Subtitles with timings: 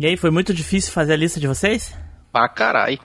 [0.00, 1.94] E aí, foi muito difícil fazer a lista de vocês?
[2.32, 2.98] Pra carai.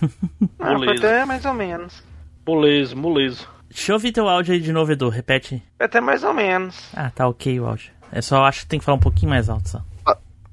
[0.58, 2.02] Ah, foi até mais ou menos.
[2.44, 3.46] Moleza, moleza.
[3.70, 5.08] Deixa eu ouvir teu áudio aí de novo, Edu.
[5.08, 5.62] Repete.
[5.76, 6.88] Foi até mais ou menos.
[6.94, 7.92] Ah, tá ok o áudio.
[8.10, 9.84] É só acho que tem que falar um pouquinho mais alto só.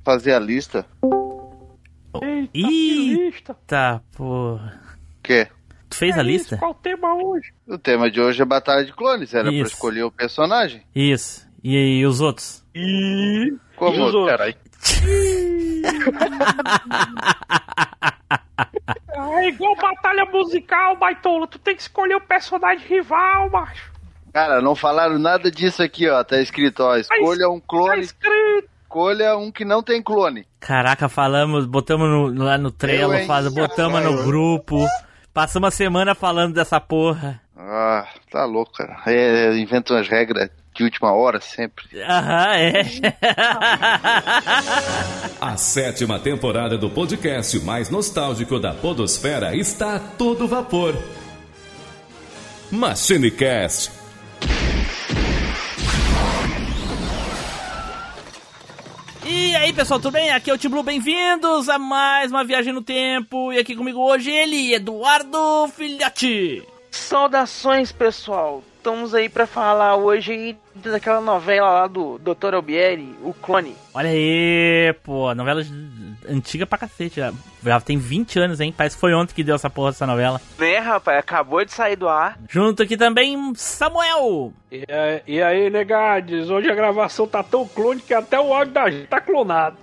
[0.05, 0.85] Fazer a lista.
[2.21, 2.69] Eita, Eita.
[2.69, 3.57] lista.
[3.65, 4.79] Tá, porra.
[5.17, 5.47] O quê?
[5.89, 6.57] Tu fez a É isso, lista?
[6.57, 7.51] Qual o tema hoje?
[7.67, 9.33] O tema de hoje é Batalha de Clones.
[9.33, 9.59] Era Isso.
[9.61, 10.83] pra escolher o personagem.
[10.95, 11.47] Isso.
[11.63, 12.63] E, e os outros?
[12.75, 13.55] E...
[13.75, 13.95] Como?
[13.95, 14.29] E os outros?
[14.37, 14.55] Carai.
[19.13, 21.47] É igual batalha musical, baitola.
[21.47, 23.91] Tu tem que escolher o personagem rival, macho.
[24.33, 26.23] Cara, não falaram nada disso aqui, ó.
[26.23, 26.95] Tá escrito, ó.
[26.95, 28.01] Escolha um Tá clone.
[28.01, 28.69] escrito.
[28.83, 30.47] Escolha um que não tem clone.
[30.59, 34.83] Caraca, falamos, botamos no- lá no Trello, faz, botamos no grupo.
[35.31, 37.39] Passamos uma semana falando dessa porra.
[37.61, 39.01] Ah, tá louco, cara.
[39.05, 42.01] É, inventa umas regras de última hora sempre.
[42.01, 42.83] Aham, é.
[45.41, 50.95] A sétima temporada do podcast mais nostálgico da Podosfera está a todo vapor.
[52.71, 53.91] MachineCast.
[59.25, 60.29] E aí, pessoal, tudo bem?
[60.29, 63.51] Aqui é o Tim Blue, bem-vindos a mais uma viagem no tempo.
[63.51, 66.63] E aqui comigo hoje ele, Eduardo Filhote.
[66.91, 68.63] Saudações, pessoal.
[68.77, 72.53] Estamos aí pra falar hoje daquela novela lá do Dr.
[72.55, 73.75] Albieri, O Clone.
[73.93, 75.61] Olha aí, pô, novela
[76.29, 77.19] antiga pra cacete.
[77.19, 78.73] Já, já tem 20 anos, hein?
[78.75, 80.39] Parece que foi ontem que deu essa porra dessa novela.
[80.57, 81.19] Né, rapaz?
[81.19, 82.39] Acabou de sair do ar.
[82.49, 84.53] Junto aqui também, Samuel.
[84.71, 88.73] E, aí- e aí, negades, hoje a gravação tá tão clone que até o áudio
[88.73, 89.75] da gente tá clonado.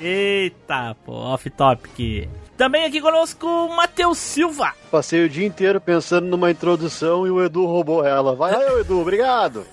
[0.00, 2.28] Eita, pô, off-topic.
[2.62, 4.72] Também aqui conosco, Matheus Silva.
[4.88, 8.36] Passei o dia inteiro pensando numa introdução e o Edu roubou ela.
[8.36, 9.66] Vai aí, Edu, obrigado.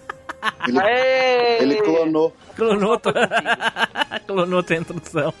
[0.66, 2.34] Ele, ele clonou.
[2.56, 3.12] Clonou, tua...
[4.26, 5.34] Clonou tua introdução.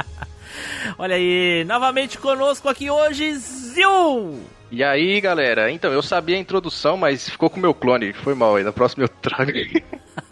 [0.96, 4.40] Olha aí, novamente conosco aqui hoje, Zil.
[4.70, 5.70] E aí, galera?
[5.70, 8.14] Então, eu sabia a introdução, mas ficou com o meu clone.
[8.14, 8.64] Foi mal aí.
[8.64, 9.52] Na próxima eu trago.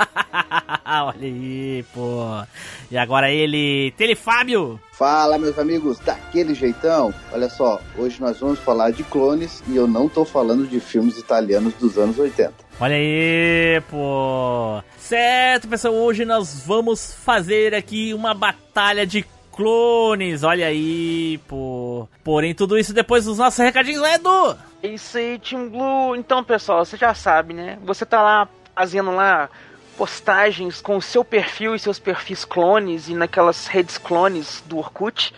[0.85, 2.43] Olha aí, pô.
[2.91, 4.81] E agora ele, Telefábio.
[4.93, 7.15] Fala, meus amigos, daquele jeitão.
[7.33, 11.17] Olha só, hoje nós vamos falar de clones e eu não tô falando de filmes
[11.17, 12.53] italianos dos anos 80.
[12.81, 14.83] Olha aí, pô.
[14.99, 20.43] Certo, pessoal, hoje nós vamos fazer aqui uma batalha de clones.
[20.43, 22.09] Olha aí, pô.
[22.25, 24.57] Porém, tudo isso depois dos nossos recadinhos, né, Edu?
[24.83, 26.17] É isso aí, Team Blue.
[26.17, 27.79] Então, pessoal, você já sabe, né?
[27.85, 29.51] Você tá lá fazendo lá
[30.01, 35.35] postagens com o seu perfil e seus perfis clones e naquelas redes clones do Orkut.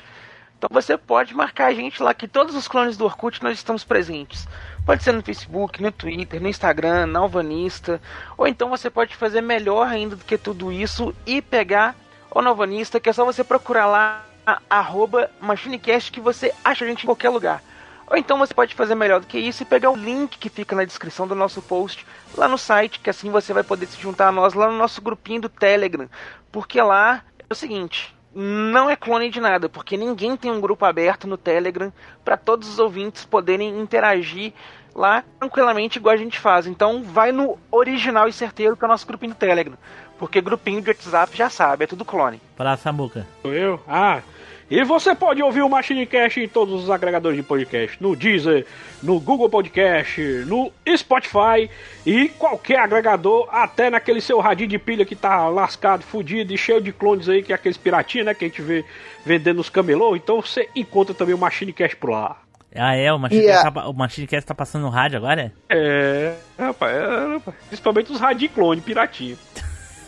[0.56, 3.82] Então você pode marcar a gente lá que todos os clones do Orkut nós estamos
[3.82, 4.46] presentes.
[4.86, 8.00] Pode ser no Facebook, no Twitter, no Instagram, na Alvanista.
[8.38, 11.96] Ou então você pode fazer melhor ainda do que tudo isso e pegar
[12.30, 16.88] o Novanista, que é só você procurar lá a- arroba MachineCast que você acha a
[16.88, 17.60] gente em qualquer lugar.
[18.06, 20.76] Ou então você pode fazer melhor do que isso e pegar o link que fica
[20.76, 24.28] na descrição do nosso post lá no site, que assim você vai poder se juntar
[24.28, 26.08] a nós lá no nosso grupinho do Telegram.
[26.50, 30.84] Porque lá é o seguinte, não é clone de nada, porque ninguém tem um grupo
[30.84, 31.92] aberto no Telegram
[32.24, 34.52] para todos os ouvintes poderem interagir
[34.94, 36.66] lá tranquilamente igual a gente faz.
[36.66, 39.76] Então vai no original e certeiro que é o nosso grupinho do Telegram.
[40.18, 42.40] Porque grupinho de WhatsApp já sabe, é tudo clone.
[42.56, 43.26] Fala, Samuca.
[43.42, 43.80] Sou eu?
[43.88, 44.22] Ah.
[44.74, 48.64] E você pode ouvir o MachineCast em todos os agregadores de podcast, no Deezer,
[49.02, 51.68] no Google Podcast, no Spotify
[52.06, 56.80] e qualquer agregador, até naquele seu radinho de pilha que tá lascado, fudido e cheio
[56.80, 58.82] de clones aí, que é aqueles piratinhas, né, que a gente vê
[59.26, 60.16] vendendo nos camelô.
[60.16, 62.38] Então você encontra também o MachineCast por lá.
[62.74, 63.12] Ah, é?
[63.12, 63.70] O Machine, Yeah.
[63.70, 65.52] tá, o Machine Cast tá passando no rádio agora?
[65.68, 67.56] É, rapaz, é, rapaz.
[67.68, 69.36] principalmente os radinhos clone, piratinho.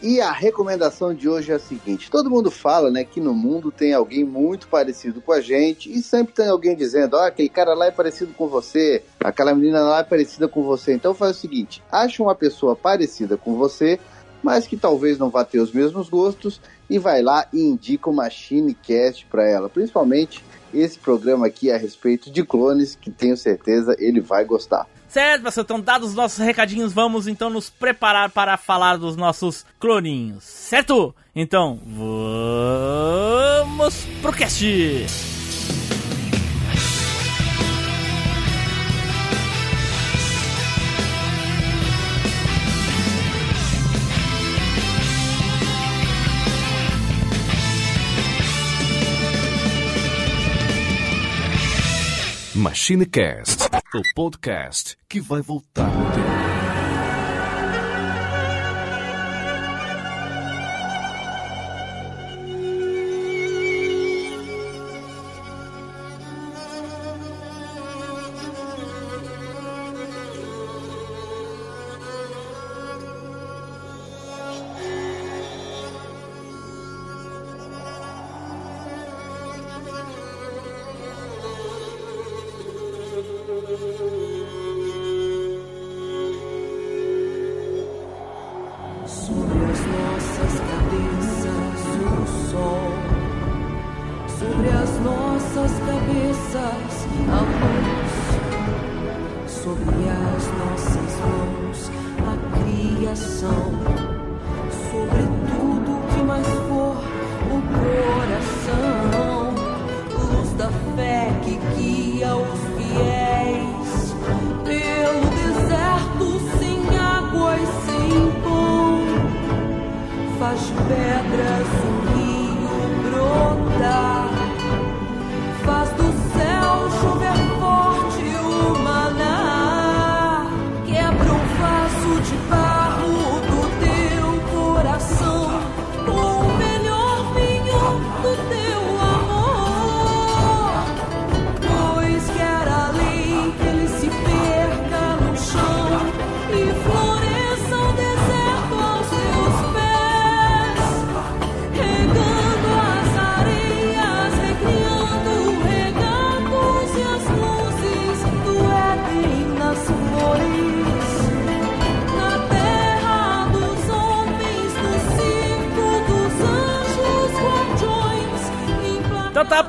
[0.03, 3.71] E a recomendação de hoje é a seguinte: todo mundo fala, né, que no mundo
[3.71, 7.75] tem alguém muito parecido com a gente e sempre tem alguém dizendo, ó, aquele cara
[7.75, 10.93] lá é parecido com você, aquela menina lá é parecida com você.
[10.93, 13.99] Então faz o seguinte: acha uma pessoa parecida com você,
[14.43, 18.15] mas que talvez não vá ter os mesmos gostos e vai lá e indica o
[18.15, 23.97] Machine Cast para ela, principalmente esse programa aqui a respeito de clones, que tenho certeza
[23.99, 24.87] ele vai gostar.
[25.15, 29.65] Certo, pessoal, então dados os nossos recadinhos, vamos então nos preparar para falar dos nossos
[29.79, 31.15] cloninhos, certo?
[31.37, 31.79] Então,
[33.47, 35.34] vamos pro cast!
[52.65, 53.65] MachineCast,
[53.95, 56.34] o podcast que vai voltar tempo.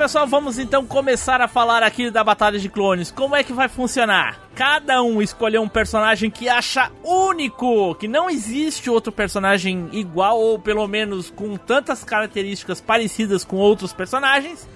[0.05, 3.09] Pessoal, vamos então começar a falar aqui da Batalha de Clones.
[3.09, 4.39] Como é que vai funcionar?
[4.53, 10.59] Cada um escolheu um personagem que acha único, que não existe outro personagem igual ou
[10.59, 14.69] pelo menos com tantas características parecidas com outros personagens.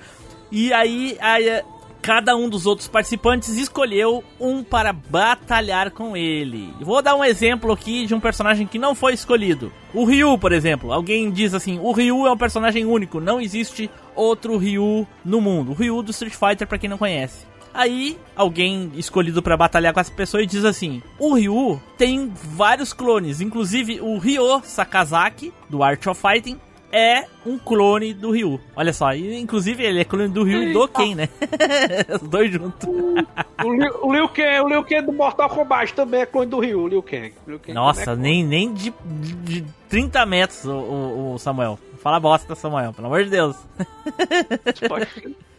[0.51, 1.61] E aí, aí
[2.01, 6.73] cada um dos outros participantes escolheu um para batalhar com ele.
[6.81, 9.71] Vou dar um exemplo aqui de um personagem que não foi escolhido.
[9.93, 10.91] O Ryu, por exemplo.
[10.91, 15.71] Alguém diz assim: o Ryu é um personagem único, não existe outro Ryu no mundo.
[15.71, 17.47] O Ryu do Street Fighter, para quem não conhece.
[17.73, 22.93] Aí, alguém escolhido para batalhar com essa pessoa e diz assim: O Ryu tem vários
[22.93, 26.59] clones, inclusive o Ryo Sakazaki, do Art of Fighting,
[26.91, 28.59] é um clone do Ryu.
[28.75, 31.29] Olha só, inclusive ele é clone do Ryu e do Ken, né?
[32.21, 32.87] Os dois juntos.
[32.87, 36.59] O Liu, o Liu Kang, o Liu Kang do Mortal Kombat também é clone do
[36.59, 36.99] Ryu, o Liu.
[36.99, 41.39] O Liu Kang Nossa, é nem, nem de, de, de 30 metros o, o, o
[41.39, 41.79] Samuel.
[42.01, 43.55] Fala bosta, Samuel, pelo amor de Deus.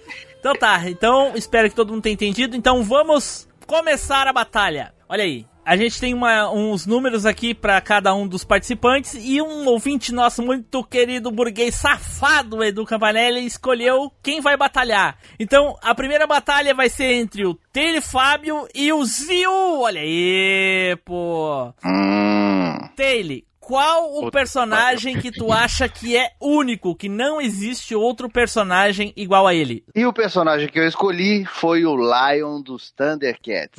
[0.41, 2.57] Então tá, então espero que todo mundo tenha entendido.
[2.57, 4.95] Então vamos começar a batalha.
[5.07, 9.41] Olha aí, a gente tem uma- uns números aqui pra cada um dos participantes e
[9.41, 15.17] um ouvinte nosso muito querido burguês safado, Edu Campanelli, escolheu quem vai batalhar.
[15.39, 19.81] Então a primeira batalha vai ser entre o Tele Fábio e o Zio.
[19.83, 21.73] Olha aí, pô.
[21.87, 22.89] Hum.
[22.97, 29.13] Taylor, qual o personagem que tu acha que é único, que não existe outro personagem
[29.17, 29.85] igual a ele?
[29.95, 32.91] E o personagem que eu escolhi foi o Lion dos.
[32.91, 33.79] Thundercats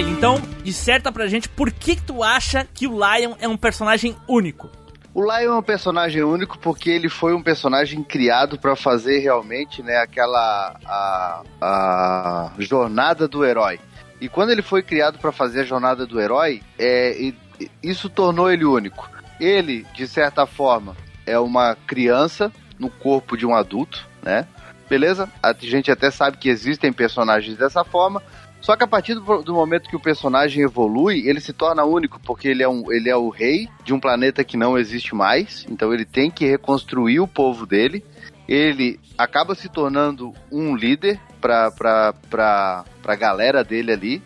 [0.00, 3.56] Taylor, então, disserta pra gente por que, que tu acha que o Lion é um
[3.56, 4.70] personagem único.
[5.12, 9.82] O Lion é um personagem único porque ele foi um personagem criado para fazer realmente,
[9.82, 13.78] né, aquela a, a jornada do herói.
[14.20, 17.32] E quando ele foi criado para fazer a jornada do herói, é,
[17.82, 19.10] isso tornou ele único.
[19.38, 24.46] Ele, de certa forma, é uma criança no corpo de um adulto, né?
[24.88, 25.28] Beleza?
[25.42, 28.22] A gente até sabe que existem personagens dessa forma,
[28.60, 32.20] só que a partir do, do momento que o personagem evolui, ele se torna único,
[32.20, 35.64] porque ele é, um, ele é o rei de um planeta que não existe mais,
[35.68, 38.04] então ele tem que reconstruir o povo dele.
[38.46, 44.22] Ele acaba se tornando um líder pra, pra, pra, pra galera dele ali.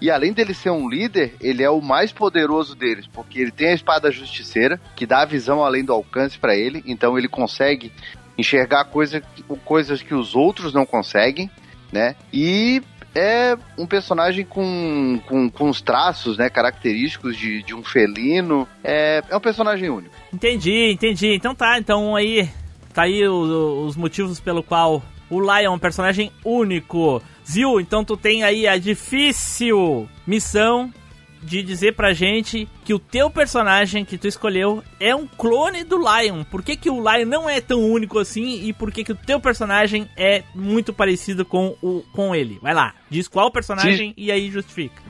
[0.00, 3.68] E além dele ser um líder, ele é o mais poderoso deles, porque ele tem
[3.70, 7.92] a espada justiceira, que dá a visão além do alcance pra ele, então ele consegue
[8.36, 9.20] enxergar coisa,
[9.64, 11.50] coisas que os outros não conseguem,
[11.92, 12.14] né?
[12.32, 12.80] E
[13.18, 18.66] é um personagem com, com, com os traços, né, característicos de, de um felino.
[18.84, 20.14] É, é um personagem único.
[20.32, 21.34] Entendi, entendi.
[21.34, 22.48] Então tá, então aí
[22.94, 27.22] tá aí o- os motivos pelo qual o Lion é um personagem único.
[27.44, 30.92] Zil, então tu tem aí a difícil missão
[31.42, 35.96] de dizer pra gente que o teu personagem que tu escolheu é um clone do
[35.96, 36.44] Lion.
[36.44, 39.16] Por que, que o Lion não é tão único assim e por que, que o
[39.16, 42.58] teu personagem é muito parecido com, o, com ele?
[42.60, 45.02] Vai lá, diz qual personagem e aí justifica.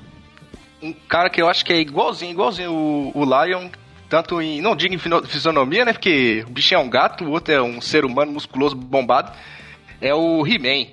[0.82, 3.68] Um cara que eu acho que é igualzinho, igualzinho o, o Lion,
[4.08, 4.60] tanto em.
[4.60, 5.92] Não digo em fisionomia, né?
[5.92, 9.32] Porque o bichinho é um gato, o outro é um ser humano musculoso bombado.
[10.00, 10.92] É o He-Man.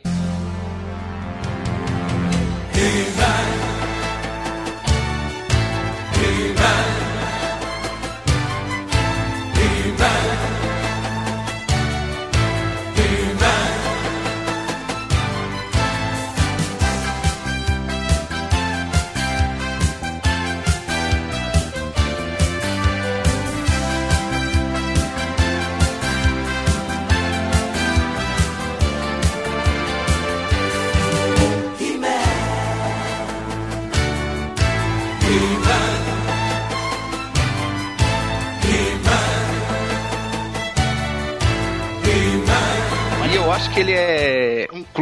[6.66, 6.95] E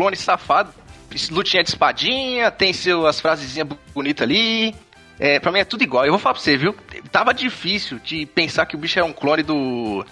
[0.03, 0.73] clone safado.
[1.29, 4.75] Lutinha de espadinha, tem suas frasezinhas bonitas ali.
[5.19, 6.05] É, pra mim é tudo igual.
[6.05, 6.75] Eu vou falar pra você, viu?
[7.11, 10.05] Tava difícil de pensar que o bicho era um clone do.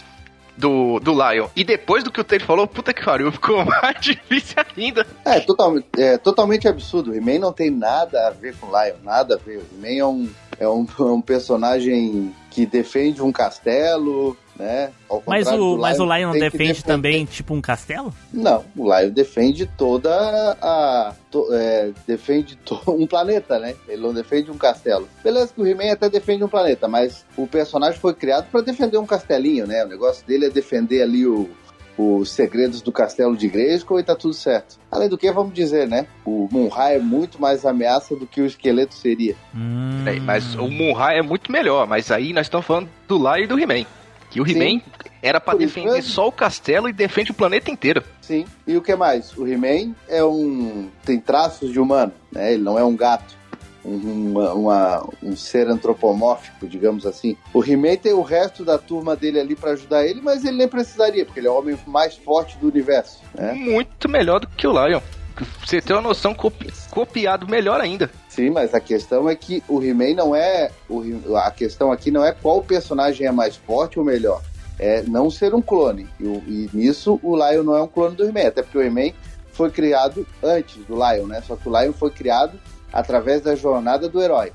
[0.57, 1.47] Do, do Lion.
[1.55, 5.07] E depois do que o Taylor falou, puta que pariu, ficou mais difícil ainda.
[5.25, 7.09] É, totalmente, é totalmente absurdo.
[7.09, 9.57] O He-Man não tem nada a ver com o Lion, nada a ver.
[9.57, 10.29] O He-Man é um,
[10.61, 14.91] é, um, é um personagem que defende um castelo, né?
[15.25, 18.13] Mas o, mas o Lion defende também, tipo, um castelo?
[18.31, 20.11] Não, o Lion defende toda
[20.61, 21.13] a.
[21.31, 23.73] to- é, defende to- um planeta, né?
[23.87, 25.07] Ele não defende um castelo.
[25.23, 28.97] Beleza que o He-Man até defende um planeta, mas o personagem foi criado para defender
[28.97, 29.83] um castelinho, né?
[29.83, 31.49] O negócio dele é defender ali o,
[31.97, 34.79] os segredos do castelo de Grayskull e tá tudo certo.
[34.89, 36.07] Além do que, vamos dizer, né?
[36.25, 39.35] O Munra é muito mais ameaça do que o esqueleto seria.
[39.55, 40.03] Hum.
[40.05, 43.47] É, mas o Munra é muito melhor, mas aí nós estamos falando do Lion e
[43.47, 43.85] do He-Man.
[44.29, 44.81] Que o He-Man
[45.21, 46.11] era isso defender mesmo.
[46.11, 48.01] só o castelo e defende o planeta inteiro.
[48.21, 48.45] Sim.
[48.65, 49.37] E o que mais?
[49.37, 50.89] O He-Man é um.
[51.05, 52.53] tem traços de humano, né?
[52.53, 53.40] Ele não é um gato.
[53.83, 57.35] Um, uma- uma- um ser antropomórfico, digamos assim.
[57.53, 60.67] O He-Man tem o resto da turma dele ali pra ajudar ele, mas ele nem
[60.67, 63.19] precisaria, porque ele é o homem mais forte do universo.
[63.33, 63.53] Né?
[63.53, 65.01] Muito melhor do que o Lion.
[65.65, 68.11] Você tem uma noção, copi- copiado melhor ainda.
[68.29, 70.69] Sim, mas a questão é que o He-Man não é.
[70.87, 71.01] o
[71.35, 74.41] a questão aqui não é qual personagem é mais forte ou melhor.
[74.77, 76.07] É não ser um clone.
[76.19, 78.47] E, e nisso o Lion não é um clone do He-Man.
[78.47, 79.11] Até porque o He-Man
[79.51, 81.41] foi criado antes do Lion, né?
[81.47, 82.59] Só que o Lion foi criado
[82.91, 84.51] através da jornada do herói.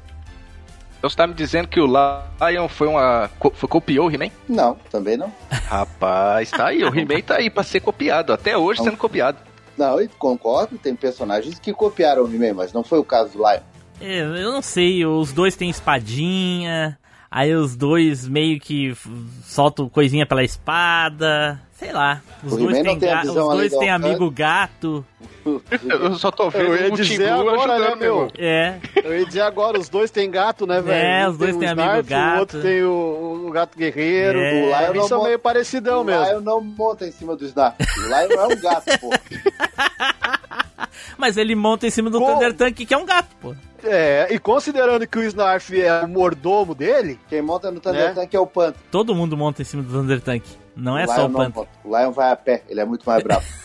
[0.99, 3.31] Então você tá me dizendo que o Lion foi uma.
[3.55, 4.31] foi- copiou o He-Man?
[4.49, 5.33] Não, também não.
[5.50, 6.83] Rapaz, tá aí.
[6.85, 8.33] O He-Man tá aí pra ser copiado.
[8.33, 9.38] Até hoje sendo copiado.
[9.76, 13.38] Não, e concordo, tem personagens que copiaram o He-Man, mas não foi o caso do
[13.38, 13.61] Lion.
[14.00, 16.99] É, eu não sei, os dois têm espadinha,
[17.37, 18.97] aí os dois meio que
[19.45, 22.23] soltam coisinha pela espada, sei lá.
[22.43, 25.05] Os O dois têm ga- do amigo gato.
[25.88, 28.31] Eu só tô vendo Eu ia o dizer agora, ajudando, né, meu?
[28.38, 30.97] É, Eu ia dizer agora, os dois têm gato, né, velho?
[31.07, 32.37] É, Um os dois tem têm o amigo gato.
[32.37, 34.38] O outro tem o, o gato guerreiro.
[34.40, 34.52] É.
[34.62, 36.25] O Lion Eles são meio parecidão o mesmo.
[36.25, 37.76] Lion não monta em cima do Snarf.
[37.81, 39.11] O Lion é um gato, pô.
[41.16, 42.33] mas ele monta em cima do Como?
[42.33, 43.54] Thunder Tank, que é um gato, pô.
[43.85, 48.14] É, e considerando que o Snarf é o mordomo dele, Quem monta no Thunder Né?
[48.14, 48.80] Tank é o Panther.
[48.90, 50.45] Todo mundo monta em cima do Thunder Tank.
[50.75, 51.66] Não é o só Lion o Panther.
[51.85, 53.47] O Lion vai a pé, ele é muito mais bravo.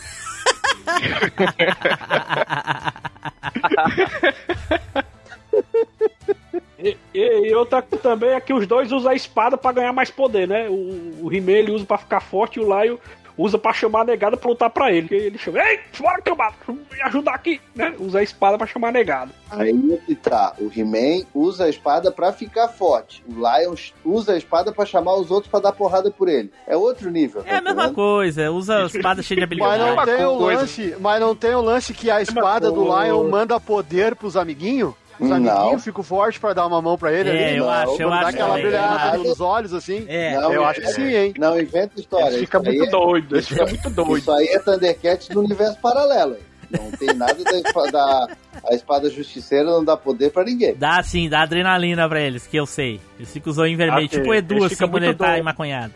[6.83, 9.93] E, e, e outra coisa também é que os dois usam a espada pra ganhar
[9.93, 10.67] mais poder, né?
[10.67, 12.97] O, o He-Man ele usa pra ficar forte e o Lion
[13.41, 15.07] usa pra chamar a negada pra lutar pra ele.
[15.11, 17.93] Ele chama, ei, bora tomar, me ajudar aqui, né?
[17.99, 19.31] Usa a espada pra chamar a negada.
[19.49, 19.73] Aí
[20.05, 20.53] que tá.
[20.59, 23.23] O He-Man usa a espada pra ficar forte.
[23.27, 26.51] O Lion usa a espada pra chamar os outros pra dar porrada por ele.
[26.67, 27.41] É outro nível.
[27.41, 27.95] É tá a mesma entendendo?
[27.95, 30.17] coisa, usa a espada cheia de mas não habilidade.
[30.17, 32.83] tem o lance, mas não tem o lance que a espada do.
[32.83, 34.93] Lion manda poder pros amiguinhos.
[35.21, 35.35] Os Não.
[35.35, 37.57] amiguinhos ficam fortes pra dar uma mão pra ele É, ali.
[37.57, 38.63] eu não, acho, eu Quando dá acho aquela também.
[38.63, 39.17] brilhada É.
[39.19, 40.05] nos olhos, assim.
[40.07, 41.33] É, Não, eu é- acho que sim, hein?
[41.37, 42.25] Não inventa história.
[42.29, 44.17] Ele fica muito é- doido, ele fica muito doido.
[44.17, 46.33] Isso aí é Thundercats do universo paralelo.
[46.33, 46.39] hein?
[46.71, 48.27] Não tem nada da, da
[48.69, 50.73] a espada justiceira não dá poder pra ninguém.
[50.73, 52.99] Dá sim, dá adrenalina pra eles, que eu sei.
[53.19, 55.39] Eles ficam usando em vermelho, Ok, tipo o Edu, assim, quando muito ele tá doido.
[55.39, 55.93] emaconhado.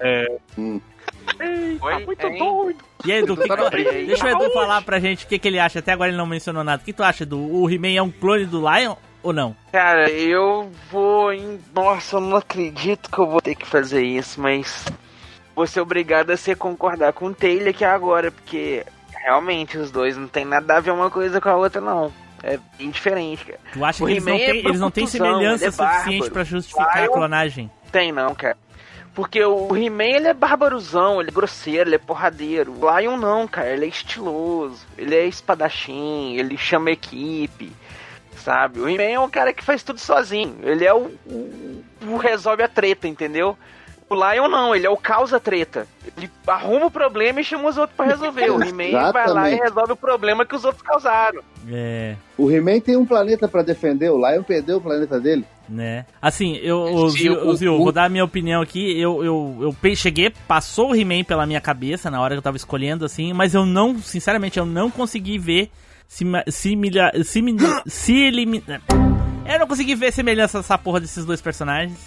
[0.58, 0.80] Hum.
[1.40, 2.38] Ei, Tá muito hein?
[2.38, 2.78] doido.
[3.06, 3.48] E aí, Edu, que
[4.06, 5.80] deixa o Edu falar pra gente o que, que ele acha.
[5.80, 6.82] Até agora ele não mencionou nada.
[6.82, 7.40] O que tu acha, Edu?
[7.40, 9.56] O He-Man é um clone do Lion ou não?
[9.72, 11.60] Cara, eu vou em.
[11.74, 14.86] Nossa, eu não acredito que eu vou ter que fazer isso, mas.
[15.56, 18.86] Vou ser obrigado a ser concordar com o Taylor aqui agora, porque
[19.24, 22.12] realmente os dois não tem nada a ver uma coisa com a outra, não.
[22.44, 23.60] É bem diferente, cara.
[23.74, 25.72] Tu acha O que eles não, He-Man é têm, eles não têm profusão, semelhança é
[25.72, 27.72] suficiente pra justificar a Lion- clonagem?
[27.92, 28.58] Tem não, cara.
[29.16, 32.74] Porque o He-Man ele é barbaruzão, ele é grosseiro, ele é porradeiro.
[32.78, 37.72] O Lion não, cara, ele é estiloso, ele é espadachim, ele chama equipe,
[38.46, 38.80] sabe?
[38.80, 42.62] O He-Man é um cara que faz tudo sozinho, ele é o, o, o resolve
[42.64, 43.58] a treta, entendeu?
[44.08, 45.88] O Lion não, ele é o causa treta.
[46.16, 48.52] Ele arruma o problema e chama os outros pra resolver.
[48.52, 51.42] O He-Man vai lá e resolve o problema que os outros causaram.
[51.68, 55.44] É, O He-Man tem um planeta pra defender, o Lion perdeu o planeta dele.
[55.68, 56.06] né?
[56.22, 58.96] Assim, eu, o, Sim, Zil, o- o Zil, o- vou dar a minha opinião aqui.
[59.02, 62.58] Eu, eu, eu cheguei, passou o He-Man pela minha cabeça na hora que eu tava
[62.58, 65.72] escolhendo, assim, mas eu não, sinceramente, eu não consegui ver
[66.08, 66.76] se, se,
[67.24, 67.44] se,
[67.88, 68.82] se elimina.
[69.46, 72.00] Eu não consegui ver semelhança dessa porra desses dois personagens.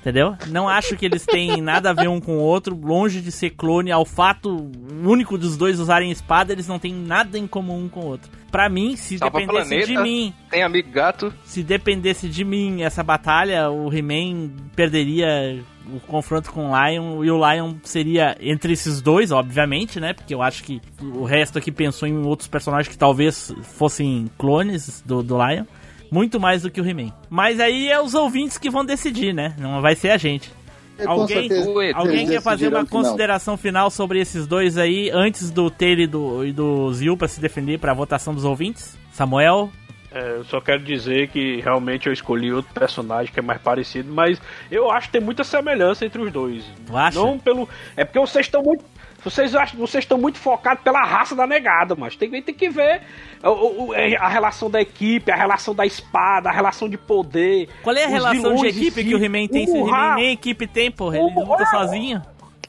[0.00, 0.36] Entendeu?
[0.48, 3.50] Não acho que eles têm nada a ver um com o outro, longe de ser
[3.50, 4.70] clone, ao fato
[5.02, 8.30] único dos dois usarem espada, eles não têm nada em comum um com o outro.
[8.50, 9.86] Pra mim, se Salva dependesse planeta.
[9.86, 11.32] de mim, Tem amigo gato.
[11.44, 17.30] se dependesse de mim essa batalha, o He-Man perderia o confronto com o Lion e
[17.30, 20.12] o Lion seria entre esses dois, obviamente, né?
[20.12, 25.02] Porque eu acho que o resto aqui pensou em outros personagens que talvez fossem clones
[25.04, 25.64] do, do Lion.
[26.10, 27.12] Muito mais do que o He-Man.
[27.28, 29.54] Mas aí é os ouvintes que vão decidir, né?
[29.58, 30.50] Não vai ser a gente.
[30.96, 35.68] É, Alguém, certeza, alguém quer fazer uma consideração final sobre esses dois aí, antes do
[35.68, 38.96] Taylor e do, e do Zil pra se defender pra votação dos ouvintes?
[39.12, 39.70] Samuel?
[40.14, 44.12] É, eu só quero dizer que realmente eu escolhi outro personagem que é mais parecido,
[44.12, 46.64] mas eu acho que tem muita semelhança entre os dois.
[46.86, 47.18] Tu acha?
[47.18, 47.68] Não pelo.
[47.96, 48.84] É porque vocês estão muito.
[49.24, 53.00] Vocês acham vocês estão muito focados pela raça da negada, mas tem, tem que ver
[53.42, 57.68] o- é, a relação da equipe, a relação da espada, a relação de poder.
[57.82, 59.66] Qual é a relação de equipe que o He-Man tem?
[59.68, 62.22] O He-Man nem equipe tem, porra, ele luta é, sozinho.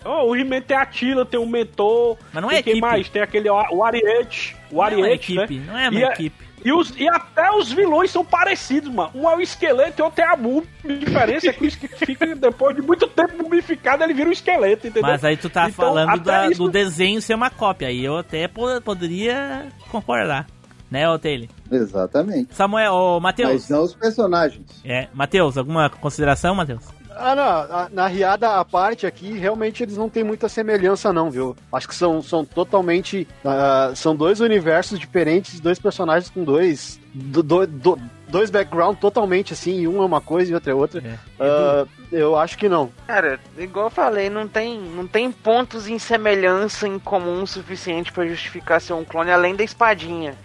[0.04, 2.18] Ó, o He-Man tem a Tila, tem o mentor.
[2.32, 2.88] Mas não tem é quem equipe.
[2.88, 3.10] mais?
[3.10, 4.56] Tem aquele o o Ariete.
[4.72, 5.66] O Não é Ariete, equipe, né?
[5.68, 6.45] não é uma E a- equipe.
[6.66, 9.12] E, os, e até os vilões são parecidos, mano.
[9.14, 10.68] Um é o esqueleto e outro é a múmia.
[10.84, 14.32] A diferença é que o esqueleto fica, depois de muito tempo mumificado, ele vira um
[14.32, 15.04] esqueleto, entendeu?
[15.10, 17.88] Mas aí tu tá Então, falando da- isso- do desenho ser uma cópia.
[17.90, 20.48] Aí eu até po- poderia concordar.
[20.90, 21.48] Né, ô Taylor?
[21.72, 22.54] Exatamente.
[22.56, 23.52] Samuel, ô Matheus.
[23.52, 24.82] Mas não os personagens.
[24.84, 26.84] É, Matheus, alguma consideração, Matheus?
[27.18, 31.32] Ah, não, a- na riada a parte aqui, realmente eles não têm muita semelhança não,
[31.32, 31.56] viu?
[31.72, 37.42] Acho que são, são totalmente, ah, são dois universos diferentes, dois personagens com dois, do,
[37.42, 41.02] do- do- dois background totalmente assim, e um é uma coisa e outro é outra.
[41.06, 41.16] É.
[41.40, 42.92] Ah, eu acho que não.
[43.08, 48.26] Cara, igual eu falei, não tem, não tem pontos em semelhança em comum suficiente pra
[48.28, 50.36] justificar ser um clone além da espadinha.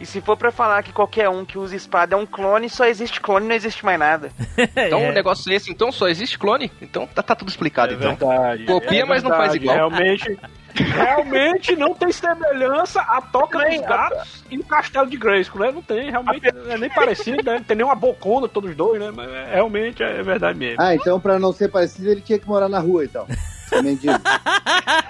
[0.00, 2.84] E se for pra falar que qualquer um que usa espada é um clone, só
[2.84, 4.30] existe clone, não existe mais nada.
[4.76, 5.10] Então É.
[5.10, 6.70] o negócio é esse, então só existe clone?
[6.80, 8.14] Então tá, tá tudo explicado, É então.
[8.14, 8.64] verdade.
[8.64, 9.64] Copia, é mas não faz verdade.
[9.64, 9.76] igual.
[9.90, 10.38] Realmente,
[10.74, 15.72] realmente não tem semelhança a Toca dos Gatos e o Castelo de Grayskull, né?
[15.72, 17.54] Não tem, realmente, é nem parecido, né?
[17.58, 19.10] Não tem nem uma bocona todos os dois, né?
[19.14, 20.80] Mas é- realmente é verdade mesmo.
[20.80, 23.26] Ah, então pra não ser parecido, ele tinha que morar na rua, então.
[23.68, 24.14] Ser mendigo.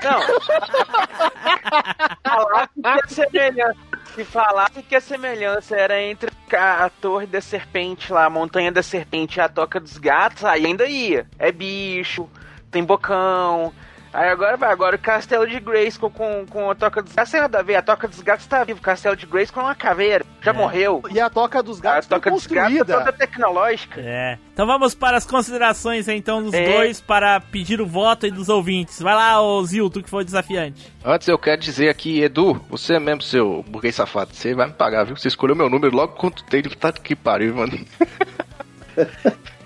[0.02, 0.20] Não.
[2.24, 3.78] falar que a semelhança.
[4.18, 8.82] Se falasse que a semelhança era entre a, Torre da Serpente lá, a Montanha da
[8.82, 11.24] Serpente e a Toca dos Gatos, aí ainda ia.
[11.38, 12.28] É bicho,
[12.68, 13.72] tem bocão.
[14.12, 17.40] Aí agora vai, agora o Castelo de Grayskull com, com a Toca dos Gatos tem
[17.40, 17.76] nada a ver.
[17.76, 20.54] A Toca dos Gatos tá vivo, o Castelo de Grayskull é uma caveira, já É.
[20.54, 21.02] morreu.
[21.10, 22.98] E a Toca dos A Gatos foi Toca dos Gatos é construída.
[23.04, 24.00] toda tecnológica.
[24.00, 24.38] É.
[24.52, 26.64] Então vamos para as considerações então dos É.
[26.64, 29.00] dois para pedir o voto aí dos ouvintes.
[29.00, 30.92] Vai lá, ô Zil, tu que foi o desafiante.
[31.04, 34.72] Antes eu quero dizer aqui, Edu, você é mesmo, seu burguês safado, você vai me
[34.72, 35.16] pagar, viu?
[35.16, 37.78] Você escolheu meu número logo quando tem de tá que pariu, mano.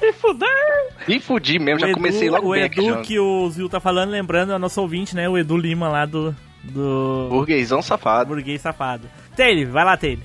[0.00, 0.48] Me fudeu!
[1.08, 3.00] E fudi mesmo, já o comecei logo o bem aqui, Edu já.
[3.02, 5.28] que o Zil tá falando, lembrando, é o nosso ouvinte, né?
[5.28, 6.34] O Edu Lima lá do.
[6.64, 7.28] Do.
[7.30, 8.28] Burguesão safado.
[8.28, 9.08] Burguês Safado.
[9.36, 10.24] Taylor, vai lá, Taylor.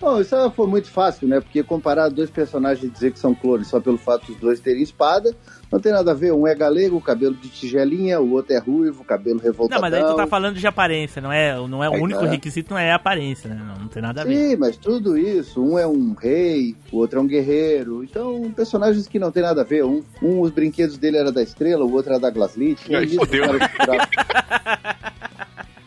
[0.00, 1.40] Bom, isso foi muito fácil, né?
[1.40, 4.82] Porque comparar dois personagens e dizer que são clones só pelo fato dos dois terem
[4.82, 5.36] espada,
[5.72, 6.32] não tem nada a ver.
[6.32, 9.80] Um é galego, cabelo de tigelinha, o outro é ruivo, cabelo Não, revoltadão.
[9.80, 11.54] mas aí tu tá falando de aparência, não é?
[11.66, 12.26] Não é o Aí único tá.
[12.26, 13.58] requisito, não é a aparência, né?
[13.58, 14.50] Não, não tem nada a ver.
[14.50, 15.62] Sim, mas tudo isso.
[15.62, 18.04] Um é um rei, o outro é um guerreiro.
[18.04, 19.84] Então, personagens que não tem nada a ver.
[19.84, 22.78] Um, um os brinquedos dele era da estrela, o outro era da Glaslit.
[23.16, 23.44] Fodeu.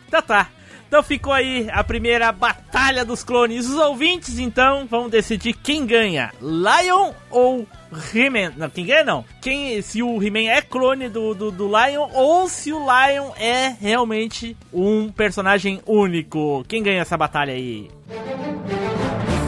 [0.08, 0.48] Então tá.
[0.88, 3.68] Então ficou aí a primeira batalha dos clones.
[3.68, 8.52] Os ouvintes, então, vão decidir quem ganha: Lion ou He-Man.
[8.56, 9.24] Não, quem ganha não.
[9.40, 13.68] Quem, se o He-Man é clone do, do, do Lion ou se o Lion é
[13.80, 16.64] realmente um personagem único.
[16.68, 17.88] Quem ganha essa batalha aí?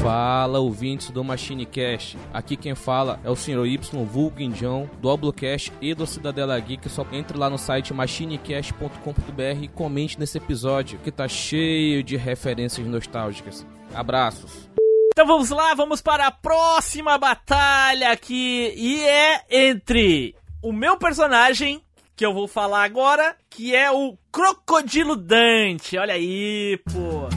[0.02, 2.16] Fala, ouvintes do Machine Cast.
[2.32, 3.66] Aqui quem fala é o Sr.
[3.66, 6.88] Y, vulgo Indião, do Oblocast e do Cidadela Geek.
[6.88, 12.86] Só entre lá no site machinecast.com.br e comente nesse episódio que tá cheio de referências
[12.86, 13.66] nostálgicas.
[13.92, 14.68] Abraços.
[15.18, 18.72] Então vamos lá, vamos para a próxima batalha aqui.
[18.76, 21.82] E é entre o meu personagem,
[22.14, 25.98] que eu vou falar agora, que é o Crocodilo Dante.
[25.98, 27.27] Olha aí, pô.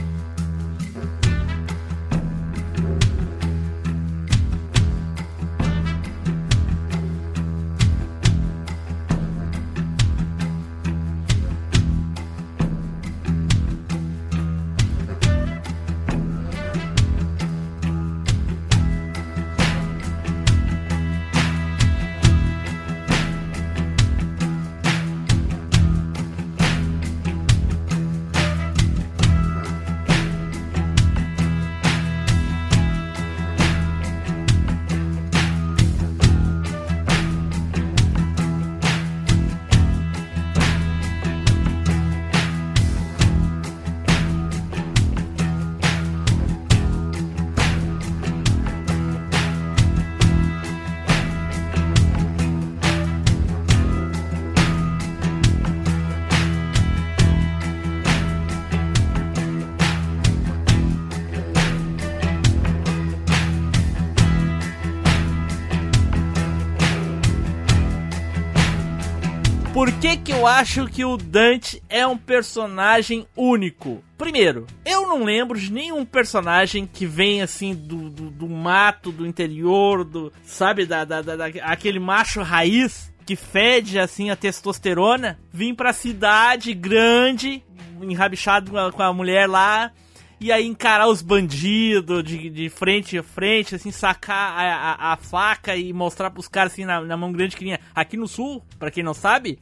[69.74, 74.04] Por que que eu acho que o Dante é um personagem único?
[74.18, 79.26] Primeiro, eu não lembro de nenhum personagem que vem assim do, do, do mato, do
[79.26, 85.40] interior, do sabe, da, da, da, da- aquele macho raiz que fede assim a testosterona,
[85.54, 87.64] vir pra cidade grande,
[88.02, 89.92] enrabixado com a, com a mulher lá,
[90.42, 94.74] e aí encarar os bandidos de, de frente a frente, assim, sacar a,
[95.10, 98.18] a, a faca e mostrar pros caras assim na, na mão grande que nem aqui
[98.18, 99.60] no sul, pra quem não sabe,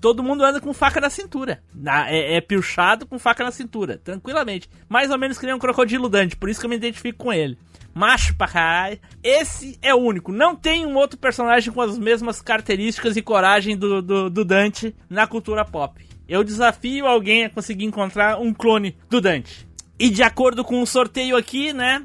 [0.00, 1.62] todo mundo anda com faca na cintura.
[1.74, 4.68] Na- é, é pilchado com faca na cintura, tranquilamente.
[4.88, 7.32] Mais ou menos que nem um crocodilo Dante, por isso que eu me identifico com
[7.32, 7.58] ele.
[7.94, 8.98] Macho pra caralho.
[9.22, 10.32] Esse é o único.
[10.32, 14.94] Não tem um outro personagem com as mesmas características e coragem do, do, do Dante
[15.10, 16.02] na cultura pop.
[16.26, 19.68] Eu desafio alguém a conseguir encontrar um clone do Dante.
[20.02, 22.04] E de acordo com o sorteio aqui, né?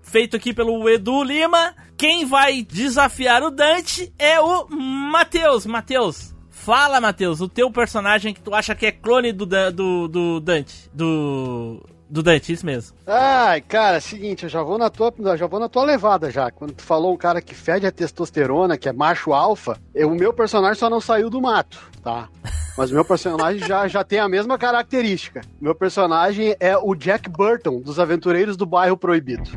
[0.00, 5.66] Feito aqui pelo Edu Lima, quem vai desafiar o Dante é o Matheus.
[5.66, 10.40] Matheus, fala, Matheus, o teu personagem que tu acha que é clone do, do, do
[10.40, 10.88] Dante.
[10.90, 11.84] Do.
[12.08, 12.96] Do Dante, isso mesmo.
[13.06, 16.50] Ai, cara, seguinte, eu já vou na tua, já vou na tua levada já.
[16.50, 20.14] Quando tu falou um cara que fede a testosterona, que é macho alfa, eu- o
[20.14, 22.28] meu personagem só não saiu do mato, tá?
[22.76, 25.40] Mas o meu personagem já, já tem a mesma característica.
[25.60, 29.50] Meu personagem é o Jack Burton, dos Aventureiros do Bairro Proibido.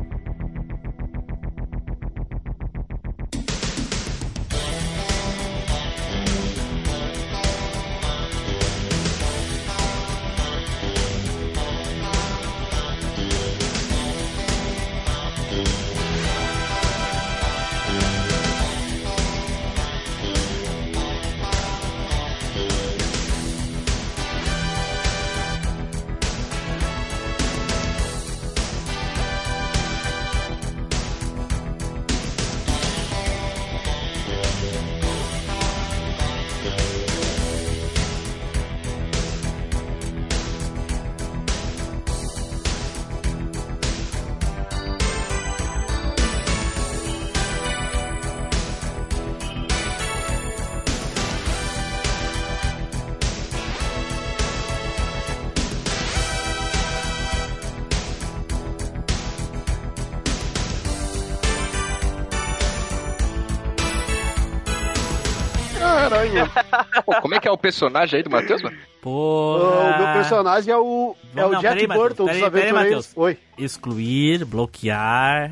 [67.28, 68.76] Como é que é o personagem aí do Matheus, mano?
[69.02, 69.96] Porra.
[69.96, 72.72] O meu personagem é o, é Não, o não, Jack peraí, Burton, dos Aventureiros.
[72.72, 73.12] Matheus.
[73.16, 73.38] Oi.
[73.58, 75.50] Excluir, bloquear.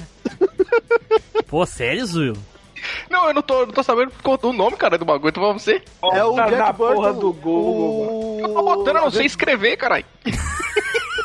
[1.46, 2.32] Pô, sério, Zuil?
[3.10, 4.12] Não, eu não tô, não tô sabendo
[4.42, 5.82] o nome, cara, do bagulho, então vamos ser.
[6.12, 6.94] É o Tá Jack na Burton.
[6.94, 8.40] porra do Google, o...
[8.40, 10.04] Eu tô botando, eu não sei escrever, caralho.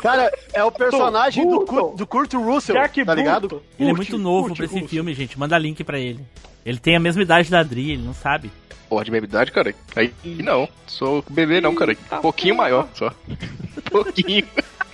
[0.02, 1.60] Cara, é o personagem do.
[1.64, 3.48] Kurt- do Kurt Russell, Jack tá ligado?
[3.48, 3.64] Burton.
[3.78, 5.38] Ele é muito novo curte, pra esse filme, gente.
[5.38, 6.20] Manda link pra ele.
[6.66, 8.50] Ele tem a mesma idade da Adri, ele não sabe.
[8.92, 9.74] Porra de minha idade, cara.
[9.96, 11.96] Aí não, sou bebê não, cara.
[12.20, 13.10] Pouquinho maior, só.
[13.90, 14.46] Pouquinho.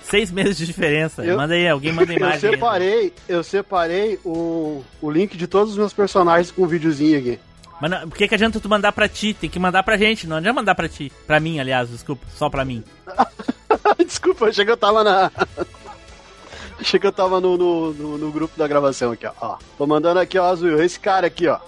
[0.03, 1.21] Seis meses de diferença.
[1.25, 2.49] Eu- Manda aí, alguém manda Eu imagem.
[2.49, 2.55] aí.
[2.55, 7.39] separei, eu separei o, o link de todos os meus personagens com um videozinho aqui.
[7.81, 9.33] Mas não- por que, que adianta tu mandar pra ti?
[9.33, 11.11] Tem que mandar pra gente, não adianta mandar pra ti.
[11.27, 12.81] Pra mim, aliás, desculpa, só pra mim.
[14.07, 15.29] Desculpa, achei que eu tava na.
[16.79, 19.33] Achei que eu tava no, no, no- no grupo da gravação aqui, ó.
[19.41, 19.57] ó.
[19.77, 20.81] Tô mandando aqui, ó, Azul.
[20.81, 21.59] Esse cara aqui, ó.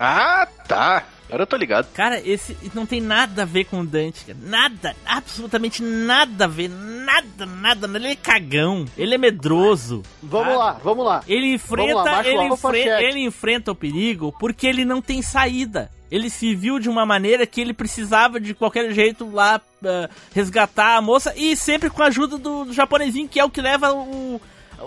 [0.00, 1.04] Ah, tá.
[1.32, 1.86] Agora eu tô ligado.
[1.94, 4.38] Cara, esse não tem nada a ver com o Dante, cara.
[4.42, 6.68] Nada, absolutamente nada a ver.
[6.68, 7.86] Nada, nada.
[7.96, 8.84] Ele é cagão.
[8.98, 10.02] Ele é medroso.
[10.22, 10.58] Vamos sabe?
[10.58, 11.24] lá, vamos lá.
[11.26, 15.90] Ele enfrenta, lá, ele, enfre- ele enfrenta o perigo porque ele não tem saída.
[16.10, 20.98] Ele se viu de uma maneira que ele precisava de qualquer jeito lá ah, resgatar
[20.98, 23.90] a moça e sempre com a ajuda do, do japonesinho, que é o que leva
[23.94, 24.38] o,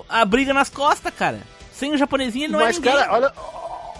[0.07, 1.39] a briga nas costas, cara.
[1.73, 2.93] Sem o japonesinho ele não Mas, é ninguém.
[2.93, 3.33] cara, olha,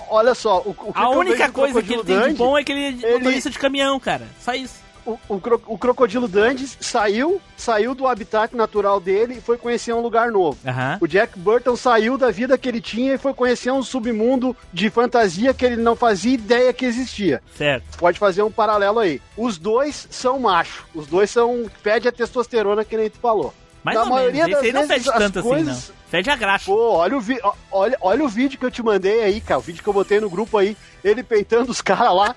[0.10, 0.60] olha só.
[0.66, 2.72] O, o que a que única coisa que ele Crocodilo tem de bom é que
[2.72, 4.28] ele é ele- motorista de caminhão, cara.
[4.40, 4.86] Só isso.
[5.06, 10.02] O, o, o Crocodilo Dundee saiu, saiu do habitat natural dele e foi conhecer um
[10.02, 10.58] lugar novo.
[10.68, 10.98] Aham.
[11.00, 14.90] O Jack Burton saiu da vida que ele tinha e foi conhecer um submundo de
[14.90, 17.40] fantasia que ele não fazia ideia que existia.
[17.56, 18.00] Certo.
[18.00, 19.22] Pode fazer um paralelo aí.
[19.38, 20.88] Os dois são macho.
[20.96, 21.70] Os dois são.
[21.84, 23.54] Pede a testosterona que nem tu falou.
[23.86, 24.64] Mais Na ou maioria menos.
[24.74, 25.96] Não das vezes, as tanto assim, coisas- não.
[26.10, 26.66] Fede a graxa.
[26.66, 27.38] Pô, olha o, vi...
[27.72, 29.60] olha, olha o vídeo que eu te mandei aí, cara.
[29.60, 30.76] O vídeo que eu botei no grupo aí.
[31.04, 32.36] Ele peitando os caras lá.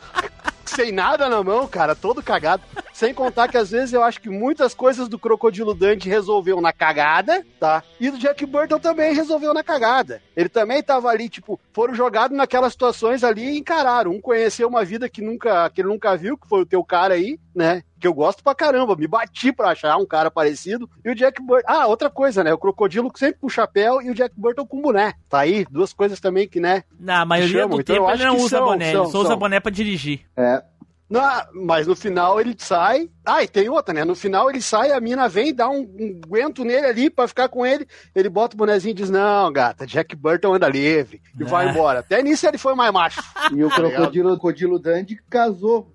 [0.66, 2.62] Sem nada na mão, cara, todo cagado.
[2.92, 6.74] Sem contar que às vezes eu acho que muitas coisas do Crocodilo Dante resolveu na
[6.74, 7.82] cagada, tá?
[7.98, 10.20] E do Jack Burton também resolveu na cagada.
[10.36, 14.10] Ele também tava ali, tipo, foram jogados naquelas situações ali e encararam.
[14.10, 17.14] Um conheceu uma vida que nunca, que ele nunca viu, que foi o teu cara
[17.14, 17.82] aí, né?
[18.00, 20.88] Que eu gosto pra caramba, me bati pra achar um cara parecido.
[21.04, 21.66] E o Jack Burton.
[21.70, 22.52] Ah, outra coisa, né?
[22.54, 25.14] O crocodilo sempre com chapéu e o Jack Burton com boné.
[25.28, 26.84] Tá aí, duas coisas também que, né?
[26.98, 29.18] Na maioria chamam, do então tempo acho ele não usa são, boné, são, ele só
[29.18, 29.38] usa são.
[29.38, 30.20] boné pra dirigir.
[30.36, 30.62] É.
[31.10, 31.22] Não,
[31.64, 33.08] mas no final ele sai.
[33.24, 34.04] Ah, e tem outra, né?
[34.04, 37.48] No final ele sai, a mina vem, dá um, um aguento nele ali pra ficar
[37.48, 37.88] com ele.
[38.14, 41.22] Ele bota o bonezinho e diz: Não, gata, Jack Burton anda livre.
[41.40, 41.70] E vai Ah.
[41.70, 42.00] embora.
[42.00, 43.22] Até nisso ele foi mais macho.
[43.54, 43.76] E o Tá?
[43.76, 45.90] Crocodilo, Crocodilo Dandy casou,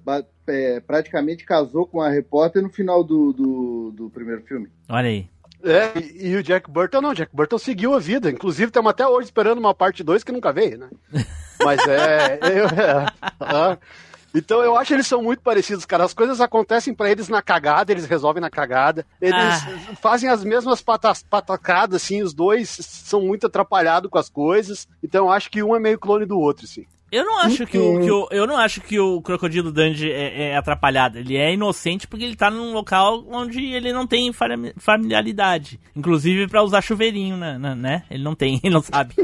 [0.47, 4.67] é, praticamente casou com a repórter no final do, do, do primeiro filme.
[4.89, 5.27] Olha aí.
[5.63, 8.29] É, e, e o Jack Burton não, Jack Burton seguiu a vida.
[8.29, 10.89] Inclusive, estamos até hoje esperando uma parte 2 que nunca veio, né?
[11.63, 12.39] Mas é.
[12.41, 13.06] eu- é,
[13.39, 13.77] ah.
[14.36, 16.03] então eu acho que eles são muito parecidos, cara.
[16.03, 19.06] As coisas acontecem pra eles na cagada, eles resolvem na cagada.
[19.21, 19.95] Eles Ah.
[20.01, 24.86] fazem as mesmas pata- patacadas, assim, os dois são muito atrapalhados com as coisas.
[25.01, 26.86] Então eu acho que um é meio clone do outro, assim.
[27.15, 30.49] Eu não acho que o, que o- eu não acho que o crocodilo Dandy é,
[30.49, 31.19] é atrapalhado.
[31.19, 35.80] Ele é inocente porque ele tá num local onde ele não tem fami- familiaridade.
[35.95, 38.04] Inclusive pra usar chuveirinho, né, né, né?
[38.10, 39.13] Ele não tem, ele não sabe.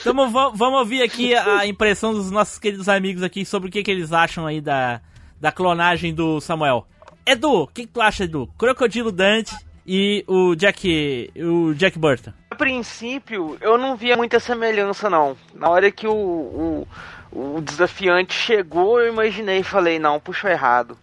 [0.00, 3.82] então va- vamos ouvir aqui a impressão dos nossos queridos amigos aqui sobre o que,
[3.82, 5.00] que eles acham aí da,
[5.40, 6.86] da clonagem do Samuel.
[7.26, 8.48] Edu, o que, que tu acha, Edu?
[8.58, 9.54] Crocodilo Dante
[9.86, 12.32] e o Jack, o Jack Burton.
[12.50, 15.36] A princípio, eu não via muita semelhança, não.
[15.54, 16.88] Na hora que o, o,
[17.32, 20.96] o desafiante chegou, eu imaginei e falei, não, puxou errado.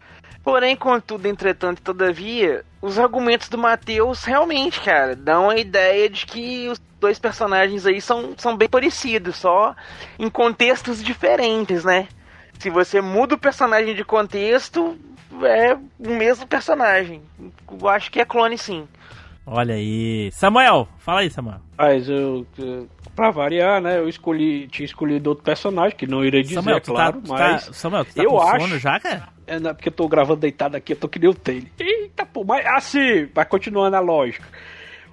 [0.43, 6.67] Porém, contudo, entretanto todavia, os argumentos do Matheus realmente, cara, dão a ideia de que
[6.67, 9.75] os dois personagens aí são, são bem parecidos, só
[10.17, 12.07] em contextos diferentes, né?
[12.57, 14.97] Se você muda o personagem de contexto,
[15.43, 17.21] é o mesmo personagem.
[17.79, 18.87] Eu acho que é clone sim.
[19.45, 20.29] Olha aí.
[20.31, 21.59] Samuel, fala aí, Samuel.
[21.77, 22.45] Mas eu,
[23.15, 26.79] pra variar, né, eu escolhi, tinha escolhido outro personagem, que não irei dizer, Samuel, é
[26.79, 27.65] tu claro, tá, tu mas...
[27.67, 29.29] tá, Samuel, tu tá eu com acho- sono já, cara?
[29.47, 31.67] É, não, porque eu tô gravando deitado aqui, eu tô que nem o Taylor.
[31.79, 34.45] Eita, pô, mas assim, vai continuando a lógica.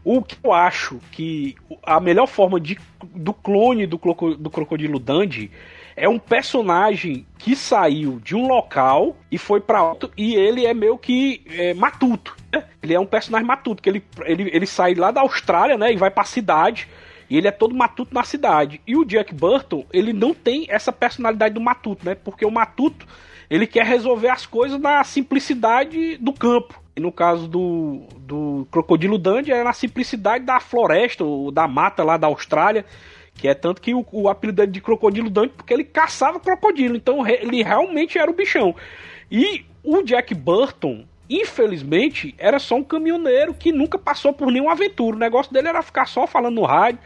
[0.05, 2.79] O que eu acho que a melhor forma de,
[3.15, 5.51] do clone do, croco- do Crocodilo Dandy
[5.99, 10.73] é um personagem que saiu de um local e foi pra outro, e ele é
[10.73, 12.37] meio que é, matuto.
[12.53, 12.65] né?
[12.83, 15.97] Ele é um personagem matuto, que ele, ele, ele sai lá da Austrália, né, e
[15.97, 16.89] vai pra cidade,
[17.29, 18.81] e ele é todo matuto na cidade.
[18.87, 23.07] E o Jack Burton, ele não tem essa personalidade do matuto, né, porque o matuto,
[23.51, 26.81] ele quer resolver as coisas na simplicidade do campo.
[26.97, 32.03] E no caso do, do Crocodilo Dandy, é na simplicidade da floresta, ou da mata
[32.03, 32.85] lá da Austrália,
[33.39, 37.27] que é tanto que o, o apelido de Crocodilo Dandy, porque ele caçava crocodilo, então
[37.27, 38.75] ele realmente era o bichão.
[39.31, 45.17] E o Jack Burton, infelizmente, era só um caminhoneiro que nunca passou por nenhuma aventura.
[45.17, 46.99] O negócio dele era ficar só falando no rádio.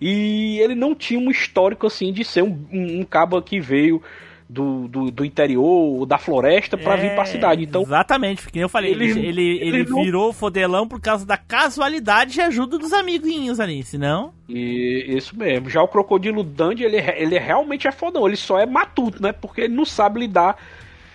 [0.00, 4.02] E ele não tinha um histórico assim de ser um, um, um cabo que veio
[4.48, 7.64] do, do, do interior, da floresta, pra vir pra cidade.
[7.64, 11.26] Então, Exatamente, porque eu falei, ele, ele- ele, ele ele não- virou fodelão por causa
[11.26, 14.32] da casualidade e ajuda dos amiguinhos ali, senão...
[14.48, 15.68] E isso mesmo.
[15.68, 18.26] Já o Crocodilo Dandy, ele, ele realmente é fodão.
[18.28, 19.32] Ele só é matuto, né?
[19.32, 20.56] Porque ele não sabe lidar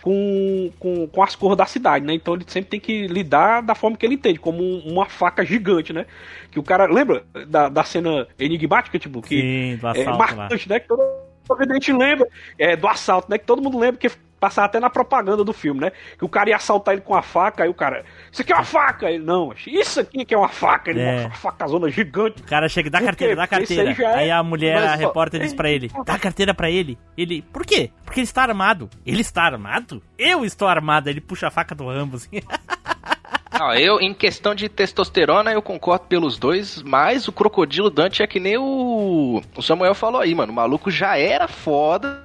[0.01, 2.13] com, com, com as cores da cidade, né?
[2.13, 5.45] Então ele sempre tem que lidar da forma que ele entende, como um- uma faca
[5.45, 6.05] gigante, né?
[6.51, 6.87] Que o cara.
[6.87, 10.17] Lembra da, da cena enigmática, tipo, que Sim, do é assalto lá.
[10.17, 10.79] marcante, né?
[10.81, 11.01] Que todo
[11.59, 13.37] a gente lembra é, do assalto, né?
[13.37, 14.09] Que todo mundo lembra que
[14.39, 15.91] passava até na propaganda do filme, né?
[16.17, 18.55] Que o cara ia assaltar ele com a faca, aí o cara, isso aqui é
[18.55, 19.07] uma faca!
[19.11, 21.21] Ele, não, isso aqui que é uma faca, ele É.
[21.27, 22.41] uma facazona gigante.
[22.41, 23.91] O cara chega, dá carteira, dá carteira.
[23.91, 26.97] aí é- Aí a mulher, Mas, a repórter diz pra ele, dá carteira pra ele.
[27.15, 27.91] Ele, por quê?
[28.03, 28.89] Porque ele está armado.
[29.05, 30.01] Ele está armado?
[30.17, 31.07] Eu estou armado.
[31.07, 32.41] Ele puxa a faca do Rambo, assim.
[33.51, 38.27] Não, eu, em questão de testosterona, eu concordo pelos dois, mas o Crocodilo Dante é
[38.27, 40.51] que nem o, o Samuel falou aí, mano.
[40.51, 42.23] O maluco já era foda.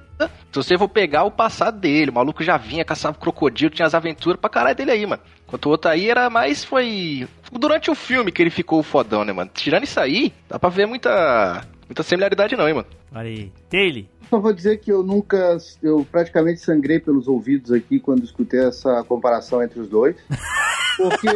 [0.51, 3.93] Se você for pegar o passado dele, o maluco já vinha, caçava crocodilo, tinha as
[3.93, 5.21] aventuras pra caralho dele aí, mano.
[5.45, 7.27] Enquanto o outro aí era mais, foi...
[7.51, 9.51] Durante o filme que ele ficou fodão, né, mano?
[9.53, 11.63] Tirando isso aí, dá pra ver muita...
[11.87, 12.87] Muita similaridade não, hein, mano.
[13.13, 13.51] Olha aí.
[13.69, 14.03] Taylor.
[14.29, 19.03] Só vou dizer que eu nunca, eu praticamente sangrei pelos ouvidos aqui quando escutei essa
[19.05, 20.17] comparação entre os dois.
[20.97, 21.29] Porque,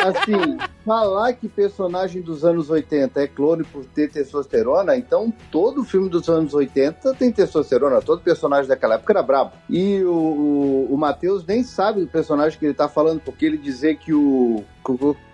[0.00, 6.08] assim, falar que personagem dos anos 80 é clone por ter testosterona, então todo filme
[6.08, 9.52] dos anos 80 tem testosterona, todo personagem daquela época era brabo.
[9.68, 13.58] E o, o, o Matheus nem sabe do personagem que ele tá falando, porque ele
[13.58, 14.64] dizer que o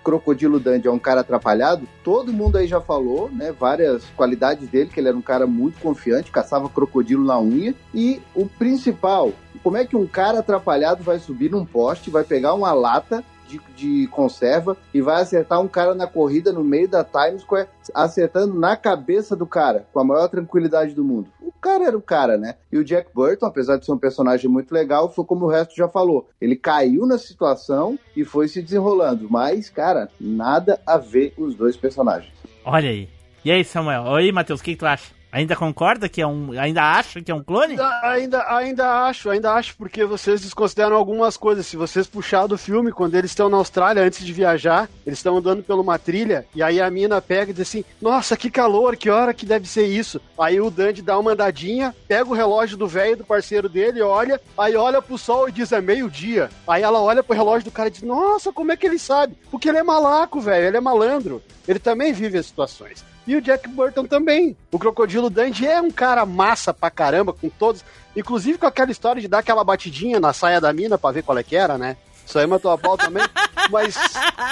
[0.04, 3.52] Crocodilo Dandy é um cara atrapalhado, todo mundo aí já falou, né?
[3.52, 7.74] Várias qualidades dele, que ele era um cara muito confiante, caçava crocodilo na unha.
[7.92, 9.32] E o principal,
[9.62, 13.60] como é que um cara atrapalhado vai subir num poste, vai pegar uma lata de,
[13.74, 18.54] de conserva e vai acertar um cara na corrida no meio da Times Square, acertando
[18.58, 21.30] na cabeça do cara, com a maior tranquilidade do mundo.
[21.40, 22.54] O cara era o cara, né?
[22.72, 25.74] E o Jack Burton, apesar de ser um personagem muito legal, foi como o resto
[25.76, 26.28] já falou.
[26.40, 29.28] Ele caiu na situação e foi se desenrolando.
[29.28, 32.32] Mas, cara, nada a ver os dois personagens.
[32.64, 33.08] Olha aí.
[33.44, 34.04] E aí, Samuel?
[34.04, 35.19] Oi, Matheus, o que, que tu acha?
[35.32, 36.58] Ainda concorda que é um.
[36.58, 37.72] Ainda acha que é um clone?
[37.72, 41.66] Ainda, ainda, ainda acho, ainda acho, porque vocês desconsideram algumas coisas.
[41.66, 45.36] Se vocês puxar do filme, quando eles estão na Austrália antes de viajar, eles estão
[45.36, 48.96] andando por uma trilha, e aí a mina pega e diz assim: Nossa, que calor,
[48.96, 50.20] que hora que deve ser isso?
[50.38, 54.40] Aí o Dandy dá uma andadinha, pega o relógio do velho, do parceiro dele, olha,
[54.58, 56.50] aí olha pro sol e diz: É meio-dia.
[56.66, 59.36] Aí ela olha pro relógio do cara e diz: Nossa, como é que ele sabe?
[59.48, 61.40] Porque ele é malaco, velho, ele é malandro.
[61.68, 63.04] Ele também vive as situações.
[63.26, 64.56] E o Jack Burton também.
[64.72, 67.85] O Crocodilo Dandy é um cara massa pra caramba, com todos.
[68.16, 71.38] Inclusive com aquela história de dar aquela batidinha na saia da mina pra ver qual
[71.38, 71.96] é que era, né?
[72.26, 73.22] Isso aí matou a pau também.
[73.70, 73.94] Mas,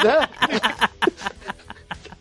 [0.04, 0.28] né?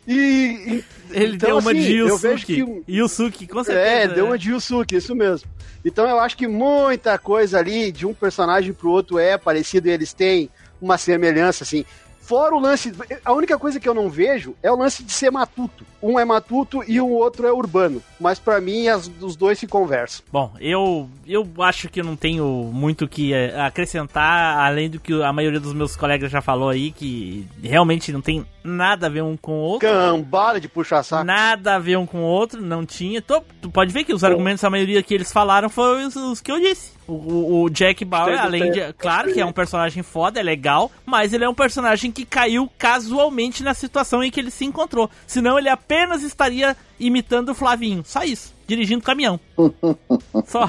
[0.08, 0.14] E.
[0.14, 2.46] e- Ele então, deu uma assim, de eu Yusuke.
[2.46, 3.88] que um- Yusuke, com certeza.
[3.88, 4.32] é, deu né?
[4.32, 5.50] uma de Yusuke, isso mesmo.
[5.86, 9.92] Então eu acho que muita coisa ali de um personagem pro outro é parecido e
[9.92, 10.50] eles têm
[10.82, 11.86] uma semelhança, assim.
[12.28, 12.92] Fora o lance.
[13.24, 15.86] A única coisa que eu não vejo é o lance de ser matuto.
[16.04, 18.04] Um é matuto e o outro é urbano.
[18.20, 20.26] Mas pra mim, as, os dois se conversam.
[20.30, 25.14] Bom, eu, eu acho que não tenho muito o que eh, acrescentar, além do que
[25.24, 29.24] a maioria dos meus colegas já falou aí, que realmente não tem nada a ver
[29.24, 29.88] um com o outro.
[29.88, 31.24] Cambada de puxar saco.
[31.24, 33.22] Nada a ver um com o outro, não tinha.
[33.22, 36.42] Tô- tu pode ver que os argumentos, a maioria que eles falaram foram os, os
[36.42, 36.97] que eu disse.
[37.08, 38.94] O, o- Jack Bauer, além de.
[38.94, 42.70] Claro que é um personagem foda, é legal, mas ele é um personagem que caiu
[42.78, 45.10] casualmente na situação em que ele se encontrou.
[45.26, 48.04] Senão ele apenas estaria imitando o Flavinho.
[48.06, 48.54] Só isso.
[48.68, 49.40] Dirigindo caminhão.
[50.46, 50.68] Só.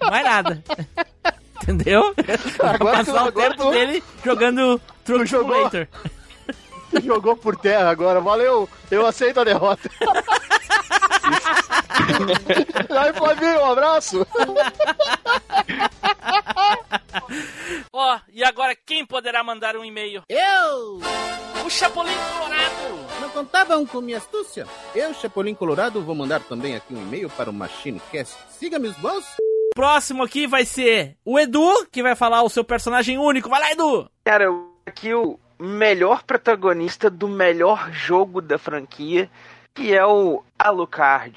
[0.00, 0.62] Não é nada.
[1.62, 2.14] Entendeu?
[2.62, 5.28] Agora Passar o tempo dele jogando Truck.
[5.28, 5.88] Simulator.
[7.04, 8.20] Jogou por terra agora.
[8.20, 9.90] Valeu, eu aceito a derrota.
[12.98, 14.26] Aí, Flavinho, um abraço.
[17.92, 20.22] Ó, e agora quem poderá mandar um e-mail?
[20.28, 21.00] Eu!
[21.64, 23.20] O Chapolin Colorado!
[23.20, 24.66] Não contavam com minha astúcia?
[24.94, 28.36] Eu, Chapolin Colorado, vou mandar também aqui um e-mail para o MachineCast.
[28.50, 29.24] Siga meus bons.
[29.74, 33.48] Próximo aqui vai ser o Edu, que vai falar o seu personagem único.
[33.48, 34.08] Vai lá, Edu!
[34.24, 39.30] Cara, eu- aqui o melhor protagonista do melhor jogo da franquia,
[39.74, 41.36] que é o Alucard.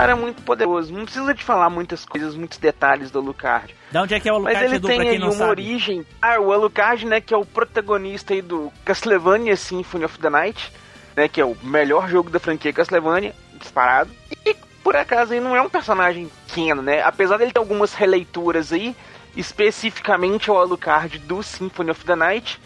[0.00, 0.92] Cara muito poderoso.
[0.92, 3.74] Não precisa de falar muitas coisas, muitos detalhes do Alucard.
[3.90, 5.50] Da onde é que é o Mas Alucard, ele Edu, tem aí uma sabe?
[5.50, 6.06] origem.
[6.20, 10.72] Ah, o Alucard, né, que é o protagonista aí do Castlevania Symphony of the Night,
[11.16, 14.10] né, que é o melhor jogo da franquia Castlevania, disparado.
[14.46, 17.02] E por acaso ele não é um personagem pequeno, né?
[17.02, 18.94] Apesar dele ter algumas releituras aí,
[19.36, 22.60] especificamente o Alucard do Symphony of the Night.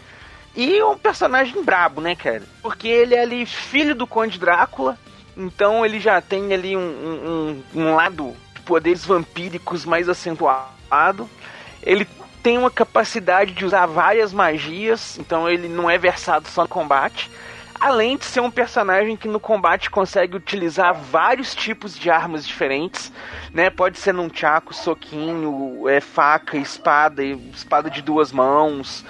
[0.55, 2.43] E é um personagem brabo, né, cara?
[2.61, 4.97] Porque ele é ali filho do Conde Drácula,
[5.35, 11.29] então ele já tem ali um, um, um- lado de poderes vampíricos mais acentuado.
[11.81, 12.07] Ele
[12.41, 17.29] tem uma capacidade de usar várias magias, então ele não é versado só no combate.
[17.83, 23.11] Além de ser um personagem que no combate consegue utilizar vários tipos de armas diferentes,
[23.53, 23.69] né?
[23.69, 29.03] Pode ser num tchaco, soquinho, é, faca, espada, espada de duas mãos,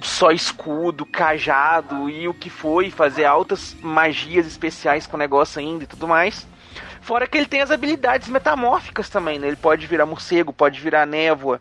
[0.00, 5.82] só escudo, cajado e o que foi, fazer altas magias especiais com o negócio ainda
[5.82, 6.46] e tudo mais.
[7.00, 9.48] Fora que ele tem as habilidades metamórficas também, né?
[9.48, 11.60] Ele pode virar morcego, pode virar névoa,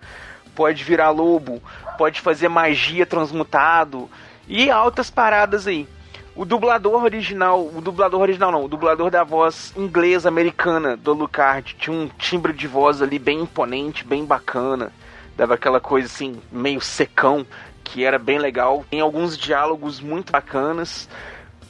[0.54, 1.64] pode virar lobo,
[1.98, 4.08] pode fazer magia transmutado
[4.48, 5.88] e altas paradas aí.
[6.36, 11.76] O dublador original, o dublador original não, o dublador da voz inglesa americana do Alucard
[11.78, 14.92] tinha um timbre de voz ali bem imponente, bem bacana,
[15.38, 17.46] dava aquela coisa assim meio secão
[17.84, 18.84] que era bem legal.
[18.90, 21.08] Tem alguns diálogos muito bacanas.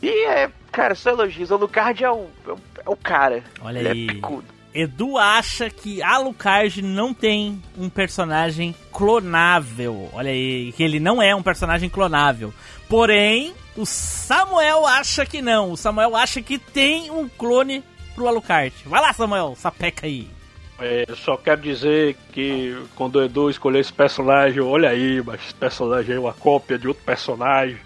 [0.01, 1.51] E é, cara, só elogios.
[1.51, 3.43] O Alucard é o, é o, é o cara.
[3.61, 4.07] Olha Ele aí.
[4.07, 4.45] É picudo.
[4.73, 10.09] Edu acha que Alucard não tem um personagem clonável.
[10.13, 12.51] Olha aí, que ele não é um personagem clonável.
[12.89, 15.71] Porém, o Samuel acha que não.
[15.71, 18.73] O Samuel acha que tem um clone pro Alucard.
[18.85, 20.27] Vai lá, Samuel, sapeca aí.
[20.79, 25.41] É, eu só quero dizer que quando o Edu escolheu esse personagem, olha aí, mas
[25.41, 27.77] esse personagem é uma cópia de outro personagem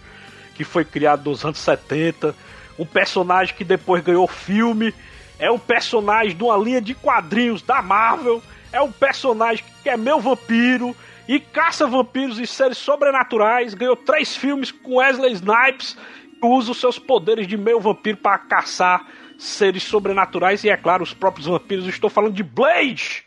[0.55, 2.35] que foi criado nos anos 70.
[2.79, 4.93] Um personagem que depois ganhou filme.
[5.39, 8.41] É um personagem de uma linha de quadrinhos da Marvel.
[8.71, 10.95] É um personagem que é meu vampiro
[11.27, 13.73] e caça vampiros e seres sobrenaturais.
[13.73, 15.97] Ganhou três filmes com Wesley Snipes.
[16.39, 19.07] Que usa os seus poderes de meio vampiro para caçar
[19.39, 21.87] seres sobrenaturais e, é claro, os próprios vampiros.
[21.87, 23.25] Estou falando de Blade!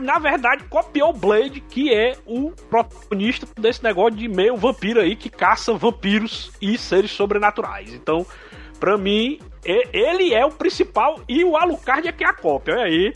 [0.00, 5.16] Na verdade, copiou o Blade, que é o protagonista desse negócio de meio vampiro aí,
[5.16, 7.92] que caça vampiros e seres sobrenaturais.
[7.92, 8.26] Então,
[8.78, 12.74] pra mim, ele é o principal e o Alucard é que é a cópia.
[12.74, 13.12] Olha aí.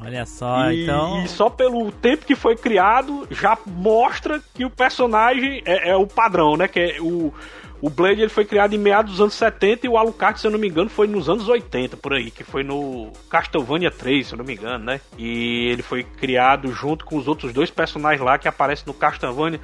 [0.00, 1.24] Olha só, e, então.
[1.24, 6.06] e só pelo tempo que foi criado, já mostra que o personagem é, é o
[6.06, 6.68] padrão, né?
[6.68, 7.34] Que é o,
[7.80, 10.50] o Blade ele foi criado em meados dos anos 70 e o Alucard, se eu
[10.50, 14.34] não me engano, foi nos anos 80, por aí, que foi no Castlevania 3, se
[14.34, 15.00] eu não me engano, né?
[15.16, 19.60] E ele foi criado junto com os outros dois personagens lá que aparecem no Castlevania.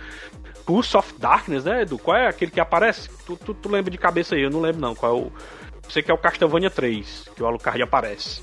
[0.64, 1.98] Curse of Darkness, né, Edu?
[1.98, 3.10] Qual é aquele que aparece?
[3.26, 4.94] Tu, tu, tu lembra de cabeça aí, eu não lembro não.
[4.94, 5.32] Qual é o.
[5.90, 8.42] Sei que é o Castlevania 3, que o Alucard aparece.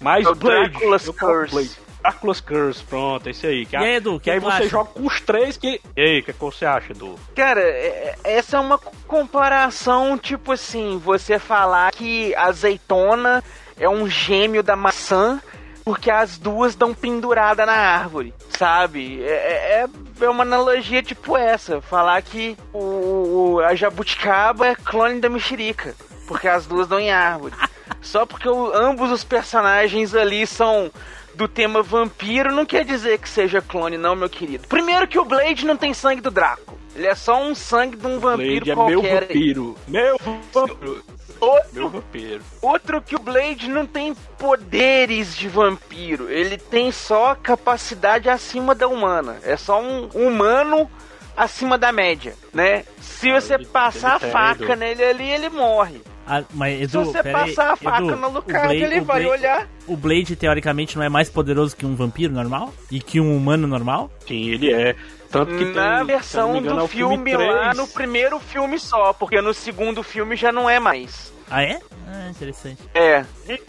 [0.00, 1.52] Mas É o Blade, coloco Curse.
[1.54, 1.70] Blade.
[2.02, 3.64] Dracula's Curse, pronto, esse aí.
[3.64, 4.68] Que, E aí, Edu, que que aí você acha?
[4.68, 5.80] joga com os três que.
[5.96, 7.14] E aí, o que, que você acha, Edu?
[7.34, 13.42] Cara, é- é- essa é uma comparação, tipo assim, você falar que a azeitona
[13.78, 15.40] é um gêmeo da maçã
[15.84, 19.20] porque as duas dão pendurada na árvore, sabe?
[19.24, 19.86] É, é-
[20.24, 25.94] é uma analogia tipo essa, falar que o, o- a jabuticaba é clone da mexerica,
[26.28, 27.54] porque as duas dão em árvore.
[28.00, 30.88] Só porque o- ambos os personagens ali são
[31.34, 34.66] do tema vampiro, não quer dizer que seja clone, não, meu querido.
[34.68, 36.78] Primeiro que o Blade não tem sangue do Draco.
[36.94, 39.22] Ele é só um sangue de um vampiro Blade é meu qualquer.
[39.22, 39.28] aí.
[39.28, 39.76] vampiro.
[39.88, 41.04] Meu vampiro.
[41.40, 42.40] Outro, Meu vampiro.
[42.60, 46.30] outro que o Blade não tem poderes de vampiro.
[46.30, 49.38] Ele tem só capacidade acima da humana.
[49.42, 50.88] É só um humano
[51.36, 52.84] acima da média, né?
[53.00, 56.00] Se você passar a faca nele ali, ele morre.
[56.40, 58.82] Ah, mas Se Edu, você pera aí, passar a faca Edu, no o Alucard, Blade-
[58.82, 59.68] ele vai Blade- olhar.
[59.86, 62.72] O Blade, teoricamente, não é mais poderoso que um vampiro normal?
[62.90, 64.10] E que um humano normal?
[64.26, 64.94] Sim, ele é.
[65.30, 67.76] Tanto que Na tem, se versão engano, é do o filme, lá, três.
[67.76, 71.32] no primeiro filme só, porque no segundo filme já não é mais.
[71.50, 71.78] Ah, é?
[72.08, 72.78] Ah, interessante.
[72.94, 73.24] É.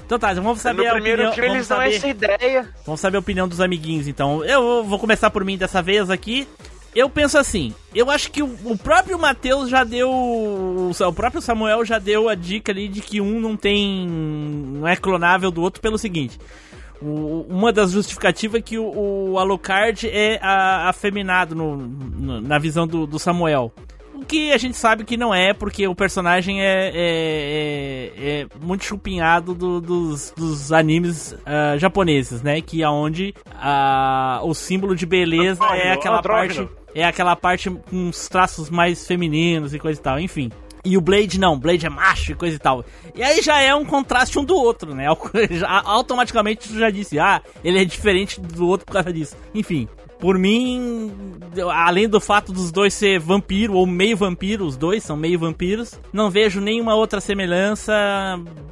[0.06, 1.34] Então tá, vamos saber no a primeiro opinião.
[1.34, 2.70] filme vamos eles dão saber- essa ideia.
[2.86, 4.44] Vamos saber a opinião dos amiguinhos, então.
[4.44, 6.48] Eu vou começar por mim dessa vez aqui.
[6.96, 10.10] Eu penso assim, eu acho que o, o próprio Matheus já deu.
[10.12, 14.08] O próprio Samuel já deu a dica ali de que um não tem.
[14.08, 16.38] não é clonável do outro pelo seguinte.
[17.02, 22.88] o- uma das justificativas é que o, Alucard é a- afeminado no- no- na visão
[22.88, 23.74] do, do Samuel.
[24.14, 28.48] O que a gente sabe que não é, porque o personagem é, é- é- é
[28.62, 32.62] muito chupinhado do- dos, dos animes ah, japoneses, né?
[32.62, 36.68] Que é onde ah, o símbolo de beleza é aquela andrógeno.
[36.68, 36.83] parte.
[36.96, 40.52] É aquela parte com os traços mais femininos e coisa e tal, enfim.
[40.86, 42.84] E o Blade não, Blade é macho e coisa e tal.
[43.16, 45.08] E aí já é um contraste um do outro, né?
[45.86, 49.36] Automaticamente tu já disse, ah, ele é diferente do outro por causa disso.
[49.56, 49.88] Enfim,
[50.24, 51.12] por mim,
[51.74, 56.00] além do fato dos dois ser vampiro ou meio vampiro, os dois são meio vampiros,
[56.14, 57.94] não vejo nenhuma outra semelhança.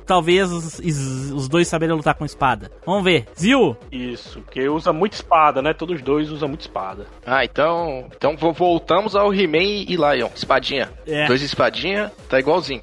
[0.06, 2.72] Talvez os, os- dois saberem lutar com espada.
[2.86, 3.26] Vamos ver.
[3.38, 3.76] Zil?
[3.92, 5.74] Isso, porque usa muito espada, né?
[5.74, 7.06] Todos os dois usam muito espada.
[7.26, 8.06] Ah, então.
[8.16, 9.58] Então vo- voltamos ao He-Man
[9.90, 10.30] e Lion.
[10.34, 10.90] Espadinha.
[11.06, 11.28] É.
[11.28, 12.82] Dois espadinha, tá igualzinho.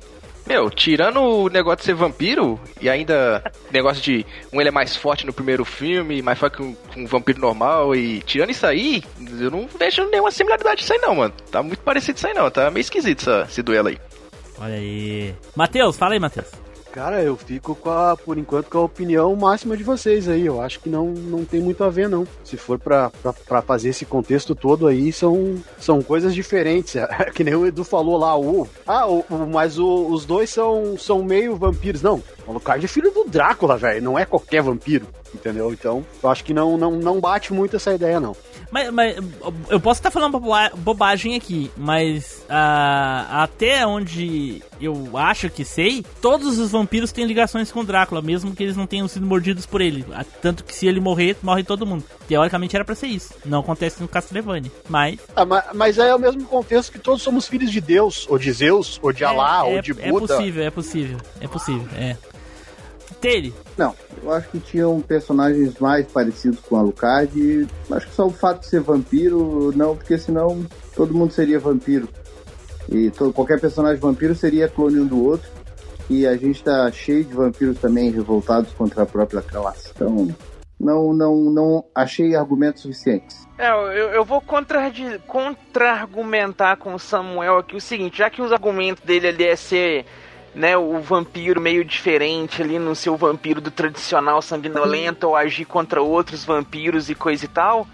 [0.49, 4.97] Meu, tirando o negócio de ser vampiro e ainda negócio de um ele é mais
[4.97, 9.03] forte no primeiro filme, mais forte que um, um vampiro normal e tirando isso aí,
[9.39, 11.35] eu não vejo nenhuma similaridade disso aí não, mano.
[11.51, 13.99] Tá muito parecido isso aí não, tá meio esquisito essa- esse duelo aí.
[14.59, 15.35] Olha aí.
[15.55, 16.47] Matheus, fala aí, Matheus.
[16.93, 20.45] Cara, eu fico com a, por enquanto, com a opinião máxima de vocês aí.
[20.47, 22.26] Eu acho que não, não tem muito a ver, não.
[22.43, 23.11] Se for pra
[23.64, 26.97] fazer esse contexto todo aí, são, são coisas diferentes.
[27.18, 28.66] É, que nem o Edu falou lá, o.
[28.86, 32.01] Ah, o- mas o- os dois são, são meio vampiros.
[32.03, 34.03] Não, o Alucard é filho do Drácula, velho.
[34.03, 35.07] Não é qualquer vampiro.
[35.35, 35.71] Entendeu?
[35.75, 38.35] Então, eu acho que não, não, não bate muito essa ideia, não.
[38.71, 39.17] Mas, mas
[39.69, 46.03] eu posso estar falando boba- bobagem aqui, mas ah, até onde eu acho que sei,
[46.23, 49.67] todos os vampiros têm ligações com o Drácula, mesmo que eles não tenham sido mordidos
[49.67, 50.03] por ele.
[50.15, 52.05] Ah, Tanto que se ele morrer, morre todo mundo.
[52.27, 53.35] Teoricamente era pra ser isso.
[53.45, 54.73] Não acontece no Castlevania.
[54.89, 55.19] Mas.
[55.37, 58.51] Ah, ma- mas é o mesmo contexto que todos somos filhos de Deus, ou de
[58.51, 60.27] Zeus, ou de Alá, é, ou de é Buda.
[60.27, 61.19] possível, é possível.
[61.39, 62.17] É possível, é.
[63.21, 63.53] Tele.
[63.77, 67.31] Não, eu acho que tinham personagens mais parecidos com a Alucard.
[67.39, 70.64] e Acho que só o fato de ser vampiro, não, porque senão
[70.95, 72.09] todo mundo seria vampiro.
[72.89, 75.49] E to- qualquer personagem vampiro seria clone um do outro.
[76.11, 79.91] E a gente tá cheio de vampiros também revoltados contra a própria classe.
[79.95, 80.35] Então,
[80.81, 83.47] não, não, não achei argumentos suficientes.
[83.59, 89.03] É, eu, eu vou contra-argumentar com o Samuel aqui o seguinte, já que os argumentos
[89.05, 90.07] dele ali é ser
[90.55, 96.03] né, o vampiro meio diferente ali no seu vampiro do tradicional sanguinolento ou agir contra
[96.03, 97.87] outros vampiros e coisa e tal,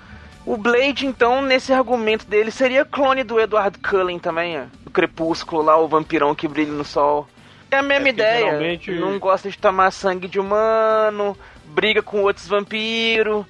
[0.46, 5.62] o Blade, então, nesse argumento dele, seria clone do Edward Cullen também, ó, do Crepúsculo
[5.62, 7.26] lá, o vampirão que brilha no sol.
[7.70, 12.22] É a mesma É ideia, geralmente- não gosta de tomar sangue de humano, briga com
[12.22, 13.44] outros vampiros.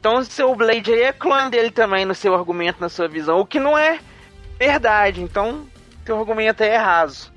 [0.00, 3.40] Então o seu Blade aí é clone dele também no seu argumento, na sua visão,
[3.40, 3.98] o que não é
[4.58, 5.22] verdade.
[5.22, 5.66] Então,
[6.04, 7.30] teu argumento aí é raso.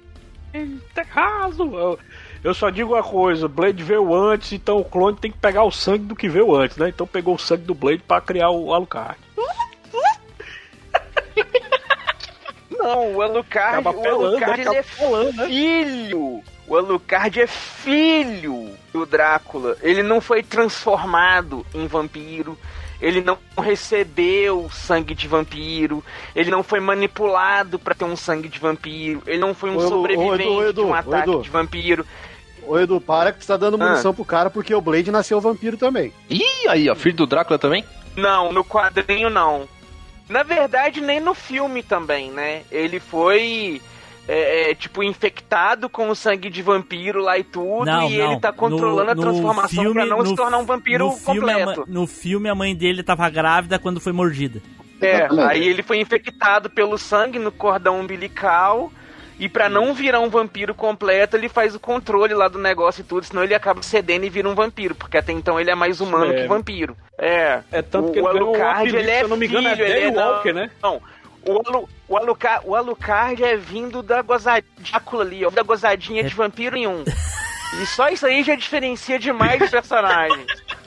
[0.93, 1.63] Tá raso.
[1.63, 1.99] Eu,
[2.43, 5.71] eu só digo uma coisa, Blade veio antes, então o clone tem que pegar o
[5.71, 6.89] sangue do que veio antes, né?
[6.89, 9.17] Então pegou o sangue do Blade pra criar o Alucard.
[12.69, 15.47] Não, o Alucard, Acaba o pelando, Alucard ele é pelando, né?
[15.47, 16.43] filho.
[16.67, 19.77] O Alucard é filho do Drácula.
[19.81, 22.57] Ele não foi transformado em vampiro.
[23.01, 26.03] Ele não recebeu sangue de vampiro.
[26.35, 29.23] Ele não foi manipulado pra ter um sangue de vampiro.
[29.25, 31.41] Ele não foi um Ô, sobrevivente ô, Edu, Edu, de um ataque Edu.
[31.41, 32.05] de vampiro.
[32.67, 33.87] Ô Edu, para que você tá dando Ah.
[33.89, 36.13] munição pro cara porque o Blade nasceu vampiro também.
[36.29, 37.83] Ih, aí, ó, filho do Drácula também?
[38.15, 39.67] Não, no quadrinho não.
[40.29, 42.61] Na verdade, nem no filme também, né?
[42.71, 43.81] Ele foi,
[44.27, 48.31] é, é, tipo, infectado com o sangue de vampiro lá e tudo, Não, e não.
[48.31, 51.11] ele tá controlando No- a transformação filme- pra não no- se tornar um vampiro no
[51.13, 51.79] filme, completo.
[51.81, 54.61] ma- no filme, a mãe dele tava grávida quando foi mordida.
[55.01, 58.91] É, aí ele foi infectado pelo sangue no cordão umbilical.
[59.39, 63.03] E pra não virar um vampiro completo, ele faz o controle lá do negócio e
[63.03, 65.99] tudo, senão ele acaba cedendo e vira um vampiro, porque até então ele é mais
[65.99, 66.41] humano É.
[66.43, 66.95] que vampiro.
[67.17, 67.59] É.
[67.71, 69.47] É tanto O- que ele o um Alucard, apelido, ele é se eu não me
[69.47, 70.71] engano, é filho, ele é Daywalker, não- né?
[70.83, 71.01] Não,
[71.45, 76.33] o, Alu, o, Alucard, o Alucard é vindo da gozadícula ali, ó, da gozadinha de
[76.33, 77.03] vampiro em um.
[77.81, 80.45] E só isso aí já diferencia demais os personagens.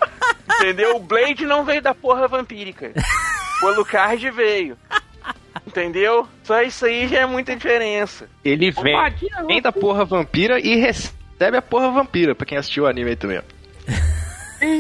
[0.61, 0.97] Entendeu?
[0.97, 2.93] O Blade não veio da porra vampírica.
[3.63, 4.77] O Alucard veio.
[5.67, 6.29] Entendeu?
[6.43, 8.29] Só isso aí já é muita diferença.
[8.45, 8.95] Ele vem,
[9.47, 13.17] vem da porra vampira e recebe a porra vampira, pra quem assistiu o anime aí
[13.17, 13.41] também.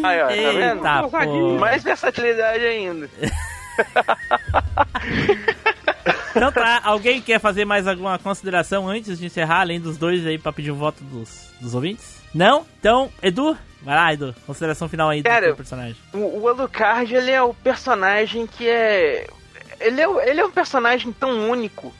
[0.02, 0.86] Aí, ó, tá vendo?
[0.86, 1.58] Eita.
[1.58, 3.10] Mais versatilidade ainda.
[6.34, 10.38] Então tá, alguém quer fazer mais alguma consideração antes de encerrar, além dos dois aí,
[10.38, 12.20] pra pedir o voto dos, dos ouvintes?
[12.34, 12.66] Não?
[12.80, 14.34] Então, Edu, vai lá, Edu.
[14.46, 15.96] Consideração final aí do Cara, teu personagem.
[16.12, 19.26] O, o Alucard, ele é o personagem que é.
[19.80, 21.94] Ele é, ele é um personagem tão único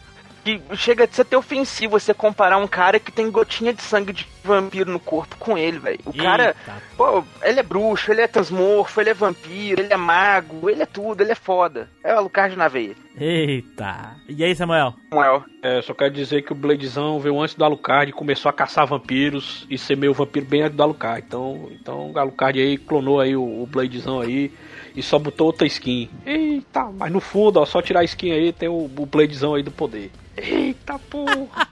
[0.44, 4.12] que chega a ser até ofensivo você comparar um cara que tem gotinha de sangue
[4.12, 6.00] de vampiro no corpo com ele, velho.
[6.04, 6.82] O cara, Eita.
[6.96, 10.86] pô, ele é bruxo, ele é transmorfo, ele é vampiro, ele é mago, ele é
[10.86, 11.88] tudo, ele é foda.
[12.04, 12.94] É o Alucard na veia.
[13.18, 14.16] Eita.
[14.28, 14.94] E aí, Samuel?
[15.08, 15.44] Samuel.
[15.62, 18.86] É, só quero dizer que o Bladezão veio antes do Alucard e começou a caçar
[18.86, 21.24] vampiros e ser meio vampiro bem antes do Alucard.
[21.26, 24.52] Então, então o Alucard aí clonou aí o, o Bladezão aí
[24.94, 26.10] e só botou outra skin.
[26.26, 29.62] Eita, mas no fundo, ó, só tirar a skin aí tem o, o Bladezão aí
[29.62, 30.10] do poder.
[30.36, 31.68] Eita porra!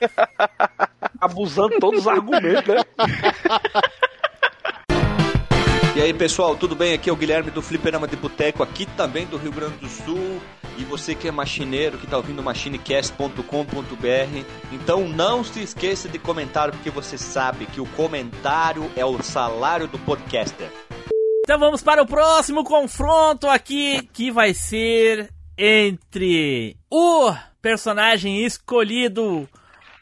[1.20, 2.82] Abusando todos os argumentos, né?
[5.96, 6.92] E aí pessoal, tudo bem?
[6.92, 10.40] Aqui é o Guilherme do Fliperama de Boteco, aqui também do Rio Grande do Sul.
[10.76, 16.72] E você que é machineiro, que tá ouvindo machinecast.com.br, então não se esqueça de comentar,
[16.72, 20.68] porque você sabe que o comentário é o salário do podcaster.
[21.44, 29.48] Então vamos para o próximo confronto aqui, que vai ser entre o personagem escolhido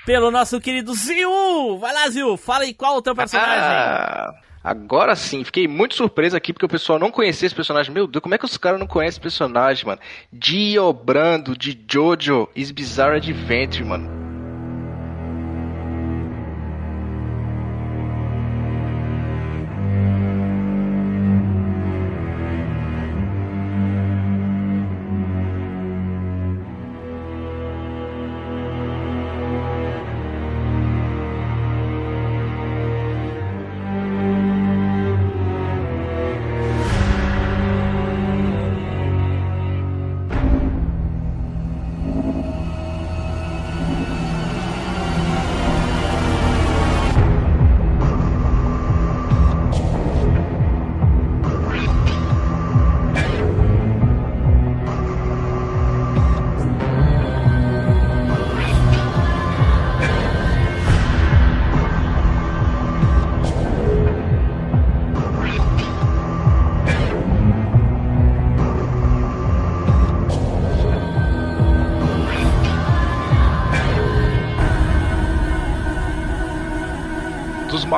[0.05, 1.79] pelo nosso querido Ziu.
[1.79, 3.63] Vai lá, Ziu, fala aí qual o teu personagem.
[3.63, 7.95] Ah, agora sim, fiquei muito surpreso aqui porque o pessoal não conhecia esse personagem.
[7.95, 10.03] Meu Deus, como é que os caras não conhecem esse personagem, mano?
[10.31, 14.22] Dio Brando de Jojo is Bizarre Adventure, mano.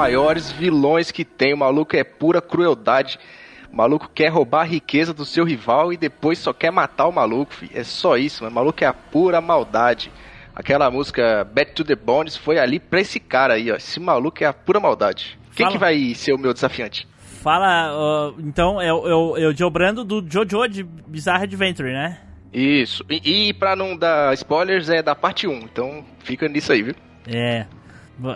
[0.04, 1.54] Maiores vilões que tem.
[1.54, 3.18] O maluco é pura crueldade.
[3.72, 7.12] O maluco quer roubar a riqueza do seu rival e depois só quer matar o
[7.12, 7.70] maluco, fi.
[7.74, 8.52] É só isso, mano.
[8.52, 10.12] O maluco é a pura maldade.
[10.54, 13.76] Aquela música Back to the Bones foi ali pra esse cara aí, ó.
[13.76, 15.38] Esse maluco é a pura maldade.
[15.56, 15.72] Quem Fala.
[15.72, 17.08] que vai ser o meu desafiante?
[17.42, 21.44] Fala, ó, então, é, o- é, o- é o Joe Brando do Jojo de Bizarre
[21.44, 22.18] Adventure, né?
[22.52, 23.04] Isso.
[23.10, 25.58] E, e pra não dar spoilers, é da parte 1.
[25.60, 26.94] Então fica nisso aí, viu?
[27.26, 27.66] É.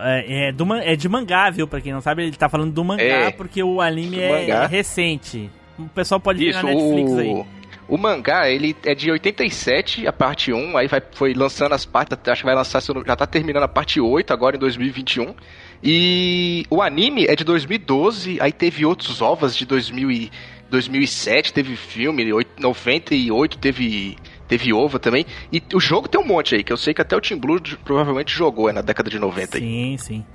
[0.03, 1.67] É, é do, é de mangá, viu?
[1.67, 5.49] Pra quem não sabe, ele tá falando do mangá É, porque o anime é recente.
[5.77, 7.45] O pessoal pode ver Isso, na Netflix o, aí.
[7.87, 12.17] o mangá, ele é de 87, a parte 1, aí vai, foi lançando as partes,
[12.27, 15.33] acho que vai lançar, já tá terminando a parte 8 agora em 2021.
[15.81, 20.31] E o anime é de 2012, aí teve outros ovas de 2000 e
[20.69, 24.17] 2007, teve filme, oit- 98 teve
[24.49, 25.25] teve ova também.
[25.53, 27.61] E o jogo tem um monte aí, que eu sei que até o Team Blue
[27.85, 29.63] provavelmente jogou é, na década de 90 aí.
[29.63, 30.25] Sim, sim.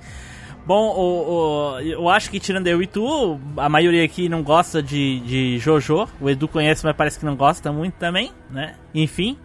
[0.65, 4.81] Bom, o, o- eu acho que tirando eu e tu, a maioria aqui não gosta
[4.81, 6.07] de, de Jojo.
[6.19, 8.73] O Edu conhece, mas parece que não gosta muito também, né?
[8.93, 9.37] Enfim.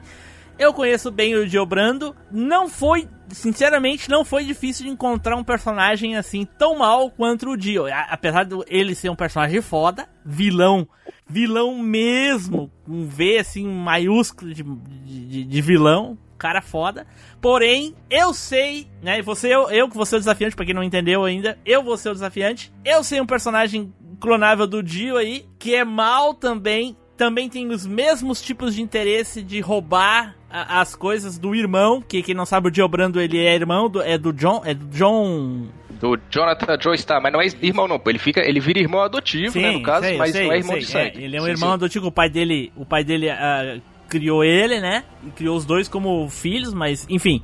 [0.59, 2.16] Eu conheço bem o Dio Brando.
[2.33, 7.57] Não foi, sinceramente, não foi difícil de encontrar um personagem assim tão mal quanto o
[7.57, 7.87] Dio.
[8.09, 10.89] Apesar de ele ser um personagem foda, vilão,
[11.28, 17.07] vilão mesmo, um V assim maiúsculo de, de, de vilão, cara foda.
[17.41, 19.20] Porém, eu sei, né?
[19.22, 21.97] Você, eu, eu que vou ser o desafiante, pra quem não entendeu ainda, eu vou
[21.97, 22.72] ser o desafiante.
[22.85, 26.97] Eu sei um personagem clonável do Dio aí, que é mal também.
[27.16, 32.23] Também tem os mesmos tipos de interesse de roubar a- as coisas do irmão, que
[32.23, 34.87] quem não sabe o Dio Brando ele é irmão do, é do John, é do
[34.87, 35.69] John
[36.01, 36.67] Do Jonathan
[37.07, 38.01] tá, mas não é irmão não.
[38.07, 40.73] Ele, fica, ele vira irmão adotivo, né, no caso, sei, mas sei, não é irmão
[40.73, 40.81] sei.
[40.81, 41.19] de sangue.
[41.19, 41.75] É, ele é um Sim, irmão sim.
[41.75, 43.79] adotivo, o pai dele, o pai dele ah,
[44.09, 45.05] criou ele, né?
[45.27, 47.43] E criou os dois como filhos, mas enfim,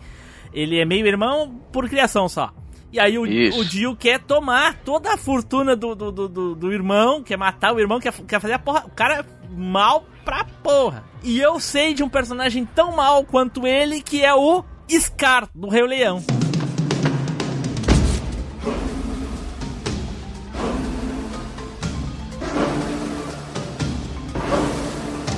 [0.53, 2.51] ele é meio irmão por criação só.
[2.97, 6.73] E aí o, o Dio quer tomar toda a fortuna do, do, do, do- do
[6.73, 8.85] irmão, quer matar o irmão, quer, quer fazer a porra.
[8.87, 9.25] O cara é
[9.55, 11.05] mal pra porra.
[11.23, 15.69] E eu sei de um personagem tão mal quanto ele, que é o Scar, do
[15.69, 16.23] Rei Leão.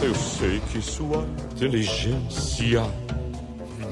[0.02, 2.82] Eu sei que sua inteligência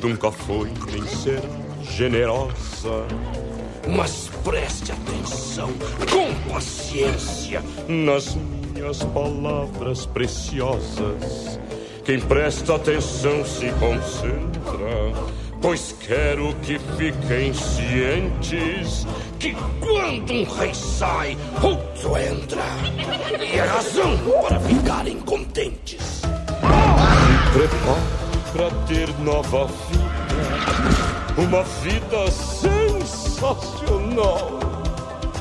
[0.03, 1.49] nunca foi nem será
[1.91, 3.07] generosa.
[3.87, 5.71] Mas preste atenção,
[6.11, 11.59] com paciência, nas minhas palavras preciosas.
[12.05, 15.13] Quem presta atenção se concentra,
[15.61, 19.07] pois quero que fiquem cientes
[19.39, 22.63] que quando um rei sai, outro entra.
[23.41, 26.23] E é razão para ficarem contentes.
[26.23, 26.29] Se
[27.53, 32.31] prepare para ter nova vida, uma vida
[33.37, 34.59] sensacional.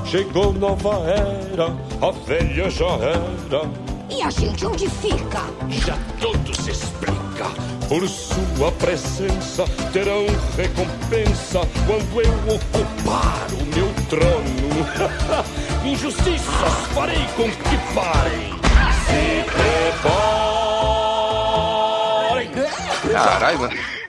[0.06, 3.70] Chegou nova era, a velha já era.
[4.10, 5.42] E a gente onde fica?
[5.70, 7.46] Já tudo se explica.
[7.88, 10.26] Por sua presença terão
[10.58, 14.76] recompensa quando eu ocupar o meu trono.
[15.86, 18.54] Injustiças farei com que parem.
[19.06, 20.36] Se preparem.
[23.12, 24.05] Caralho, mano.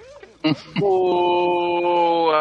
[0.79, 2.37] Boa!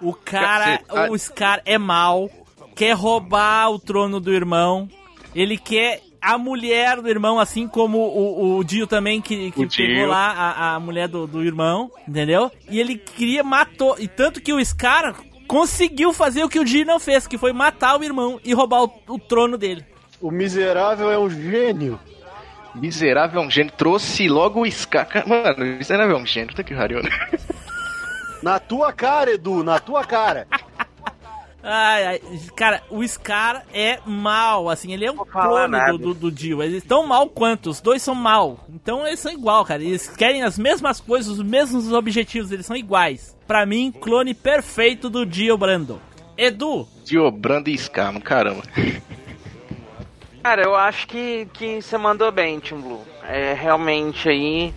[0.00, 0.80] O cara,
[1.10, 2.28] o Scar é mal,
[2.74, 4.88] quer roubar o trono do irmão.
[5.34, 10.06] Ele quer a mulher do irmão, assim como o, o Dio também, que, que pegou
[10.06, 12.50] lá a, a mulher do, do irmão, entendeu?
[12.70, 13.96] E ele queria, matou.
[13.98, 15.14] E tanto que o Scar
[15.46, 18.84] conseguiu fazer o que o Dio não fez, que foi matar o irmão e roubar
[18.84, 19.84] o, o trono dele.
[20.20, 22.00] O miserável é um gênio.
[22.74, 23.72] Miserável é um gênio.
[23.76, 25.08] Trouxe logo o Scar.
[25.26, 26.48] Mano, miserável é um gênio.
[26.48, 27.10] Puta que pariu, né?
[28.42, 30.46] Na tua cara, Edu, na tua cara.
[31.66, 32.20] Ai, ai,
[32.54, 36.62] cara, o Scar é mal, assim, ele é um clone do, do, do Dio.
[36.62, 38.66] Eles tão mal quanto, os dois são mal.
[38.68, 39.82] Então eles são igual, cara.
[39.82, 43.34] Eles querem as mesmas coisas, os mesmos objetivos, eles são iguais.
[43.46, 46.02] Pra mim, clone perfeito do Dio Brando.
[46.36, 48.24] Edu, Diobrando e Scar, mano.
[48.24, 48.62] Caramba.
[50.44, 53.00] Cara, eu acho que, que você mandou bem, Tim Blue.
[53.26, 54.74] É realmente aí,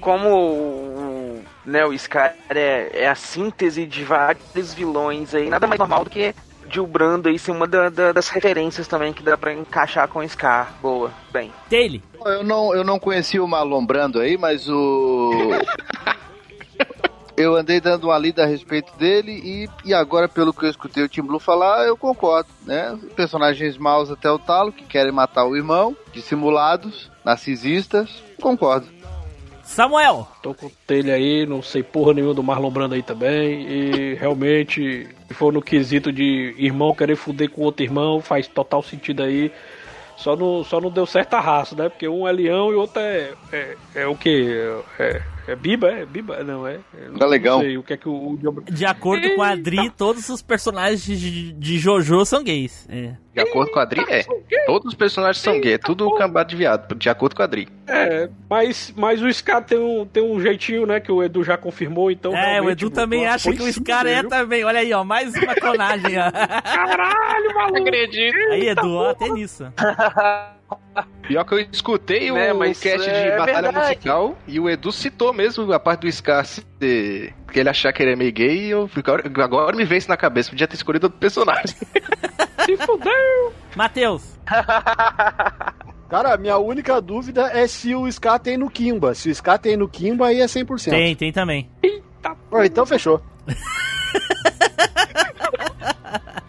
[0.00, 5.78] como o, né, o Scar é, é a síntese de vários vilões aí, nada mais
[5.78, 6.34] normal do que
[6.68, 10.18] Gil Brando aí ser uma da- da- das referências também que dá pra encaixar com
[10.18, 10.74] o Scar.
[10.82, 11.52] Boa, bem.
[11.70, 12.00] Taylor.
[12.24, 15.30] Eu não, eu não conheci o Marlon Brando aí, mas o.
[17.36, 21.04] Eu andei dando uma lida a respeito dele e, e agora, pelo que eu escutei
[21.04, 22.98] o Tim Blue falar, eu concordo, né?
[23.14, 28.86] Personagens maus até o talo, que querem matar o irmão, dissimulados, narcisistas, concordo.
[29.66, 30.26] Samuel.
[30.42, 33.68] Tô com telha aí, não sei porra nenhuma do Marlon Brando aí também.
[33.68, 38.80] E realmente, se for no quesito de irmão querer fuder com outro irmão, faz total
[38.80, 39.52] sentido aí.
[40.16, 41.88] Só não, só não deu certo a raça, né?
[41.88, 43.32] Porque um é leão e o outro é.
[43.52, 44.46] É, é o quê?
[44.98, 45.90] É, é biba?
[45.90, 46.42] É biba?
[46.44, 46.74] Não, é.
[46.74, 47.58] é não, Galegão.
[47.58, 48.38] Não sei o que é que o.
[48.70, 52.86] De acordo com a Adri, todos os personagens de, de Jojo são gays.
[52.90, 53.14] É.
[53.32, 54.24] De acordo com a Adri, é.
[54.66, 55.74] Todos os personagens são gay.
[55.74, 56.94] É tudo cambado de viado.
[56.94, 57.68] De acordo com a Adri.
[57.86, 60.98] É, mas, mas o Scar tem um, tem um jeitinho, né?
[61.00, 62.36] Que o Edu já confirmou, então.
[62.36, 64.64] é, o Edu também nossa, acha que o Scar é também.
[64.64, 66.18] Olha aí, ó, mais uma clonagem.
[66.18, 66.30] ó.
[66.30, 67.78] Caralho, maluco!
[67.78, 68.36] Acredito.
[68.50, 69.72] Aí, Edu, ó, até nisso.
[71.22, 73.88] Pior que eu escutei Né, o mas cast é de Batalha verdade.
[73.88, 76.44] Musical e o Edu citou mesmo a parte do Scar
[76.78, 79.98] que ele achar que ele é meio gay e eu fico- agora, agora me vem
[79.98, 80.50] isso na cabeça.
[80.50, 81.76] Podia ter escolhido outro personagem.
[82.64, 83.52] Se fudeu!
[83.76, 84.36] Matheus.
[86.08, 89.12] Cara, minha única dúvida é se o Scar tem no Kimba.
[89.14, 90.90] Se o Scar tem no Kimba, aí é 100%.
[90.90, 91.68] Tem, tem também.
[92.48, 93.20] Pô, então fechou.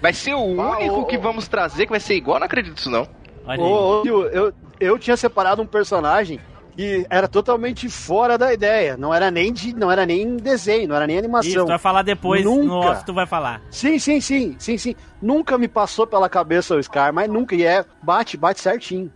[0.00, 2.74] Vai ser o Ah, único ô, que vamos trazer que vai ser igual, não acredito
[2.74, 3.06] nisso não.
[3.46, 3.70] Olha aí.
[3.72, 6.40] Ô, ô, Gil, eu, eu tinha separado um personagem
[6.76, 8.96] que era totalmente fora da ideia.
[8.96, 11.64] Não era nem de, não era nem desenho, não era nem Isso, animação.
[11.64, 12.74] tu vai falar depois, no Nunca.
[12.90, 13.60] off tu vai falar.
[13.70, 14.94] Sim, sim, sim, sim, sim.
[15.20, 17.54] Nunca me passou pela cabeça o Scar, mas nunca.
[17.54, 19.12] E é bate, bate certinho.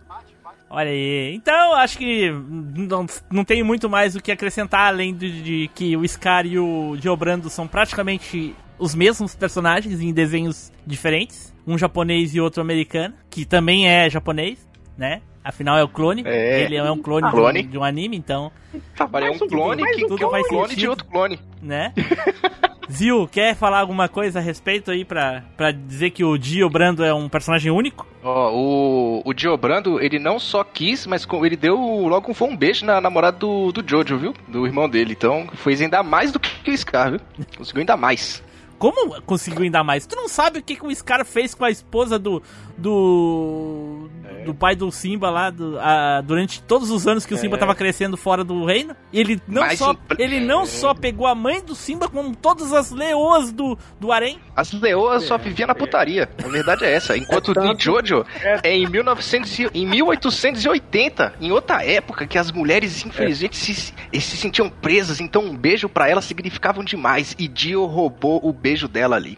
[0.69, 1.33] Olha aí.
[1.33, 5.95] Então, acho que não, não tem muito mais o que acrescentar, além de, de que
[5.95, 11.53] o Scar e o Diobrando são praticamente os mesmos personagens em desenhos diferentes.
[11.67, 14.67] Um japonês e outro americano, que também é japonês,
[14.97, 15.21] né?
[15.43, 16.23] Afinal é o clone.
[16.25, 16.63] É.
[16.63, 17.61] Ele é um clone, Clone.
[17.61, 18.51] De, um, de um anime, então,
[18.99, 21.39] Agora é um clone mais que um que é um faz clone de outro clone.
[21.61, 21.93] né?
[22.91, 27.11] Zil, quer falar alguma coisa a respeito aí pra, pra dizer que o Diobrando é
[27.11, 28.05] um personagem único?
[28.23, 32.47] Ó, o, o Diobrando, ele não só quis, mas com- ele deu logo um, foi
[32.47, 34.33] um beijo na namorada do, do Jojo, viu?
[34.47, 35.13] Do irmão dele.
[35.13, 37.19] Então, fez ainda mais do que o Scar, viu?
[37.57, 38.43] Conseguiu ainda mais.
[38.77, 40.05] Como conseguiu ainda mais?
[40.05, 42.41] Tu não sabe o que, que o Scar fez com a esposa do.
[42.77, 44.09] Do.
[44.45, 47.59] do pai do Simba lá, do- a- durante todos os anos que o Simba É.
[47.59, 48.95] tava crescendo fora do reino?
[49.11, 50.65] Ele não, Mas só, impre- ele não é.
[50.67, 54.37] só pegou a mãe do Simba, como todas as leoas do, do harém.
[54.55, 56.29] As leoas só viviam na putaria.
[56.43, 57.17] A verdade é essa.
[57.17, 58.23] Enquanto em Jojo
[58.63, 64.37] é em, 1900, e- em 1880, em outra época, que as mulheres infelizmente se, se
[64.37, 67.35] sentiam presas, então um beijo pra elas significavam demais.
[67.39, 69.37] E Dio roubou o beijo dela ali.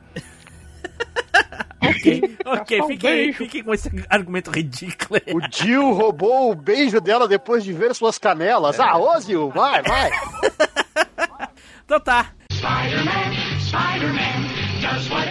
[1.82, 5.20] Ok, ok, um fiquem, com esse argumento ridículo.
[5.34, 8.80] O Jill roubou o beijo dela depois de ver suas canelas.
[8.80, 10.12] Ah, ô Zil, vai, vai.
[11.86, 12.34] Então tá.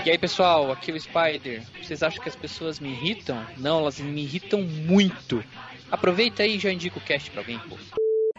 [0.05, 1.63] E aí pessoal, aqui é o Spider.
[1.83, 3.45] Vocês acham que as pessoas me irritam?
[3.57, 5.43] Não, elas me irritam muito.
[5.91, 7.77] Aproveita aí e já indica o cast pra alguém, pô.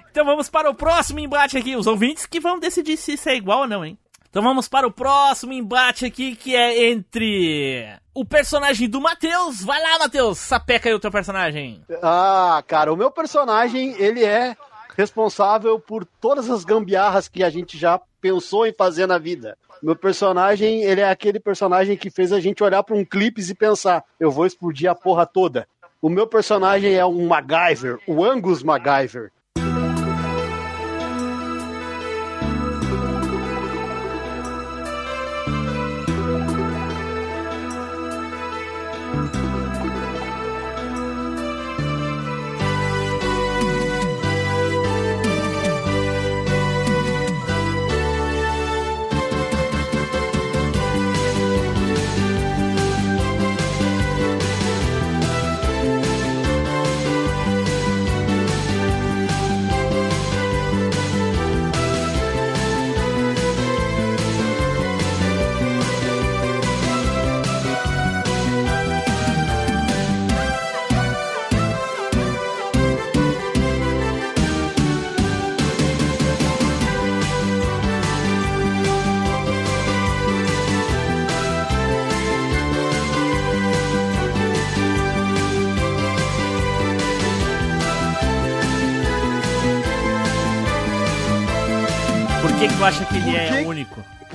[0.09, 1.75] Então vamos para o próximo embate aqui.
[1.75, 3.97] Os ouvintes que vão decidir se isso é igual ou não, hein?
[4.37, 9.63] Então vamos para o próximo embate aqui, que é entre o personagem do Matheus.
[9.63, 11.81] Vai lá, Matheus, sapeca aí o teu personagem.
[12.03, 14.55] Ah, cara, o meu personagem, ele é
[14.95, 19.57] responsável por todas as gambiarras que a gente já pensou em fazer na vida.
[19.81, 23.55] Meu personagem, ele é aquele personagem que fez a gente olhar para um clipes e
[23.55, 25.67] pensar, eu vou explodir a porra toda.
[25.99, 29.31] O meu personagem é um MacGyver, o Angus MacGyver.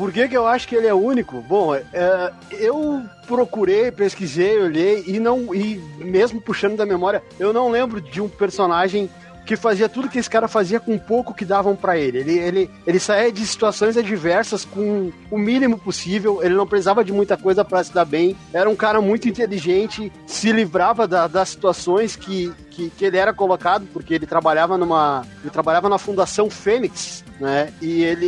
[0.03, 1.40] Por que, que eu acho que ele é único?
[1.42, 7.70] Bom, é, eu procurei, pesquisei, olhei e não e mesmo puxando da memória, eu não
[7.70, 9.09] lembro de um personagem
[9.46, 12.18] que fazia tudo que esse cara fazia com pouco que davam pra ele.
[12.18, 12.70] Ele, ele.
[12.84, 17.64] ele saía de situações adversas com o mínimo possível, ele não precisava de muita coisa
[17.64, 18.36] pra se dar bem.
[18.53, 23.32] Era um cara muito inteligente, se livrava da- das situações que, que, que ele era
[23.32, 25.24] colocado, porque ele trabalhava numa.
[25.42, 27.72] Ele trabalhava na Fundação Fênix, né?
[27.80, 28.26] E ele,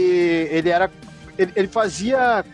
[0.51, 0.89] ele era
[1.39, 2.45] ele, ele fazia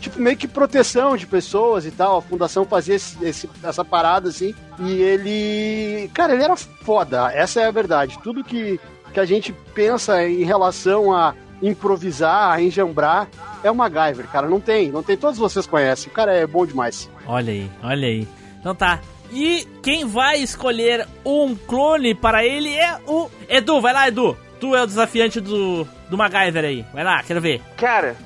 [0.00, 2.18] tipo meio que proteção de pessoas e tal.
[2.18, 4.54] A fundação fazia esse- esse- essa parada assim.
[4.80, 7.30] E ele, cara, ele era foda.
[7.32, 8.18] Essa é a verdade.
[8.22, 8.78] Tudo que,
[9.12, 13.28] que a gente pensa em relação a improvisar, a enjambrar,
[13.64, 14.48] é o MacGyver, cara.
[14.48, 15.16] Não tem, não tem.
[15.16, 16.08] Todos vocês conhecem.
[16.10, 17.10] O cara é bom demais.
[17.26, 18.28] Olha aí, olha aí.
[18.60, 19.00] Então tá.
[19.32, 23.80] E quem vai escolher um clone para ele é o Edu.
[23.80, 24.36] Vai lá, Edu.
[24.60, 26.84] Tu é o desafiante do, do MacGyver aí.
[26.92, 27.60] Vai lá, quero ver.
[27.76, 28.16] Cara,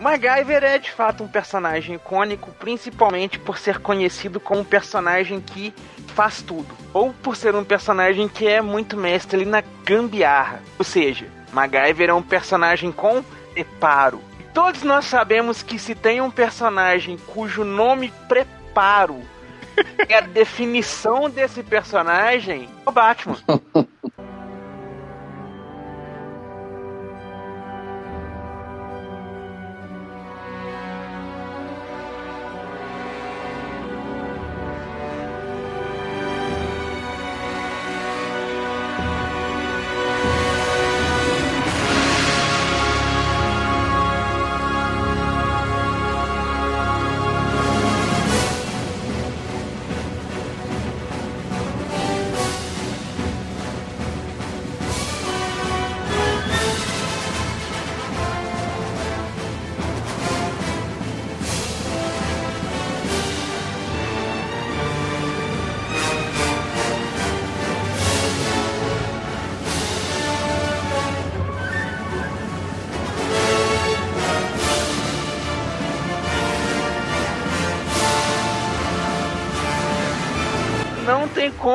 [0.00, 5.72] MacGyver é de fato um personagem icônico, principalmente por ser conhecido como um personagem que
[6.08, 6.74] faz tudo.
[6.92, 10.60] Ou por ser um personagem que é muito mestre ali na gambiarra.
[10.78, 13.22] Ou seja, MacGyver é um personagem com
[13.52, 14.20] preparo.
[14.40, 19.20] E todos nós sabemos que se tem um personagem cujo nome preparo
[20.08, 23.36] é a definição desse personagem, é o Batman.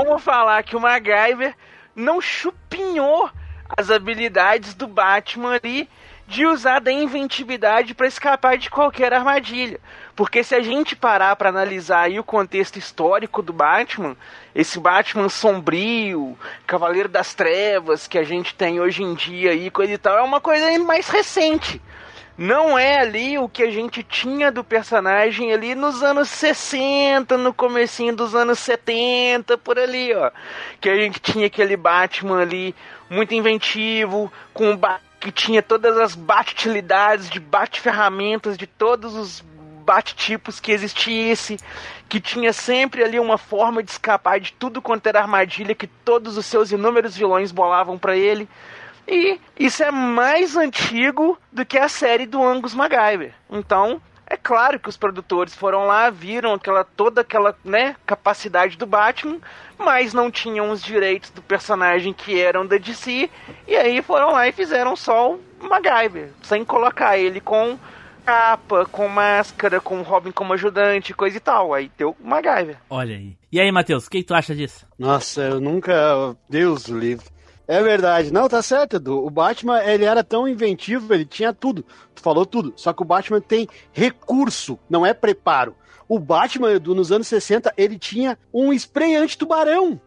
[0.08, 1.53] como falar que o MacGyver
[1.93, 3.30] não chupinhou
[3.76, 5.89] as habilidades do Batman ali
[6.26, 9.80] de usar da inventividade para escapar de qualquer armadilha.
[10.16, 14.16] Porque se a gente parar para analisar aí o contexto histórico do Batman,
[14.55, 19.93] esse Batman sombrio, Cavaleiro das Trevas que a gente tem hoje em dia e coisa
[19.93, 21.82] e tal, é uma coisa mais recente.
[22.38, 27.52] Não é ali o que a gente tinha do personagem ali nos anos 60, no
[27.52, 30.30] comecinho dos anos 70, por ali, ó.
[30.80, 32.76] Que a gente tinha aquele Batman ali
[33.10, 34.80] muito inventivo, com
[35.20, 39.44] que tinha todas as bate-utilidades de bate-ferramentas de todos os
[39.84, 41.58] bate-tipos que existisse,
[42.08, 46.38] que tinha sempre ali uma forma de escapar de tudo quanto era armadilha que todos
[46.38, 48.48] os seus inúmeros vilões bolavam pra ele.
[49.08, 53.34] E isso é mais antigo do que a série do Angus MacGyver.
[53.49, 58.86] Então, é claro que os produtores foram lá, viram aquela toda aquela, né, capacidade do
[58.86, 59.39] Batman,
[59.78, 63.30] mas não tinham os direitos do personagem que eram da DC,
[63.66, 67.80] e aí foram lá e fizeram só o MacGyver, sem colocar ele com
[68.26, 71.74] capa, com máscara, com Robin como ajudante, coisa e tal.
[71.74, 72.76] Aí deu o MacGyver.
[72.89, 73.38] Olha aí.
[73.49, 74.86] E aí, Matheus, o que, tu acha disso?
[74.99, 76.36] Nossa, eu nunca.
[76.49, 77.26] Deus livre.
[77.68, 78.32] É verdade.
[78.32, 79.26] Não, tá certo, Edu.
[79.26, 81.84] O Batman, ele era tão inventivo, ele tinha tudo.
[82.15, 82.74] Tu falou tudo.
[82.78, 85.76] Só que o Batman tem recurso, não é preparo.
[86.07, 89.99] O Batman, Edu, nos anos 60, ele tinha um spray anti-tubarão.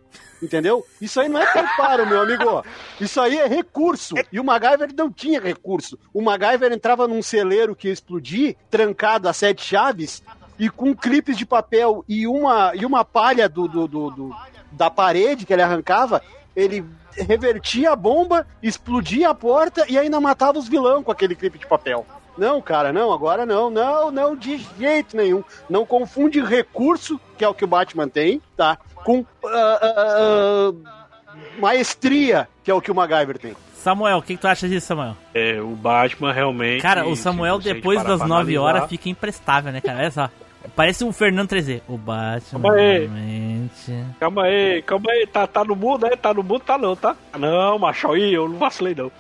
[0.43, 0.83] Entendeu?
[1.03, 2.65] Isso aí não é preparo, meu amigo.
[2.99, 4.15] Isso aí é recurso.
[4.33, 5.99] E o MacGyver não tinha recurso.
[6.15, 10.23] O MacGyver entrava num celeiro que ia explodir, trancado a sete chaves,
[10.59, 14.37] e com clipes de papel e uma, e uma palha do, do, do- do-
[14.73, 16.23] da parede que ele arrancava,
[16.61, 21.59] ele revertia a bomba, explodia a porta e ainda matava os vilão com aquele clipe
[21.59, 22.07] de papel.
[22.39, 25.43] Não, cara, não, agora não, não, não, de jeito nenhum.
[25.69, 28.79] Não confunde recurso, que é o que o Batman tem, tá?
[29.05, 33.57] Com ah, ah, ah, maestria, que é o que o MacGyver tem.
[33.75, 35.17] Samuel, o que, que tu acha disso, Samuel?
[35.35, 36.83] É, o Batman realmente.
[36.83, 39.99] Cara, o Samuel, depois das pra 9 horas, fica imprestável, né, cara?
[39.99, 40.31] Olha só.
[40.77, 41.81] Parece um Fernando 3D.
[41.89, 42.99] O Batman, Calma aí.
[42.99, 44.05] realmente...
[44.19, 46.17] Calma aí, calma aí, tá, tá no mundo, né?
[46.17, 47.17] Tá no mundo, tá não, tá?
[47.39, 49.11] Não, macho, aí eu não vacilei não.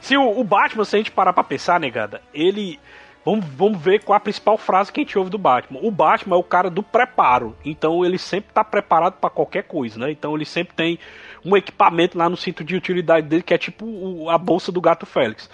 [0.00, 2.78] Se o, o Batman, se a gente parar pra pensar, negada, ele.
[3.24, 5.80] Vamos, vamos ver qual a principal frase que a gente ouve do Batman.
[5.82, 7.54] O Batman é o cara do preparo.
[7.62, 10.10] Então ele sempre tá preparado pra qualquer coisa, né?
[10.10, 10.98] Então ele sempre tem
[11.48, 14.80] um equipamento lá no cinto de utilidade dele que é tipo o- a bolsa do
[14.80, 15.48] gato Félix.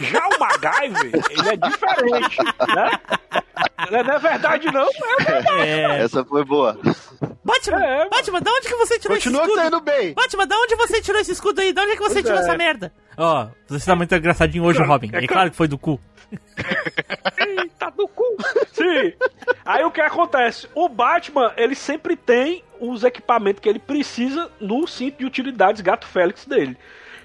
[0.00, 2.38] Já o MacGyver, ele é diferente,
[2.74, 2.90] né?
[3.90, 4.88] Não é- não é verdade, não.
[5.20, 6.02] É verdade.
[6.02, 6.78] Essa foi boa.
[7.44, 9.60] Batman, Batman, da onde que você tirou Continua esse escudo?
[9.62, 10.14] saindo bem.
[10.14, 11.72] Batman, da onde você tirou esse escudo aí?
[11.72, 12.42] Da onde é que você Pois tirou é.
[12.42, 12.92] essa merda?
[13.16, 15.10] Ó, você tá muito engraçadinho hoje, Robin.
[15.12, 16.00] É claro que foi do cu.
[17.38, 18.24] Eita do cu!
[18.86, 19.12] Sim!
[19.64, 20.68] Aí o que acontece?
[20.74, 26.06] O Batman, ele sempre tem os equipamentos que ele precisa no cinto de utilidades Gato
[26.06, 26.76] Félix dele.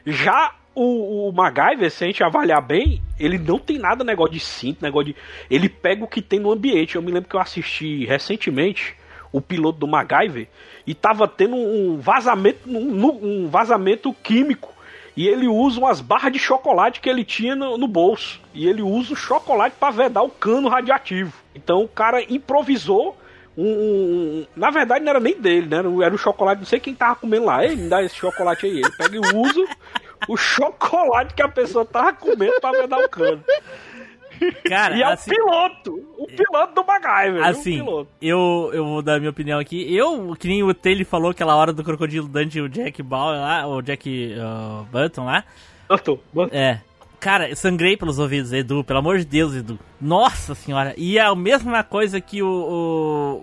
[0.05, 4.39] Já o, o MacGyver, se a gente avaliar bem, ele não tem nada negócio de
[4.39, 5.15] cinto, negócio de.
[5.49, 6.95] Ele pega o que tem no ambiente.
[6.95, 8.95] Eu me lembro que eu assisti recentemente
[9.31, 10.47] o piloto do MacGyver
[10.85, 13.05] e tava tendo um vazamento, um,
[13.43, 14.73] um vazamento químico.
[15.15, 18.39] E ele usa umas barras de chocolate que ele tinha no, no bolso.
[18.53, 21.40] E ele usa o chocolate para vedar o cano radiativo.
[21.55, 23.17] Então o cara improvisou
[23.57, 25.77] um, um- um- Na verdade, não era nem dele, né?
[26.05, 27.63] Era o chocolate, não sei quem tava comendo lá.
[27.65, 28.77] Ele me dá esse chocolate aí.
[28.79, 29.65] Ele pega e usa
[30.27, 33.43] o chocolate que a pessoa tava comendo pra vedar o cano.
[34.67, 35.93] Cara, e é assim- o piloto.
[36.17, 37.43] O piloto do MacGyver.
[37.45, 38.09] Assim, piloto.
[38.21, 39.93] eu, eu vou dar a minha opinião aqui.
[39.95, 43.39] Eu, que nem o Taylor falou aquela hora do Crocodilo Dante e o Jack Bauer
[43.39, 45.43] lá, o Jack uh, Button lá.
[45.87, 46.17] Button,
[46.51, 46.79] É.
[47.21, 49.79] Cara, eu sangrei pelos ouvidos, Edu, pelo amor de Deus, Edu.
[50.01, 50.93] Nossa senhora.
[50.97, 52.47] E é a mesma coisa que o.
[52.47, 53.35] o-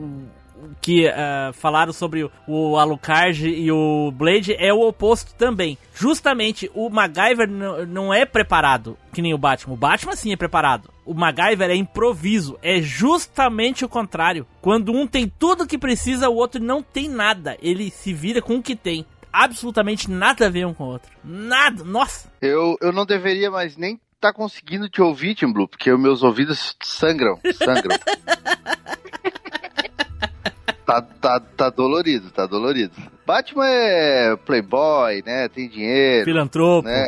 [0.00, 0.42] o-
[0.80, 5.76] que ah, falaram sobre o, Alucard e o Blade é o oposto também.
[5.92, 7.48] Justamente, o MacGyver
[7.88, 9.74] não é preparado, que nem o Batman.
[9.74, 10.88] O Batman sim é preparado.
[11.04, 12.56] O MacGyver é improviso.
[12.62, 14.46] É justamente o contrário.
[14.60, 17.56] Quando um tem tudo que precisa, o outro não tem nada.
[17.60, 19.04] Ele se vira com o que tem.
[19.32, 21.10] Absolutamente nada a ver um com o outro.
[21.24, 21.82] Nada.
[21.82, 22.30] Nossa.
[22.40, 26.76] Eu, eu não deveria mais nem tá conseguindo te ouvir, Tim Blue, porque meus ouvidos
[26.80, 27.98] sangram, sangram.
[30.86, 32.94] tá, tá, tá dolorido, tá dolorido.
[33.26, 35.48] Batman é playboy, né?
[35.48, 36.24] Tem dinheiro.
[36.24, 36.86] Filantropo.
[36.86, 37.06] Né?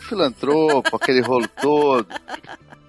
[0.00, 2.06] Filantropo, aquele rolo todo.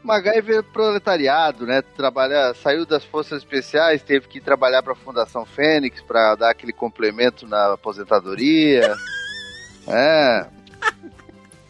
[0.06, 1.82] MacGyver é proletariado, né?
[1.82, 6.72] Trabalha, saiu das forças especiais, teve que trabalhar para a Fundação Fênix para dar aquele
[6.74, 8.94] complemento na aposentadoria.
[9.88, 10.48] É.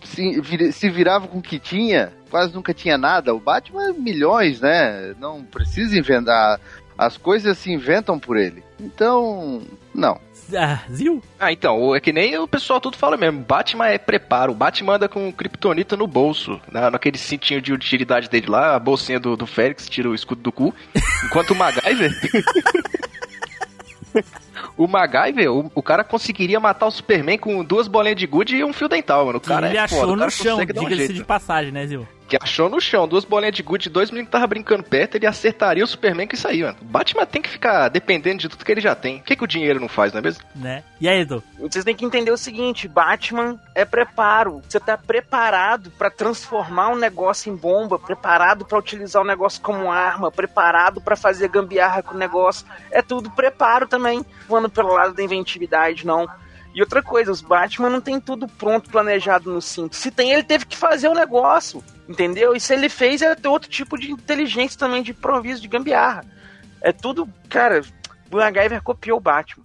[0.05, 3.35] Se, vir- se virava com o que tinha, quase nunca tinha nada.
[3.35, 5.13] O Batman, milhões, né?
[5.19, 6.57] Não precisa inventar.
[6.97, 8.63] As coisas se inventam por ele.
[8.79, 9.63] Então,
[9.93, 10.17] não.
[10.53, 11.23] Ah, Zil?
[11.39, 13.39] Ah, então, é que nem o pessoal tudo fala mesmo.
[13.39, 14.51] Batman é preparo.
[14.51, 16.61] O Batman anda com Kryptonita no bolso.
[16.71, 20.41] Na, naquele cintinho de utilidade dele lá, a bolsinha do, do Félix, tira o escudo
[20.41, 20.73] do cu.
[21.25, 22.11] Enquanto o MacGyver...
[24.77, 28.63] o MacGyver, o, o cara conseguiria matar o Superman com duas bolinhas de gude e
[28.63, 29.37] um fio dental, mano.
[29.37, 32.07] O cara ele é achou foda, no chão, um diga-se de passagem, né, Zil?
[32.27, 35.27] Que achou no chão, duas bolinhas de gude, dois meninos que tava brincando perto, ele
[35.27, 36.77] acertaria o Superman com isso aí, mano.
[36.81, 39.17] O Batman tem que ficar dependendo de tudo que ele já tem.
[39.17, 40.43] O que, que o dinheiro não faz, não é mesmo?
[40.55, 40.83] Né?
[40.99, 41.43] E aí, Edu?
[41.59, 44.61] Vocês têm que entender o seguinte: Batman é preparo.
[44.67, 49.91] Você tá preparado pra transformar um negócio em bomba, preparado pra utilizar o negócio como
[49.91, 52.65] arma, preparado pra fazer gambiarra com o negócio.
[52.89, 56.27] É tudo preparo também, voando pelo lado da inventividade, não.
[56.75, 59.95] E outra coisa, os Batman não tem tudo pronto, planejado no cinto.
[59.95, 62.53] Se tem, ele teve que fazer o negócio, entendeu?
[62.53, 66.25] E se ele fez, é ter outro tipo de inteligência também, de improviso, de gambiarra.
[66.81, 67.81] É tudo, cara,
[68.29, 69.63] o MacGyver copiou o Batman.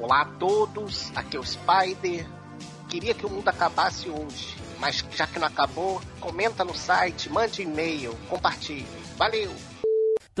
[0.00, 2.26] Olá a todos, aqui é o Spider.
[2.88, 7.60] Queria que o mundo acabasse hoje, mas já que não acabou, comenta no site, mande
[7.60, 8.86] e-mail, compartilhe.
[9.18, 9.54] Valeu!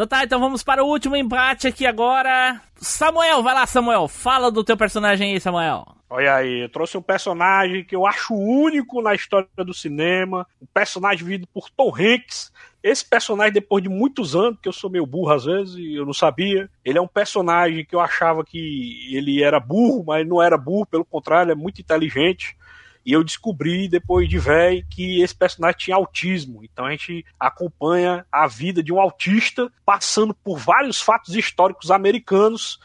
[0.00, 2.58] Então tá, então vamos para o último embate aqui agora.
[2.76, 4.08] Samuel, vai lá, Samuel.
[4.08, 5.86] Fala do teu personagem aí, Samuel.
[6.08, 10.64] Olha aí, eu trouxe um personagem que eu acho único na história do cinema, um
[10.72, 12.50] personagem vivido por Tom Hanks.
[12.82, 16.06] Esse personagem, depois de muitos anos, que eu sou meio burro às vezes e eu
[16.06, 20.42] não sabia, ele é um personagem que eu achava que ele era burro, mas não
[20.42, 22.56] era burro, pelo contrário, é muito inteligente.
[23.04, 26.62] E eu descobri, depois de velho, que esse personagem tinha autismo.
[26.64, 32.78] Então a gente acompanha a vida de um autista passando por vários fatos históricos americanos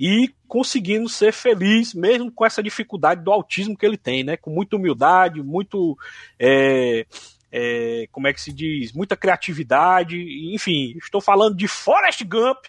[0.00, 4.36] e conseguindo ser feliz, mesmo com essa dificuldade do autismo que ele tem, né?
[4.36, 5.98] Com muita humildade, muito.
[6.38, 7.04] é,
[7.50, 8.92] é, como é que se diz?
[8.92, 10.16] Muita criatividade.
[10.54, 12.66] Enfim, estou falando de Forrest Gump.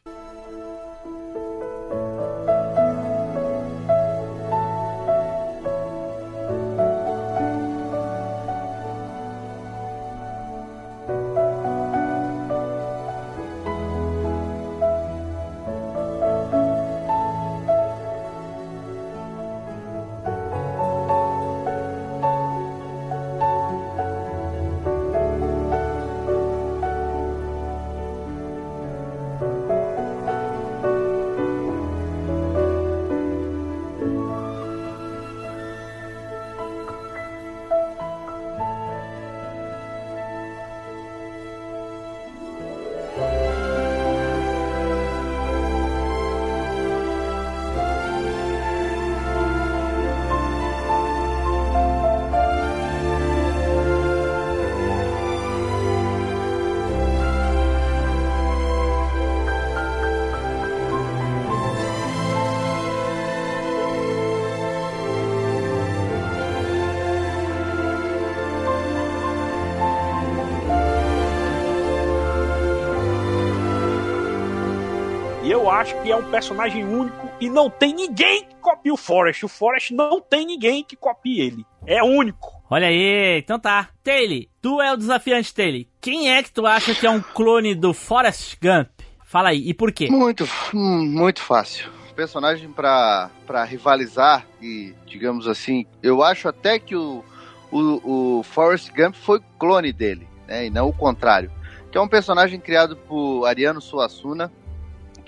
[75.80, 79.44] Acho que é um personagem único e não tem ninguém que copie o Forrest.
[79.44, 81.66] O Forrest não tem ninguém que copie ele.
[81.88, 82.62] É único.
[82.70, 83.90] Olha aí, então tá.
[84.04, 85.86] Taylor, tu é o desafiante, Taylor.
[86.02, 88.90] Quem é que tu acha que é um clone do Forrest Gump?
[89.24, 90.10] Fala aí, e por quê?
[90.10, 91.90] Muito, hum, muito fácil.
[92.16, 97.24] Personagem pra, pra rivalizar e, digamos assim, eu acho até que o,
[97.72, 100.66] o, o Forrest Gump foi clone dele, né?
[100.66, 101.50] E não o contrário.
[101.90, 104.52] Que é um personagem criado por Ariano Suassuna,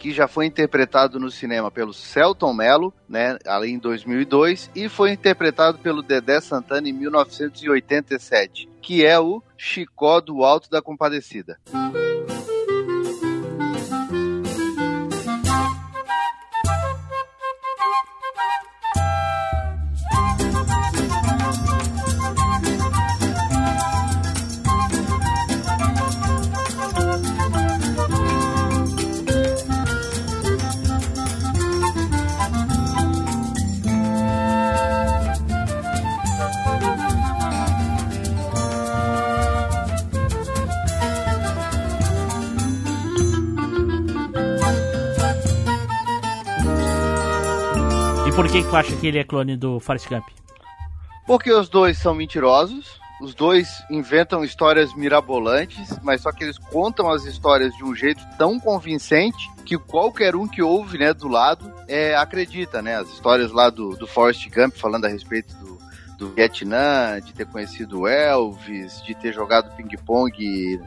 [0.02, 5.12] que já foi interpretado no cinema pelo Celton Mello, né, ali em 2002, e foi
[5.12, 11.60] interpretado pelo Dedé Santana em 1987, que é o Chicó do Alto da Compadecida.
[48.32, 50.24] E por que tu acha que ele é clone do Forrest Gump?
[51.28, 57.12] Porque os dois são mentirosos, os dois inventam histórias mirabolantes, mas só que eles contam
[57.12, 61.74] as histórias de um jeito tão convincente que qualquer um que ouve, né, do lado,
[61.89, 62.95] é, acredita, né?
[62.95, 65.78] As histórias lá do, do Forrest Gump falando a respeito do,
[66.17, 70.79] do Vietnã, de ter conhecido Elvis, de ter jogado ping-pong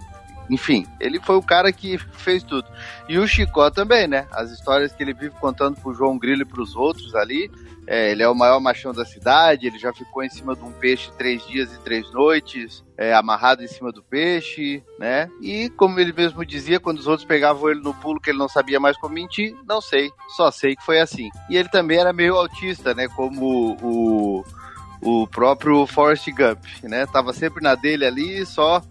[0.50, 2.66] enfim, ele foi o cara que fez tudo.
[3.08, 4.26] E o Chicó também, né?
[4.30, 7.50] As histórias que ele vive contando pro João Grilo e pros outros ali.
[7.86, 10.72] É, ele é o maior machão da cidade, ele já ficou em cima de um
[10.72, 15.28] peixe três dias e três noites, é, amarrado em cima do peixe, né?
[15.42, 18.48] E como ele mesmo dizia, quando os outros pegavam ele no pulo que ele não
[18.48, 21.28] sabia mais como mentir, não sei, só sei que foi assim.
[21.50, 23.06] E ele também era meio autista, né?
[23.06, 24.44] Como o,
[25.02, 27.04] o próprio Forrest Gump, né?
[27.04, 28.82] Tava sempre na dele ali, só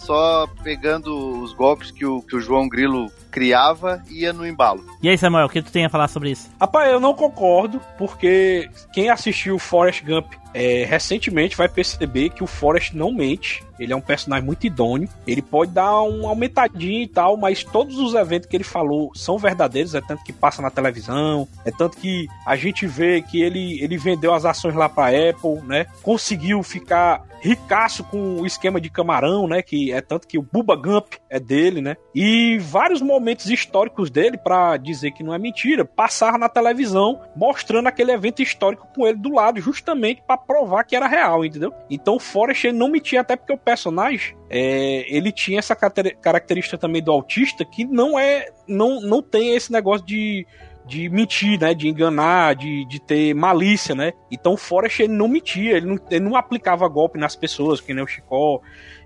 [0.00, 4.84] só pegando os golpes que o, que o João Grilo criava e ia no embalo.
[5.02, 6.50] E aí, Samuel, o que tu tem a falar sobre isso?
[6.60, 12.46] Rapaz, eu não concordo, porque quem assistiu Forrest Gump é, recentemente vai perceber que o
[12.46, 13.64] Forrest não mente.
[13.78, 15.08] Ele é um personagem muito idôneo.
[15.26, 19.38] Ele pode dar um aumentadinho e tal, mas todos os eventos que ele falou são
[19.38, 19.94] verdadeiros.
[19.94, 23.96] É tanto que passa na televisão, é tanto que a gente vê que ele, ele
[23.96, 25.86] vendeu as ações lá pra Apple, né?
[26.02, 29.62] Conseguiu ficar ricaço com o esquema de camarão, né?
[29.62, 31.96] Que é tanto que o Bubba Gump é dele, né?
[32.14, 37.86] E vários momentos históricos dele, para dizer que não é mentira, passaram na televisão mostrando
[37.86, 41.72] aquele evento histórico com ele do lado, justamente para provar que era real, entendeu?
[41.88, 46.76] Então o Forrest ele não mentia, até porque o personagem é, ele tinha essa característica
[46.76, 48.46] também do autista que não é.
[48.66, 50.46] não, não tem esse negócio de
[50.90, 51.72] de mentir, né?
[51.72, 54.12] De enganar, de, de ter malícia, né?
[54.28, 57.94] Então o Forrest ele não mentia, ele não, ele não aplicava golpe nas pessoas, que
[57.94, 58.60] nem o Chicó.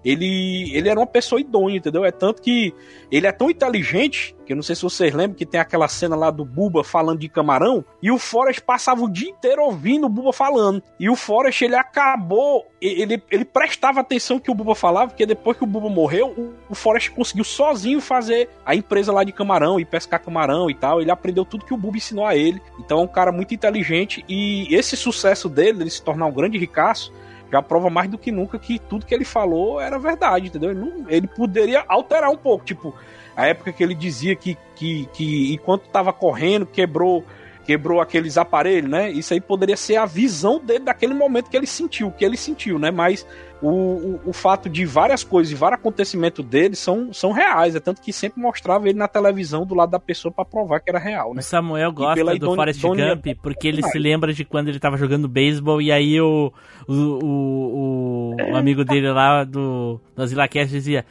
[0.05, 2.05] Ele, ele era uma pessoa idônea, entendeu?
[2.05, 2.75] É tanto que
[3.11, 6.15] ele é tão inteligente, que eu não sei se vocês lembram que tem aquela cena
[6.15, 10.11] lá do Buba falando de camarão, e o Forrest passava o dia inteiro ouvindo o
[10.11, 10.83] Buba falando.
[11.01, 15.57] E o Forrest, ele acabou, ele, ele prestava atenção que o Buba falava, porque depois
[15.57, 19.81] que o Buba morreu, o, o Forrest conseguiu sozinho fazer a empresa lá de camarão
[19.81, 21.01] e pescar camarão e tal.
[21.01, 22.61] Ele aprendeu tudo que o Buba ensinou a ele.
[22.79, 26.59] Então é um cara muito inteligente e esse sucesso dele, ele se tornar um grande
[26.59, 27.13] ricaço,
[27.55, 30.71] já prova mais do que nunca que tudo que ele falou era verdade, entendeu?
[30.71, 32.93] Ele, não, ele poderia alterar um pouco, tipo,
[33.37, 37.25] a época que ele dizia que, que, que enquanto estava correndo, quebrou
[37.65, 39.11] quebrou aqueles aparelhos, né?
[39.11, 42.79] Isso aí poderia ser a visão dele daquele momento que ele sentiu, que ele sentiu,
[42.79, 42.91] né?
[42.91, 43.27] Mas
[43.69, 47.81] o, o, o fato de várias coisas e vários acontecimentos dele são, são reais, é
[47.81, 50.99] tanto que sempre mostrava ele na televisão do lado da pessoa para provar que era
[50.99, 51.41] real, né?
[51.41, 54.97] O Samuel gosta do Idone, Forrest Gump porque ele se lembra de quando ele tava
[54.97, 56.53] jogando beisebol e aí o,
[56.87, 61.05] o, o, o amigo dele lá do, do Zilacast dizia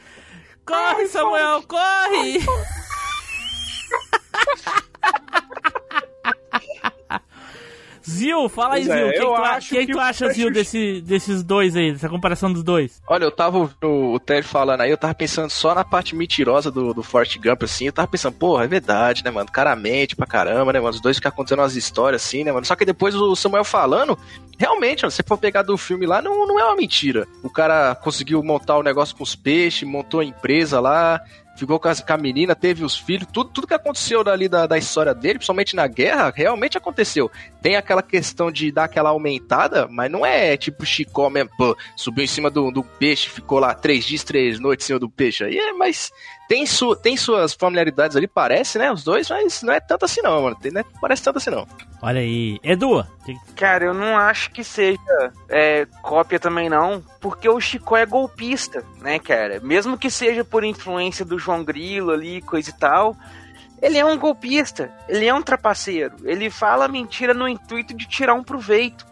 [0.66, 2.40] Corre, Samuel, corre!
[8.10, 8.94] Zil, fala aí, Zil.
[8.94, 12.10] é, O que, que tu, acho que o acha, Zil, desse, desses dois aí, dessa
[12.10, 13.02] comparação dos dois?
[13.08, 16.70] Olha, eu tava ouvindo o Terry falando aí, eu tava pensando só na parte mentirosa
[16.72, 19.48] do, do Forrest Gump, assim, eu tava pensando, porra, é verdade, né, mano?
[19.50, 20.94] O cara mente pra caramba, né, mano?
[20.94, 22.66] Os dois ficam acontecendo umas histórias assim, né, mano?
[22.66, 24.18] Só que depois o Samuel falando,
[24.58, 27.28] realmente, mano, se você for pegar do filme lá, não, não é uma mentira.
[27.42, 31.20] O cara conseguiu montar o negócio com os peixes, montou a empresa lá,
[31.56, 34.66] ficou com, as, com a menina, teve os filhos, tudo, tudo que aconteceu dali da,
[34.66, 37.30] da história dele, principalmente na guerra, realmente aconteceu.
[37.62, 42.24] Tem aquela questão de dar aquela aumentada, mas não é tipo Chicó mesmo, pô, subiu
[42.24, 45.44] em cima do, do peixe, ficou lá três dias, três noites em cima do peixe.
[45.44, 46.12] Aí é, mas
[46.48, 48.92] tem, su, tem suas familiaridades ali, parece, né?
[48.92, 50.56] Os dois, mas não é tanto assim não, mano.
[50.62, 51.68] Tem, não é- parece tanto assim não.
[52.02, 52.60] Olha aí.
[52.64, 55.00] Edu, que- Cara, eu não acho que seja
[55.50, 59.60] é, cópia também não, porque o Chico é golpista, né, cara?
[59.62, 63.16] Mesmo que seja por influência do João Grilo ali, coisa e tal,
[63.82, 68.34] ele é um golpista, ele é um trapaceiro, ele fala mentira no intuito de tirar
[68.34, 69.06] um proveito.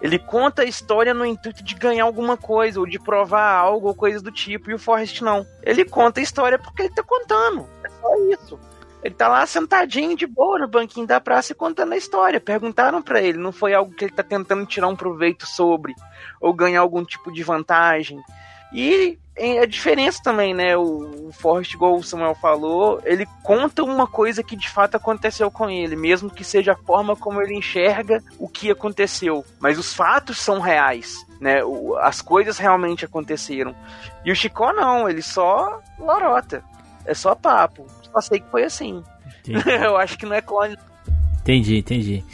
[0.00, 3.94] Ele conta a história no intuito de ganhar alguma coisa, ou de provar algo, ou
[3.94, 5.46] coisa do tipo, e o Forrest não.
[5.62, 7.66] Ele conta a história porque ele tá contando.
[7.84, 8.60] É só isso.
[9.02, 12.40] Ele tá lá sentadinho de boa no banquinho da praça e contando a história.
[12.40, 15.94] Perguntaram pra ele, não foi algo que ele tá tentando tirar um proveito sobre
[16.40, 18.20] ou ganhar algum tipo de vantagem.
[18.72, 20.76] E é a diferença também, né?
[20.76, 25.70] O, Forrest, igual o Samuel falou, ele conta uma coisa que de fato aconteceu com
[25.70, 29.44] ele, mesmo que seja a forma como ele enxerga o que aconteceu.
[29.60, 31.60] Mas os fatos são reais, né?
[32.00, 33.74] As coisas realmente aconteceram.
[34.24, 36.64] E o Chicó não, ele só lorota.
[37.04, 37.86] É só papo.
[38.12, 39.02] Só sei que foi assim.
[39.82, 40.76] Eu acho que não é clone.
[41.40, 42.24] entendi, entendi.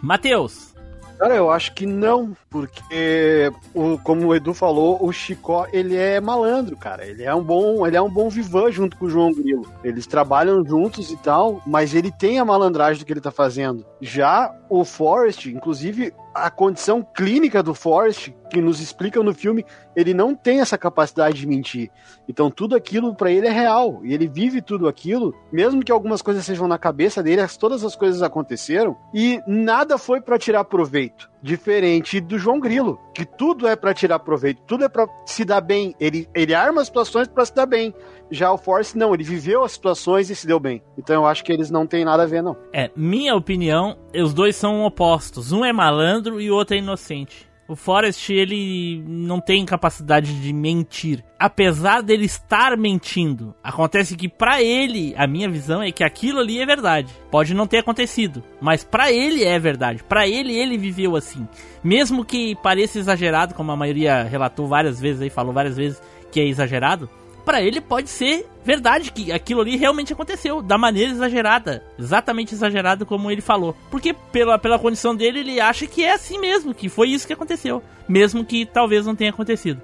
[0.00, 0.74] Matheus,
[1.18, 6.20] Cara, eu acho que não, porque o, como o Edu falou, o Chicó, ele é
[6.20, 7.06] malandro, cara.
[7.06, 9.66] Ele é um bom, ele é um bom vivan junto com o João Grilo.
[9.82, 13.84] Eles trabalham juntos e tal, mas ele tem a malandragem do que ele tá fazendo.
[14.00, 19.64] Já o Forrest, inclusive, a condição clínica do Forrest, que nos explicam no filme,
[19.94, 21.90] ele não tem essa capacidade de mentir.
[22.28, 24.00] Então tudo aquilo pra ele é real.
[24.04, 27.82] E ele vive tudo aquilo, mesmo que algumas coisas sejam na cabeça dele, as- todas
[27.84, 31.28] as coisas aconteceram e nada foi pra tirar proveito.
[31.42, 35.60] Diferente do João Grilo, que tudo é pra tirar proveito, tudo é pra se dar
[35.60, 35.94] bem.
[36.00, 37.94] Ele, ele arma as situações pra se dar bem.
[38.30, 40.82] Já o Forrest não, ele viveu as situações e se deu bem.
[40.98, 42.56] Então eu acho que eles não têm nada a ver, não.
[42.72, 45.52] É, minha opinião, os dois são opostos.
[45.52, 47.46] Um é malandro e o outro é inocente.
[47.68, 51.24] O Forrest, ele não tem capacidade de mentir.
[51.36, 56.60] Apesar dele estar mentindo, acontece que pra ele, a minha visão é que aquilo ali
[56.60, 57.12] é verdade.
[57.28, 60.04] Pode não ter acontecido, mas pra ele é verdade.
[60.04, 61.46] Pra ele, ele viveu assim.
[61.82, 66.00] Mesmo que pareça exagerado, como a maioria relatou várias vezes aí, falou várias vezes
[66.30, 67.10] que é exagerado,
[67.46, 73.04] Pra ele pode ser verdade que aquilo ali realmente aconteceu, da maneira exagerada, exatamente exagerada
[73.04, 73.76] como ele falou.
[73.88, 77.32] Porque pela, pela condição dele, ele acha que é assim mesmo, que foi isso que
[77.32, 79.80] aconteceu, mesmo que talvez não tenha acontecido.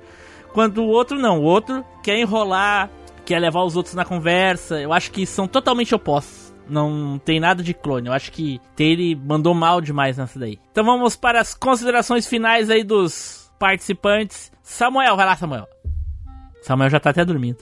[0.52, 2.90] Quando o outro não, o outro quer enrolar,
[3.24, 6.52] quer levar os outros na conversa, eu acho que são totalmente opostos.
[6.68, 8.09] Não tem nada de clone.
[8.09, 10.59] Eu acho que ele mandou mal demais nessa daí.
[10.72, 14.51] Então vamos para as considerações finais aí dos participantes.
[14.62, 15.68] Samuel, vai lá, Samuel.
[16.62, 17.59] Samuel já tá até dormindo.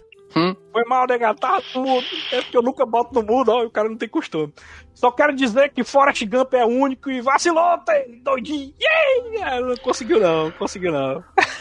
[0.73, 2.07] Foi mal, nega, tá no mudo.
[2.31, 4.53] É porque eu nunca boto no mudo, ó, e o cara não tem costume.
[4.95, 8.73] Só quero dizer que Forrest Gump é único e vacilou, tem doidinho.
[8.81, 9.61] Yeah!
[9.61, 11.25] Não conseguiu não, não conseguiu não.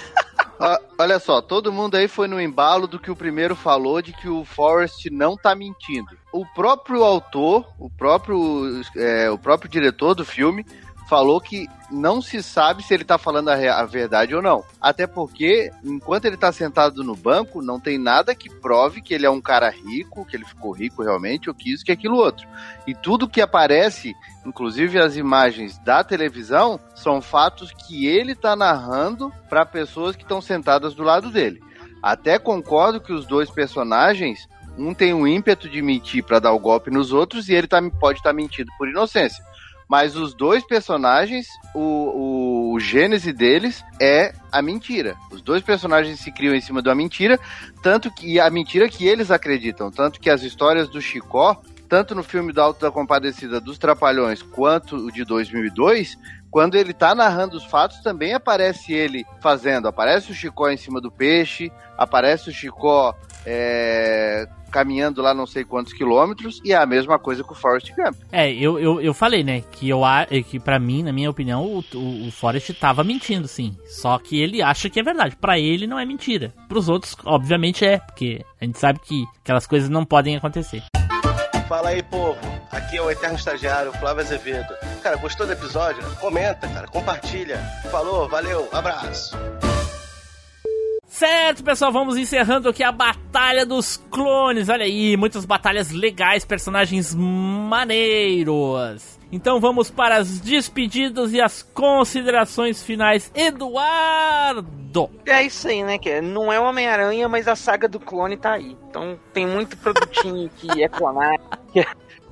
[0.61, 4.11] Ah, olha só, todo mundo aí foi no embalo do que o primeiro falou de
[4.11, 6.09] que o Forrest não tá mentindo.
[6.33, 10.65] O próprio autor, o próprio, é, o próprio diretor do filme
[11.09, 14.63] falou que não se sabe se ele tá falando a, a verdade ou não.
[14.79, 19.25] Até porque, enquanto ele tá sentado no banco, não tem nada que prove que ele
[19.25, 22.47] é um cara rico, que ele ficou rico realmente, ou que isso, que aquilo outro.
[22.85, 29.31] E tudo que aparece, inclusive as imagens da televisão, são fatos que ele tá narrando
[29.49, 31.61] para pessoas que estão sentadas do lado dele.
[32.01, 34.47] Até concordo que os dois personagens,
[34.77, 37.81] um tem um ímpeto de mentir para dar o golpe nos outros e ele tá,
[37.99, 39.43] pode estar mentindo por inocência.
[39.89, 45.17] Mas os dois personagens, o, o gênese deles é a mentira.
[45.31, 47.39] Os dois personagens se criam em cima de uma mentira,
[47.81, 51.59] tanto que a mentira que eles acreditam, tanto que as histórias do Chicó,
[51.89, 56.15] tanto no filme do Alto da Compadecida dos Trapalhões quanto o de 2002,
[56.51, 59.87] quando ele tá narrando os fatos, também aparece ele fazendo.
[59.87, 63.15] Aparece o Chicó em cima do peixe, aparece o Chicó
[63.45, 67.91] é, caminhando lá não sei quantos quilômetros, e é a mesma coisa com o Forrest
[67.95, 68.15] Gump.
[68.31, 70.01] É, eu, eu, eu falei, né, que eu
[70.47, 73.75] que para mim, na minha opinião, o, o, o Forrest tava mentindo, sim.
[73.85, 75.35] Só que ele acha que é verdade.
[75.35, 76.53] Pra ele não é mentira.
[76.67, 80.83] Pros outros, obviamente é, porque a gente sabe que aquelas coisas não podem acontecer.
[81.69, 82.39] Fala aí, povo.
[82.71, 84.73] Aqui é o Eterno Estagiário, Flávio Azevedo.
[85.03, 86.03] Cara, gostou do episódio?
[86.15, 87.59] Comenta, cara, compartilha.
[87.91, 89.37] Falou, valeu, abraço.
[91.19, 94.69] Certo, pessoal, vamos encerrando aqui a Batalha dos Clones.
[94.69, 97.89] Olha aí, muitas batalhas legais, personagens maneiros.
[99.29, 103.29] Então vamos para as despedidas e as considerações finais.
[103.35, 105.09] Eduardo!
[105.25, 105.97] É isso aí, né?
[105.97, 108.77] Que não é Homem-Aranha, mas a saga do clone tá aí.
[108.89, 111.43] Então tem muito produtinho que é clonado,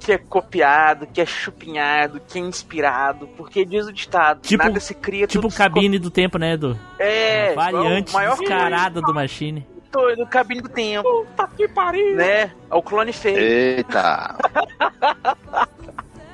[0.07, 3.27] que é, é copiado, que é chupinhado, que é inspirado.
[3.37, 6.77] Porque diz o ditado, Tipo- nada se cria, Tipo cabine do tempo, né, Edu?
[6.97, 9.65] É, Variante o maior descarada do Machine.
[9.91, 11.25] doido, cabine do tempo.
[11.25, 12.15] Puta que pariu.
[12.15, 12.51] Né?
[12.69, 13.37] É o clone feio.
[13.37, 14.35] Eita!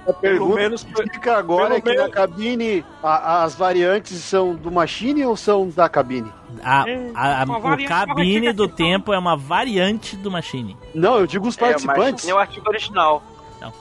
[0.05, 4.53] A pergunta menos- que fica agora é que menos- na cabine a- as variantes são
[4.53, 6.29] do Machine ou são da cabine?
[6.61, 10.75] A, É, a- a- uma o variante cabine do tempo é uma variante do Machine.
[10.93, 12.25] Não, eu digo os É, participantes.
[12.25, 13.23] mas é o artigo original.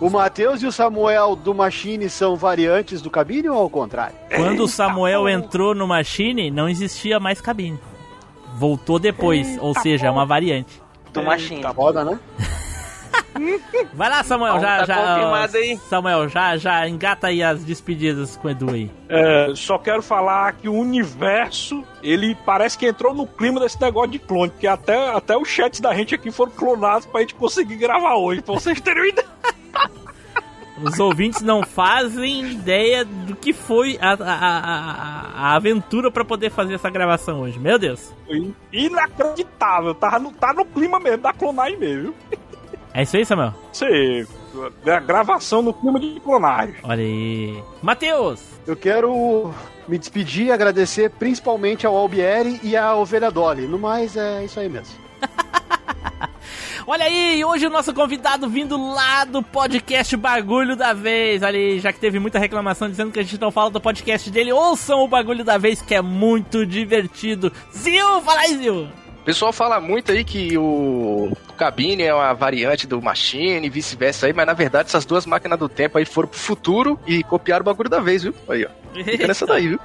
[0.01, 4.17] O Matheus e o Samuel do Machine são variantes do cabine ou ao contrário?
[4.35, 7.79] Quando o Samuel entrou no Machine, não existia mais cabine.
[8.57, 10.83] Voltou depois, ou seja, é uma variante.
[11.13, 11.63] Do Machine.
[11.75, 12.19] Foda, né?
[13.95, 15.49] Vai lá, Samuel, já, tá já.
[15.89, 18.91] Samuel, já, já engata aí as despedidas com o Edu aí.
[19.09, 24.11] É, só quero falar que o universo, ele parece que entrou no clima desse negócio
[24.11, 27.77] de clone, porque até, até os chats da gente aqui foram clonados pra gente conseguir
[27.77, 29.29] gravar hoje, pra vocês terem uma ideia.
[30.82, 36.51] Os ouvintes não fazem ideia do que foi a, a, a- a aventura pra poder
[36.51, 37.59] fazer essa gravação hoje.
[37.59, 38.12] Meu Deus.
[38.27, 42.15] Foi Inacreditável, tá no, tá no clima mesmo da clonagem mesmo, viu?
[42.94, 43.55] É isso aí, Samuel?
[43.73, 44.27] Você,
[44.86, 46.74] a gravação no clima de clonagem.
[46.82, 47.62] Olha aí.
[47.82, 48.43] Matheus!
[48.66, 49.53] Eu quero
[49.89, 53.66] me despedir e agradecer principalmente ao Albieri e à Ovelha Dolly.
[53.66, 55.01] No mais, é isso aí mesmo.
[56.87, 61.43] Olha aí, hoje o nosso convidado vindo lá do podcast Bagulho da Vez.
[61.43, 64.53] Aí, já que teve muita reclamação dizendo que a gente não fala do podcast dele,
[64.53, 67.53] ouçam o Bagulho da Vez, que é muito divertido.
[67.73, 68.89] Zil, fala aí, Zil.
[69.23, 74.27] O pessoal fala muito aí que o cabine é uma variante do Machine e vice-versa
[74.27, 77.63] aí, mas na verdade essas duas máquinas do tempo aí foram pro futuro e copiaram
[77.63, 78.35] o bagulho da vez, viu?
[78.49, 78.69] Aí, ó.
[79.05, 79.81] Fica nessa daí, viu?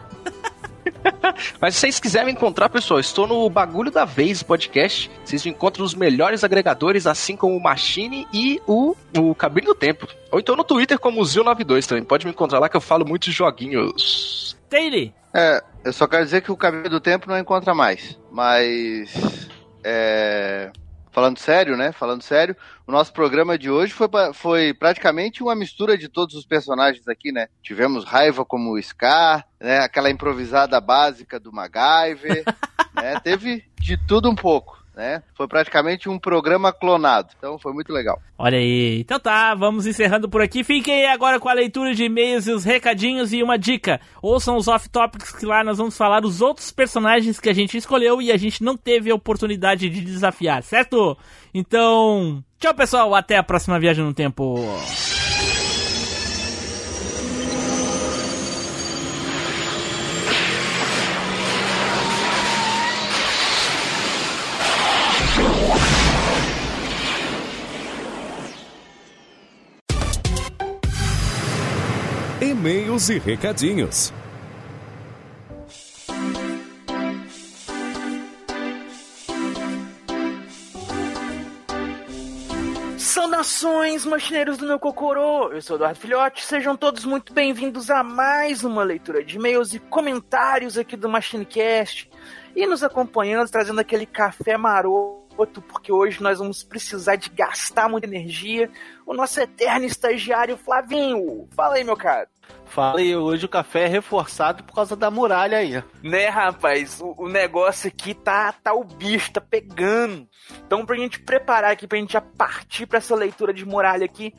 [1.60, 5.10] Mas se vocês quiserem me encontrar, pessoal, estou no Bagulho da Vez podcast.
[5.24, 9.76] Vocês me encontram nos melhores agregadores, assim como o Machine e o, o Cabine do
[9.76, 10.08] Tempo.
[10.32, 12.04] Ou então no Twitter como o Zil92 também.
[12.04, 14.58] Pode me encontrar lá que eu falo muitos joguinhos.
[14.70, 15.12] Taylor.
[15.34, 18.20] É, eu só quero dizer que o Caminho do Tempo não encontra mais.
[18.32, 19.50] Mas.
[19.84, 20.72] É.
[21.12, 21.92] Falando sério, né?
[21.92, 22.56] Falando sério,
[22.86, 27.32] o nosso programa de hoje foi, foi praticamente uma mistura de todos os personagens aqui,
[27.32, 27.48] né?
[27.64, 29.80] Tivemos raiva como o Scar, né?
[29.80, 32.44] Aquela improvisada básica do MacGyver,
[32.94, 33.20] né?
[33.24, 35.24] Teve de tudo um pouco, né?
[35.36, 37.30] Foi praticamente um programa clonado.
[37.38, 38.22] Então foi muito legal.
[38.38, 39.00] Olha aí.
[39.00, 40.64] Então tá, vamos encerrando por aqui.
[40.64, 44.00] Fiquem aí agora com a leitura de e-mails e os recadinhos e uma dica.
[44.22, 48.22] Ouçam os off-topics que lá nós vamos falar os outros personagens que a gente escolheu
[48.22, 51.18] e a gente não teve a oportunidade de desafiar, certo?
[51.54, 54.58] Então, tchau pessoal, até a próxima viagem no tempo.
[72.48, 74.14] E-mails e recadinhos.
[82.98, 85.52] Saudações, machineiros do meu Cocorô!
[85.52, 89.80] Eu sou Eduardo Filhote, sejam todos muito bem-vindos a mais uma leitura de e-mails e
[89.80, 92.10] comentários aqui do MachineCast
[92.56, 98.08] e nos acompanhando, trazendo aquele café maroto, porque hoje nós vamos precisar de gastar muita
[98.08, 98.72] energia.
[99.06, 101.46] O nosso eterno estagiário Flavinho.
[101.52, 102.30] Fala aí, meu cara.
[102.66, 105.84] Fala aí, hoje o café é reforçado por causa da muralha aí.
[106.04, 107.02] Né, rapaz?
[107.02, 110.28] O, o negócio aqui tá, tá o bicho, tá pegando.
[110.66, 114.34] Então, pra gente preparar aqui, pra gente já partir pra essa leitura de muralha aqui,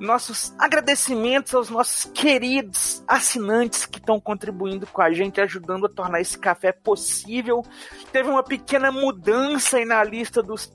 [0.00, 6.20] nossos agradecimentos aos nossos queridos assinantes que estão contribuindo com a gente, ajudando a tornar
[6.20, 7.62] esse café possível.
[8.10, 10.72] Teve uma pequena mudança aí na lista dos,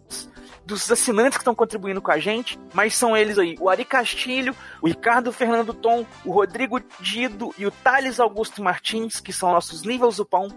[0.68, 4.54] dos assinantes que estão contribuindo com a gente, mas são eles aí: o Ari Castilho,
[4.82, 9.84] o Ricardo Fernando Tom, o Rodrigo Dido e o Thales Augusto Martins, que são nossos
[9.84, 10.50] níveis do pão,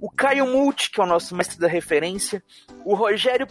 [0.00, 2.42] o Caio Multi, que é o nosso mestre da referência,
[2.84, 3.46] o Rogério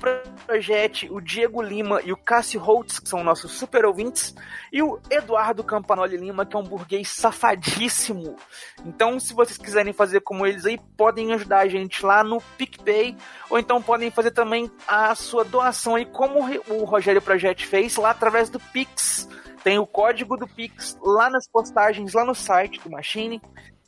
[0.45, 4.35] Projetti, o Diego Lima e o Cássio Holtz, que são nossos super ouvintes,
[4.71, 8.35] e o Eduardo Campanoli Lima, que é um burguês safadíssimo.
[8.85, 13.15] Então, se vocês quiserem fazer como eles aí, podem ajudar a gente lá no PicPay,
[13.49, 16.39] ou então podem fazer também a sua doação aí, como
[16.69, 19.27] o Rogério Projetti fez, lá através do Pix.
[19.63, 23.41] Tem o código do Pix lá nas postagens, lá no site do Machine.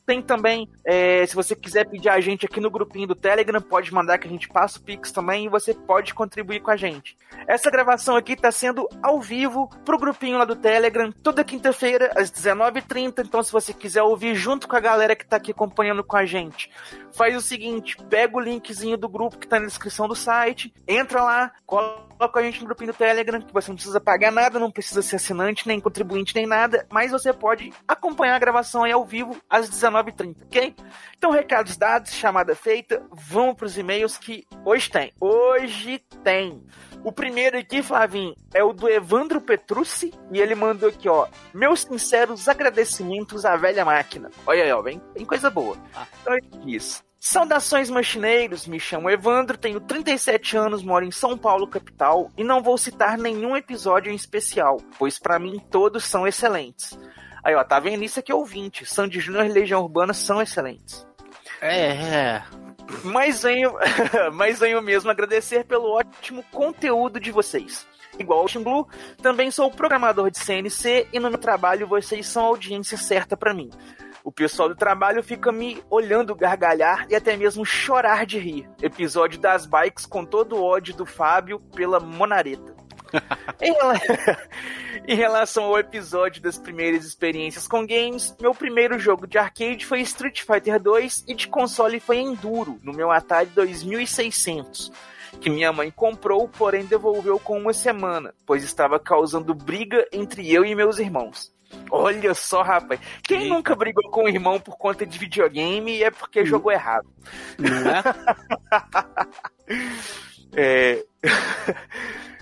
[0.08, 3.92] Tem também, é, se você quiser pedir a gente aqui no grupinho do Telegram, pode
[3.92, 7.14] mandar que a gente passa o Pix também e você pode contribuir com a gente.
[7.46, 12.30] Essa gravação aqui está sendo ao vivo pro grupinho lá do Telegram, toda quinta-feira, às
[12.30, 13.22] 19h30.
[13.26, 16.24] Então, se você quiser ouvir junto com a galera que tá aqui acompanhando com a
[16.24, 16.70] gente,
[17.12, 21.22] faz o seguinte: pega o linkzinho do grupo que tá na descrição do site, entra
[21.22, 24.70] lá, coloca a gente no grupinho do Telegram, que você não precisa pagar nada, não
[24.70, 29.04] precisa ser assinante, nem contribuinte, nem nada, mas você pode acompanhar a gravação aí ao
[29.04, 29.68] vivo às
[30.02, 30.74] 19h30, ok?
[31.16, 35.12] Então, recados dados, chamada feita, vamos pros e-mails que hoje tem.
[35.20, 36.62] Hoje tem.
[37.04, 41.80] O primeiro aqui, Flavinho, é o do Evandro Petrucci, e ele mandou aqui, ó, meus
[41.82, 44.30] sinceros agradecimentos à velha máquina.
[44.46, 45.76] Olha aí, ó, bem, bem coisa boa.
[46.20, 47.06] Então é isso.
[47.20, 52.62] Saudações machineiros, me chamo Evandro, tenho 37 anos, moro em São Paulo, capital, e não
[52.62, 56.96] vou citar nenhum episódio em especial, pois pra mim todos são excelentes.
[57.48, 58.84] Aí, ó, tá vendo isso aqui, ouvinte?
[58.84, 61.06] Sandy Júnior e Legião Urbana são excelentes.
[61.62, 62.44] É, é.
[63.02, 63.72] Mas venho,
[64.34, 67.86] mas venho mesmo agradecer pelo ótimo conteúdo de vocês.
[68.18, 68.86] Igual ao Team Blue,
[69.22, 73.54] também sou programador de CNC e no meu trabalho vocês são a audiência certa pra
[73.54, 73.70] mim.
[74.22, 78.68] O pessoal do trabalho fica me olhando gargalhar e até mesmo chorar de rir.
[78.82, 82.77] Episódio das bikes com todo o ódio do Fábio pela Monareta.
[83.60, 84.00] em, rela-
[85.06, 90.00] em relação ao episódio das primeiras experiências com games, meu primeiro jogo de arcade foi
[90.00, 94.92] Street Fighter 2 e de console foi Enduro, no meu Atari 2600,
[95.40, 100.64] que minha mãe comprou, porém devolveu com uma semana, pois estava causando briga entre eu
[100.64, 101.52] e meus irmãos.
[101.90, 102.98] Olha só, rapaz.
[103.22, 107.06] Quem nunca brigou com o irmão por conta de videogame é porque jogou errado.
[107.58, 108.02] Não é?
[110.54, 111.04] É...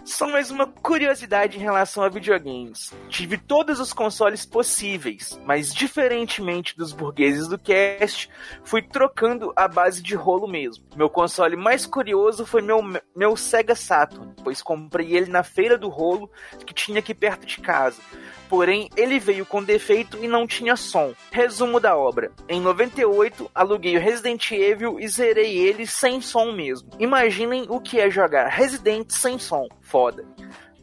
[0.06, 2.94] Só mais uma curiosidade em relação a videogames.
[3.08, 8.30] Tive todos os consoles possíveis, mas diferentemente dos burgueses do cast,
[8.62, 10.84] fui trocando a base de rolo mesmo.
[10.94, 12.80] Meu console mais curioso foi meu,
[13.16, 16.30] meu Sega Saturn, pois comprei ele na feira do rolo
[16.64, 18.00] que tinha aqui perto de casa.
[18.48, 21.12] Porém, ele veio com defeito e não tinha som.
[21.30, 22.30] Resumo da obra.
[22.48, 26.90] Em 98, aluguei o Resident Evil e zerei ele sem som mesmo.
[26.98, 29.68] Imaginem o que é jogar Resident sem som.
[29.80, 30.24] Foda.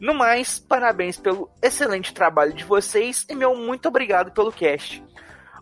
[0.00, 5.02] No mais, parabéns pelo excelente trabalho de vocês e meu muito obrigado pelo cast.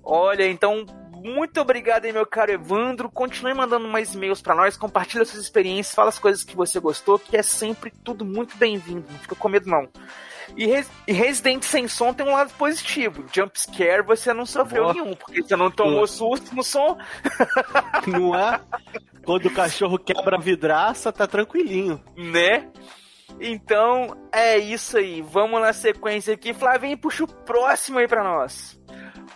[0.03, 0.85] Olha, então,
[1.23, 3.11] muito obrigado aí, meu caro Evandro.
[3.11, 7.19] Continue mandando mais e-mails para nós, compartilha suas experiências, fala as coisas que você gostou,
[7.19, 9.05] que é sempre tudo muito bem-vindo.
[9.11, 9.89] Não fica com medo, não.
[10.57, 13.25] E, Res e Resident sem som tem um lado positivo.
[13.33, 14.95] Jump scare você não sofreu Boa.
[14.95, 16.99] nenhum, porque você não tomou susto no som.
[18.07, 18.61] Não é?
[19.25, 22.03] Quando o cachorro quebra a vidraça, tá tranquilinho.
[22.17, 22.69] né?
[23.41, 25.23] Então é isso aí.
[25.23, 26.53] Vamos na sequência aqui.
[26.53, 28.79] Flavinho, puxa o próximo aí pra nós.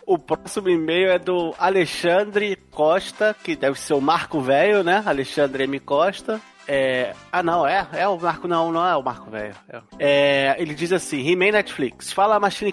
[0.06, 5.02] O próximo e-mail é do Alexandre Costa, que deve ser o Marco Velho, né?
[5.04, 5.80] Alexandre M.
[5.80, 6.40] Costa.
[6.68, 7.12] É...
[7.32, 9.56] Ah, não, é, é o Marco, não, não é o Marco Velho.
[9.68, 9.82] É.
[9.98, 12.72] É, ele diz assim: He-Man Netflix, fala Machine.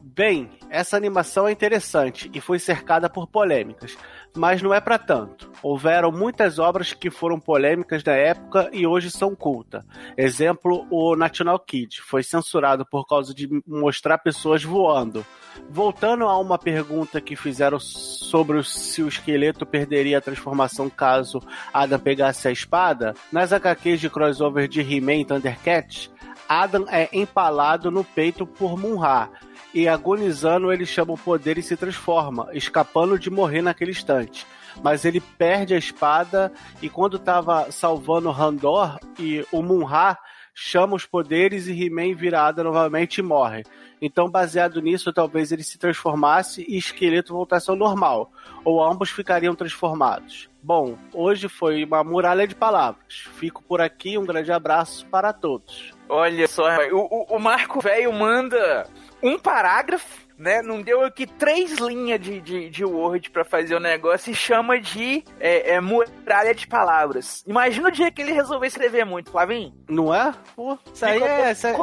[0.00, 3.96] Bem, essa animação é interessante e foi cercada por polêmicas,
[4.36, 5.50] mas não é pra tanto.
[5.62, 9.84] Houveram muitas obras que foram polêmicas na época e hoje são culta.
[10.16, 15.24] Exemplo, o National Kid foi censurado por causa de mostrar pessoas voando.
[15.68, 21.42] Voltando a uma pergunta que fizeram sobre se o esqueleto perderia a transformação caso
[21.72, 26.10] Adam pegasse a espada, nas HQs de crossover de He-Man e Thundercats,
[26.48, 29.28] Adam é empalado no peito por Munra
[29.74, 34.46] e agonizando ele chama o poder e se transforma, escapando de morrer naquele instante.
[34.82, 40.16] Mas ele perde a espada e quando estava salvando Randor e o Munra
[40.54, 43.62] chama os poderes e He-Man vira Adam novamente e morre.
[44.00, 48.30] Então, baseado nisso, talvez ele se transformasse e esqueleto voltasse ao normal,
[48.64, 50.48] ou ambos ficariam transformados.
[50.62, 53.26] Bom, hoje foi uma muralha de palavras.
[53.38, 55.92] Fico por aqui, um grande abraço para todos.
[56.08, 56.98] Olha só, o,
[57.32, 58.86] o- o Marco Velho manda
[59.22, 60.62] um parágrafo, né?
[60.62, 64.80] Não deu aqui três linhas de, de, de Word pra fazer o negócio e chama
[64.80, 67.44] de é, é, muralha de palavras.
[67.46, 69.74] Imagina o dia que ele resolveu escrever muito, Flavinho.
[69.88, 70.32] Não é?
[70.54, 71.74] Pô, isso aí, é, isso aí,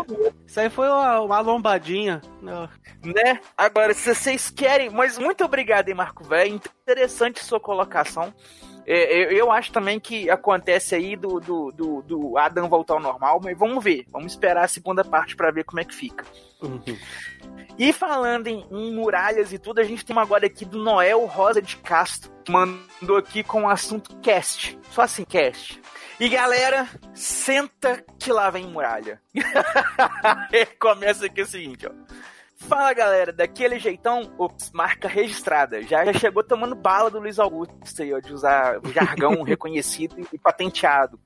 [0.48, 2.22] isso aí foi uma, uma lombadinha.
[2.41, 3.40] Né?
[3.57, 6.56] Agora, se vocês querem, mas muito obrigado, hein, Marco Velho.
[6.88, 8.34] Interessante sua colocação.
[8.88, 12.99] É, eu, eu acho também que acontece aí do, do, do, do Adam voltar ao
[12.99, 14.06] normal, mas vamos ver.
[14.12, 16.24] Vamos esperar a segunda parte pra ver como é que fica.
[17.78, 21.26] E falando em, em muralhas e tudo, a gente tem uma agora aqui do Noel
[21.26, 22.32] Rosa de Castro.
[22.44, 24.80] que Mandou aqui com o assunto cast.
[24.91, 25.82] Só assim, cast.
[26.20, 29.22] E galera, senta que lá vem muralha.
[30.80, 31.91] Começa aqui o seguinte, ó.
[32.67, 35.83] Fala galera, daquele jeitão, ops, marca registrada.
[35.83, 40.37] Já, já chegou tomando bala do Luiz Augusto aí, ó, de usar jargão reconhecido e
[40.37, 41.19] patenteado.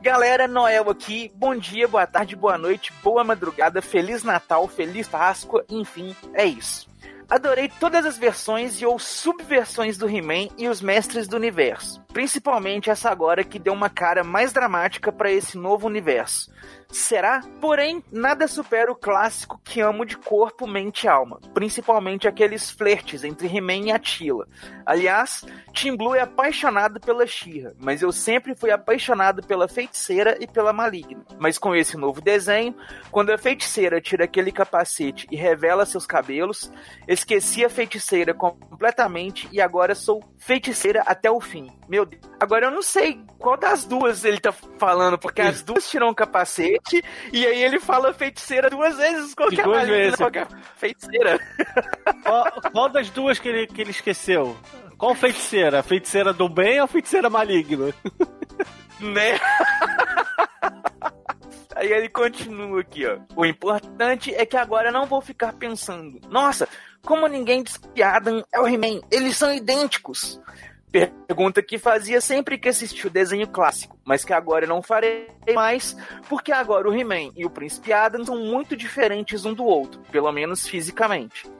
[0.00, 1.30] Galera, Noel aqui.
[1.34, 6.88] Bom dia, boa tarde, boa noite, boa madrugada, feliz Natal, feliz Páscoa, enfim, é isso.
[7.28, 12.02] Adorei todas as versões e ou subversões do He-Man e os Mestres do Universo.
[12.12, 16.52] Principalmente essa agora que deu uma cara mais dramática para esse novo universo.
[16.94, 17.42] Será?
[17.60, 21.40] Porém, nada supera o clássico que amo de corpo, mente e alma.
[21.52, 24.46] Principalmente aqueles flertes entre He-Man e Attila.
[24.86, 30.46] Aliás, Tim Blue é apaixonado pela She-Ra, mas eu sempre fui apaixonado pela feiticeira e
[30.46, 31.24] pela maligna.
[31.36, 32.76] Mas com esse novo desenho,
[33.10, 36.70] quando a feiticeira tira aquele capacete e revela seus cabelos,
[37.08, 41.72] esqueci a feiticeira completamente e agora sou feiticeira até o fim.
[41.88, 42.22] Meu Deus.
[42.38, 46.14] Agora eu não sei qual das duas ele tá falando, porque as duas tiram o
[46.14, 46.83] capacete
[47.32, 49.34] e aí ele fala feiticeira duas vezes.
[49.34, 50.16] Qual que a duas maligna, vezes.
[50.16, 51.40] qual que a feiticeira?
[52.22, 54.56] Qual, qual das duas que ele, que ele esqueceu?
[54.98, 55.80] Qual feiticeira?
[55.80, 57.92] A feiticeira do bem ou feiticeira maligna?
[59.00, 59.38] né?
[61.76, 63.18] Aí ele continua aqui, ó.
[63.34, 66.20] O importante é que agora eu não vou ficar pensando.
[66.28, 66.68] Nossa,
[67.04, 69.00] como ninguém diz que Adam é o He-Man?
[69.10, 70.40] Eles são idênticos.
[71.26, 75.26] Pergunta que fazia sempre que assisti o desenho clássico, mas que agora eu não farei
[75.52, 75.96] mais,
[76.28, 80.30] porque agora o He-Man e o Príncipe Adam são muito diferentes um do outro, pelo
[80.30, 81.50] menos fisicamente.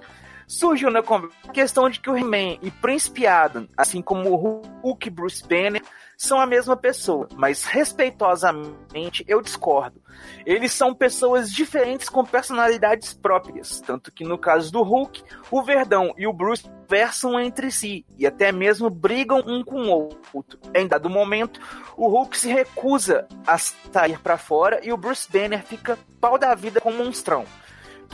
[0.46, 4.36] Surgiu na conversa a questão de que o He-Man e Príncipe Adam, assim como o
[4.36, 5.82] Hulk e Bruce Banner,
[6.16, 10.00] são a mesma pessoa, mas respeitosamente eu discordo.
[10.46, 16.14] Eles são pessoas diferentes com personalidades próprias, tanto que no caso do Hulk, o Verdão
[16.16, 20.58] e o Bruce versam entre si e até mesmo brigam um com o outro.
[20.74, 21.60] Em dado momento,
[21.96, 26.54] o Hulk se recusa a sair para fora e o Bruce Banner fica pau da
[26.54, 27.44] vida com o monstrão.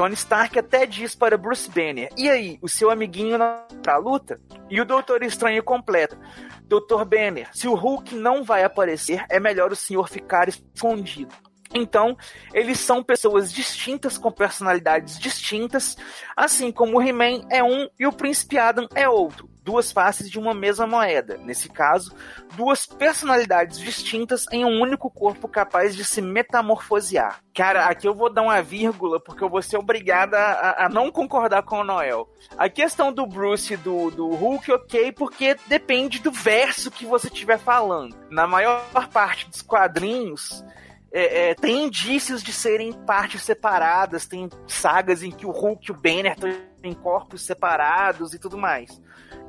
[0.01, 3.37] Tony Stark até diz para Bruce Banner: E aí, o seu amiguinho
[3.83, 4.41] pra luta?
[4.71, 6.19] E o Doutor Estranho completa:
[6.63, 11.35] Doutor Banner, se o Hulk não vai aparecer, é melhor o senhor ficar escondido.
[11.75, 12.17] Então,
[12.55, 15.99] eles são pessoas distintas com personalidades distintas,
[16.35, 19.50] assim como o He-Man é um e o Príncipe Adam é outro.
[19.63, 21.37] Duas faces de uma mesma moeda.
[21.39, 22.15] Nesse caso,
[22.57, 27.41] duas personalidades distintas em um único corpo capaz de se metamorfosear.
[27.55, 31.63] Cara, aqui eu vou dar uma vírgula porque eu vou ser obrigada a, não concordar
[31.63, 32.29] com o Noel.
[32.57, 37.29] A questão do Bruce e do, do Hulk, ok, porque depende do verso que você
[37.29, 38.17] estiver falando.
[38.31, 40.65] Na maior parte dos quadrinhos,
[41.13, 45.93] é, é, tem indícios de serem partes separadas, tem sagas em que o Hulk e
[45.93, 46.37] o Banner
[46.81, 49.01] têm corpos separados e tudo mais.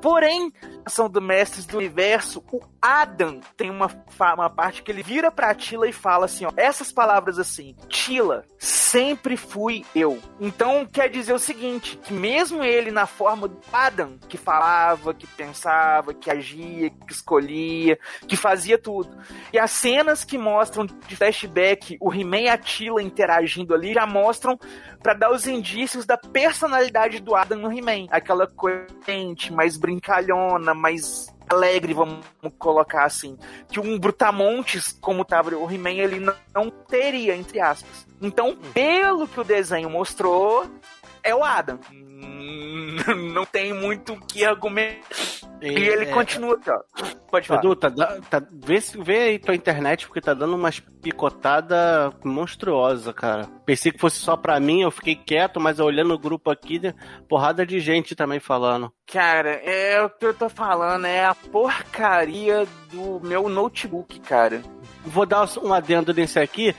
[0.02, 3.88] Porém, a ação do Mestres do Universo, o Adam tem uma,
[4.34, 8.44] uma parte que ele vira pra Tila e fala assim, ó, essas palavras assim, Tila,
[8.58, 10.20] sempre fui eu.
[10.40, 15.28] Então quer dizer o seguinte, que mesmo ele na forma do Adam, que falava, que
[15.28, 19.16] pensava, que agia, que escolhia, que fazia tudo.
[19.53, 24.08] E as cenas que mostram de flashback o He-Man e a Tila interagindo ali já
[24.08, 24.60] mostram
[25.02, 28.07] para dar os indícios da personalidade do Adam no He-Man.
[28.11, 28.88] Aquela coisa
[29.52, 32.26] mais brincalhona, mais alegre, vamos
[32.57, 33.38] colocar assim.
[33.69, 38.07] Que um Brutamontes, como tava o He-Man, ele não, não teria, entre aspas.
[38.22, 40.65] Então, pelo que o desenho mostrou,
[41.23, 41.80] é o Adam.
[43.34, 44.99] Não tem muito o que argumentar.
[45.61, 46.80] E ele é- continua aqui, ó.
[47.30, 47.60] Pode falar.
[47.61, 47.89] Edu, tá,
[48.30, 53.48] tá- vê, vê aí tua internet, porque tá dando umas picotada monstruosa, cara.
[53.65, 56.93] Pensei que fosse só pra mim, eu fiquei quieto, mas olhando o grupo aqui, né,
[57.30, 58.91] porrada de gente também falando.
[59.06, 64.61] Cara, é o que eu tô falando, é a porcaria do meu notebook, cara.
[65.03, 66.76] Vou dar um adendo nesse aqui,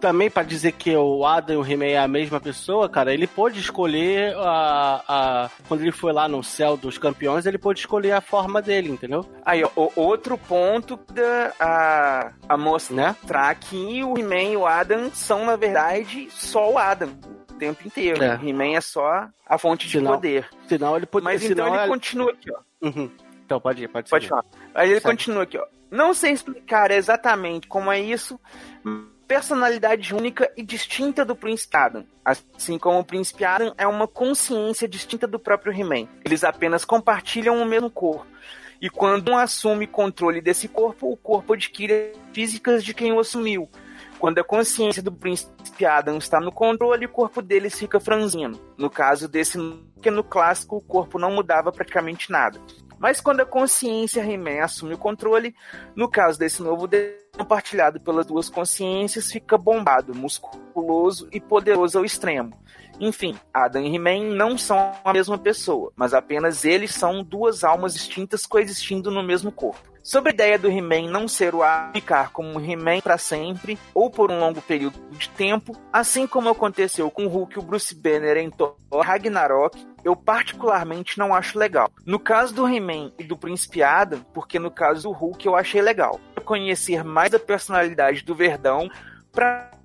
[0.00, 3.12] também pra dizer que o Adam e o He-Man é a mesma pessoa, cara.
[3.12, 5.50] Ele pôde escolher a, a.
[5.68, 9.26] Quando ele foi lá no céu dos campeões, ele pôde escolher a forma dele, entendeu?
[9.44, 15.10] Aí, ó, o- outro ponto da a, a mostrar que o He-Man e o Adam
[15.12, 17.10] são, na verdade, só o Adam
[17.50, 18.22] o tempo inteiro.
[18.24, 18.36] É.
[18.36, 20.48] O He-Man é só a fonte de poder.
[20.66, 21.24] Senão ele pode.
[21.24, 22.86] Mas então ele é- continua aqui, ó.
[22.86, 23.10] Uhum.
[23.44, 24.30] Então pode ir, pode Pode seguir.
[24.30, 24.44] falar.
[24.74, 25.10] Aí ele Segue.
[25.12, 25.64] continua aqui, ó.
[25.90, 28.38] Não sei explicar exatamente como é isso.
[29.26, 32.06] Personalidade única e distinta do Príncipe Adam.
[32.24, 36.08] Assim como o Príncipe Adam é uma consciência distinta do próprio He-Man.
[36.24, 38.26] Eles apenas compartilham o mesmo corpo.
[38.80, 43.68] E quando um assume controle desse corpo, o corpo adquire físicas de quem o assumiu.
[44.20, 48.60] Quando a consciência do príncipe Adam está no controle, o corpo deles fica franzino.
[48.76, 49.58] No caso desse,
[50.02, 52.60] que no clássico o corpo não mudava praticamente nada.
[52.98, 55.54] Mas quando a consciência He-Man assume o controle,
[55.96, 56.86] no caso desse novo
[57.34, 62.52] compartilhado pelas duas consciências, fica bombado, musculoso e poderoso ao extremo.
[63.00, 67.94] Enfim, Adam e He-Man não são a mesma pessoa, mas apenas eles são duas almas
[67.94, 69.89] distintas coexistindo no mesmo corpo.
[70.02, 74.10] Sobre a ideia do He-Man não ser o Adam, ficar como He-Man para sempre, ou
[74.10, 77.94] por um longo período de tempo, assim como aconteceu com o Hulk e o Bruce
[77.94, 81.90] Banner em Thor Ragnarok, eu particularmente não acho legal.
[82.06, 85.82] No caso do He-Man e do Príncipe Adam, porque no caso do Hulk eu achei
[85.82, 86.18] legal.
[86.44, 88.88] Conhecer mais da personalidade do Verdão,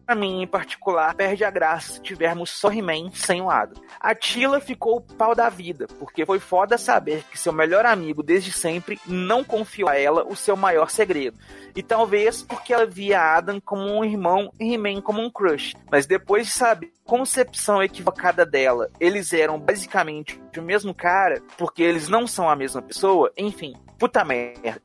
[0.06, 3.82] pra mim em particular, perde a graça se tivermos só He-Man sem o Adam.
[4.00, 8.22] A Tila ficou o pau da vida, porque foi foda saber que seu melhor amigo
[8.22, 11.38] desde sempre não confiou a ela o seu maior segredo.
[11.76, 15.74] E talvez porque ela via Adam como um irmão e He-Man como um crush.
[15.92, 21.84] Mas depois de saber a concepção equivocada dela, eles eram basicamente o mesmo cara, porque
[21.84, 24.82] eles não são a mesma pessoa, enfim, puta merda.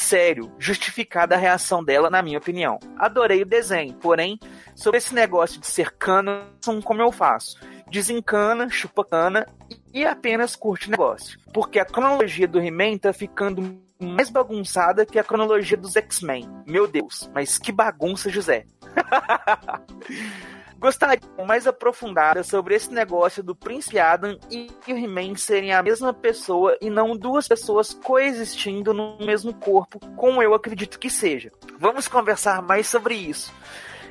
[0.00, 2.78] Sério, justificada a reação dela, na minha opinião.
[2.96, 4.38] Adorei o desenho, porém,
[4.72, 6.46] sobre esse negócio de ser cana,
[6.84, 7.58] como eu faço.
[7.90, 9.44] Desencana, chupa cana
[9.92, 11.36] e apenas curte o negócio.
[11.52, 16.48] Porque a cronologia do He-Man tá ficando mais bagunçada que a cronologia dos X-Men.
[16.64, 18.66] Meu Deus, mas que bagunça, José.
[20.78, 26.14] Gostaria mais aprofundada sobre esse negócio do Príncipe Adam e o He-Man serem a mesma
[26.14, 31.50] pessoa e não duas pessoas coexistindo no mesmo corpo, como eu acredito que seja.
[31.80, 33.52] Vamos conversar mais sobre isso.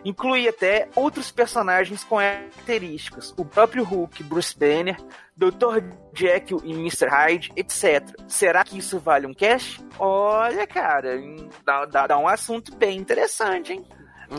[0.03, 3.33] Inclui até outros personagens com características.
[3.37, 4.97] O próprio Hulk, Bruce Banner,
[5.35, 5.83] Dr.
[6.13, 7.07] Jekyll e Mr.
[7.07, 8.13] Hyde, etc.
[8.27, 9.83] Será que isso vale um cast?
[9.97, 11.17] Olha, cara,
[11.65, 13.85] dá, dá, dá um assunto bem interessante, hein?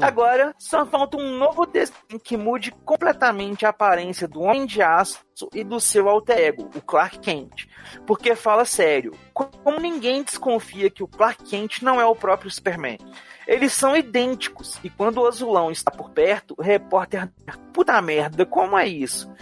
[0.00, 5.24] Agora, só falta um novo desenho que mude completamente a aparência do Homem de Aço
[5.54, 7.66] e do seu alter ego, o Clark Kent.
[8.06, 12.98] Porque fala sério, como ninguém desconfia que o Clark Kent não é o próprio Superman.
[13.46, 17.30] Eles são idênticos, e quando o azulão está por perto, o repórter.
[17.72, 19.32] Puta merda, como é isso?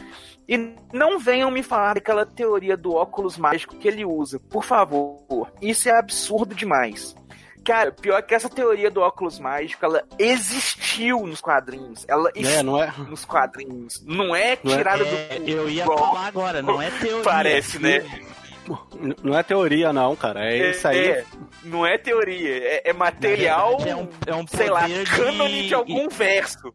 [0.48, 0.56] E
[0.93, 5.51] não venham me falar daquela teoria do óculos mágico que ele usa, por favor.
[5.60, 7.16] Isso é absurdo demais.
[7.66, 12.05] Cara, pior que essa teoria do óculos mágico, ela existiu nos quadrinhos.
[12.09, 12.93] Ela É, não é?
[13.09, 14.02] nos quadrinhos.
[14.06, 14.76] Não é Não é?
[14.76, 15.48] tirada É, do.
[15.51, 17.24] eu ia falar agora, não é teoria.
[17.24, 18.05] Parece, né?
[19.22, 20.44] Não é teoria, não, cara.
[20.44, 21.09] É isso aí.
[21.09, 21.24] É,
[21.62, 25.74] não é teoria, é, é material, É um, é um sei lá, de- cânone de
[25.74, 26.72] algum verso.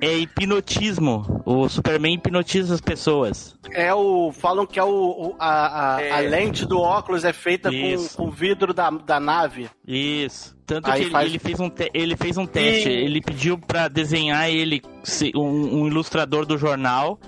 [0.00, 1.42] É hipnotismo.
[1.44, 3.56] O Superman hipnotiza as pessoas.
[3.72, 4.30] É o.
[4.32, 4.88] Falam que é o.
[4.88, 6.10] o- a, a, É.
[6.12, 8.16] a lente do óculos é feita com, Isso.
[8.16, 9.68] com o vidro da, da nave.
[9.86, 10.56] Isso.
[10.64, 12.88] Tanto Aí que ele, faz- ele fez um te- ele fez um teste.
[12.88, 14.82] E- Ele pediu pra desenhar ele,
[15.34, 17.18] um, um ilustrador do jornal.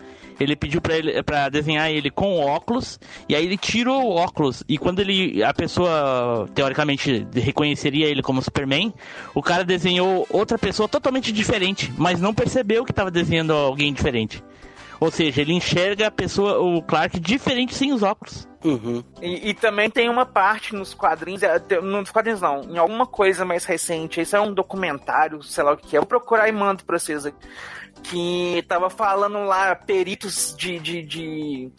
[0.41, 2.99] Ele pediu pra ele para desenhar ele com óculos
[3.29, 8.43] e aí ele tirou o óculos e quando ele a pessoa teoricamente reconheceria ele como
[8.43, 8.93] Superman,
[9.35, 14.43] o cara desenhou outra pessoa totalmente diferente, mas não percebeu que estava desenhando alguém diferente.
[15.01, 18.47] Ou seja, ele enxerga a pessoa, o Clark diferente sem os óculos.
[18.63, 19.03] Uhum.
[19.23, 23.43] E, e também tem uma parte nos quadrinhos, é, nos quadrinhos não, em alguma coisa
[23.43, 26.85] mais recente, isso é um documentário, sei lá o que é, vou procurar e mando
[26.85, 27.39] pra vocês aqui,
[28.03, 31.73] que tava falando lá, peritos de, de, de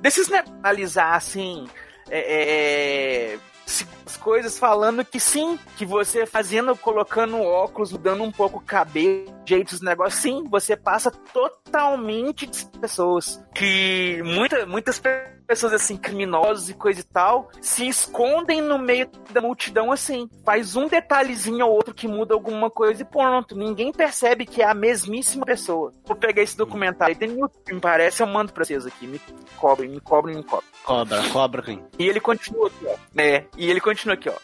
[0.00, 1.66] desses, né, analisar, assim,
[2.10, 8.32] é, é, se- as coisas falando que sim, que você fazendo, colocando óculos, mudando um
[8.32, 13.42] pouco o cabelo, jeito dos negócios, sim, você passa totalmente de pessoas.
[13.54, 15.00] Que muita, muitas
[15.46, 20.28] pessoas, assim, criminosos e coisa e tal, se escondem no meio da multidão assim.
[20.44, 23.56] Faz um detalhezinho ou outro que muda alguma coisa e pronto.
[23.56, 25.92] Ninguém percebe que é a mesmíssima pessoa.
[26.04, 29.06] Vou pegar esse documentário, tem no YouTube, me parece, eu mando pra vocês aqui.
[29.06, 29.20] Me
[29.56, 30.70] cobrem, me cobrem, me cobrem.
[30.84, 31.84] Cobra, cobra, quem?
[31.98, 32.96] E ele continua aqui, ó.
[33.16, 34.36] É, e ele continua aqui, ó.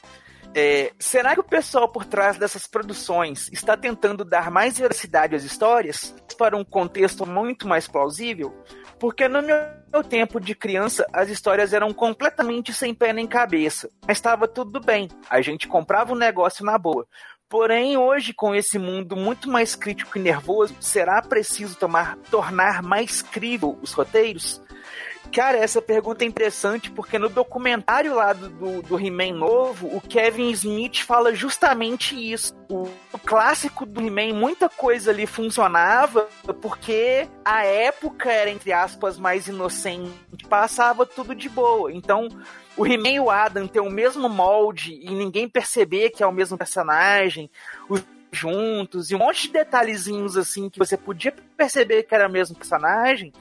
[0.54, 5.44] É, será que o pessoal por trás dessas produções está tentando dar mais veracidade às
[5.44, 8.54] histórias para um contexto muito mais plausível?
[8.98, 13.90] Porque no meu tempo de criança, as histórias eram completamente sem pé nem cabeça.
[14.06, 15.08] Mas estava tudo bem.
[15.28, 17.06] A gente comprava o negócio na boa.
[17.48, 23.22] Porém, hoje, com esse mundo muito mais crítico e nervoso, será preciso tomar, tornar mais
[23.22, 24.60] crível os roteiros?
[25.36, 30.48] Cara, essa pergunta é interessante porque no documentário lá do, do, He-Man novo, o Kevin
[30.52, 32.56] Smith fala justamente isso.
[32.70, 36.26] O, o clássico do He-Man, muita coisa ali funcionava
[36.62, 40.10] porque a época era, entre aspas, mais inocente,
[40.48, 41.92] passava tudo de boa.
[41.92, 42.28] Então,
[42.74, 46.32] o He-Man e o Adam ter o mesmo molde e ninguém perceber que é o
[46.32, 47.50] mesmo personagem,
[47.90, 48.02] os
[48.32, 52.56] juntos e um monte de detalhezinhos assim que você podia perceber que era o mesmo
[52.56, 53.32] personagem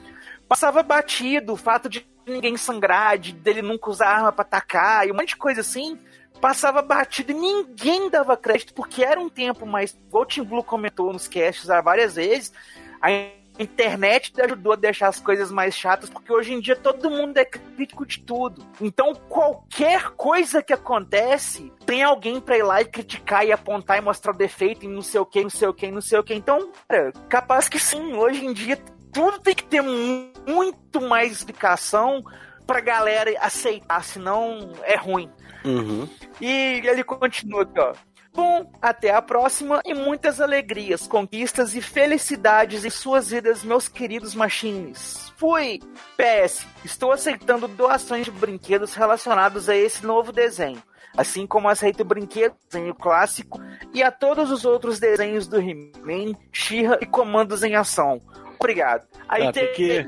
[0.48, 5.12] passava batido, o fato de ninguém sangrar, de dele nunca usar arma pra atacar, e
[5.12, 5.98] um monte de coisa assim,
[6.40, 9.96] passava batido e ninguém dava crédito, porque era um tempo mais.
[10.10, 12.52] O Tim Blue comentou nos casts há várias vezes,
[13.00, 13.10] a
[13.58, 17.44] internet ajudou a deixar as coisas mais chatas, porque hoje em dia todo mundo é
[17.44, 18.66] crítico de tudo.
[18.80, 24.02] Então, qualquer coisa que acontece, tem alguém pra ir lá e criticar e apontar e
[24.02, 26.24] mostrar o defeito e não sei o que, não sei o que, não sei o
[26.24, 26.34] que.
[26.34, 28.78] Então, cara, capaz que sim, hoje em dia
[29.16, 32.22] tudo tem que ter mu- muito mais explicação
[32.66, 35.30] pra galera aceitar, senão é ruim.
[35.64, 36.08] Uhum.
[36.40, 37.92] E ele continua aqui, ó.
[38.34, 44.34] Bom, até a próxima e muitas alegrias, conquistas e felicidades em suas vidas, meus queridos
[44.34, 45.32] machines.
[45.38, 45.80] Fui!
[46.18, 50.82] PS, estou aceitando doações de brinquedos relacionados a esse novo desenho,
[51.16, 53.58] assim como aceito brinquedos, desenho clássico
[53.94, 58.20] e a todos os outros desenhos do He-Man, She-Ra e Comandos em Ação.
[58.58, 59.06] Obrigado.
[59.28, 60.02] Aí Ah, tem que-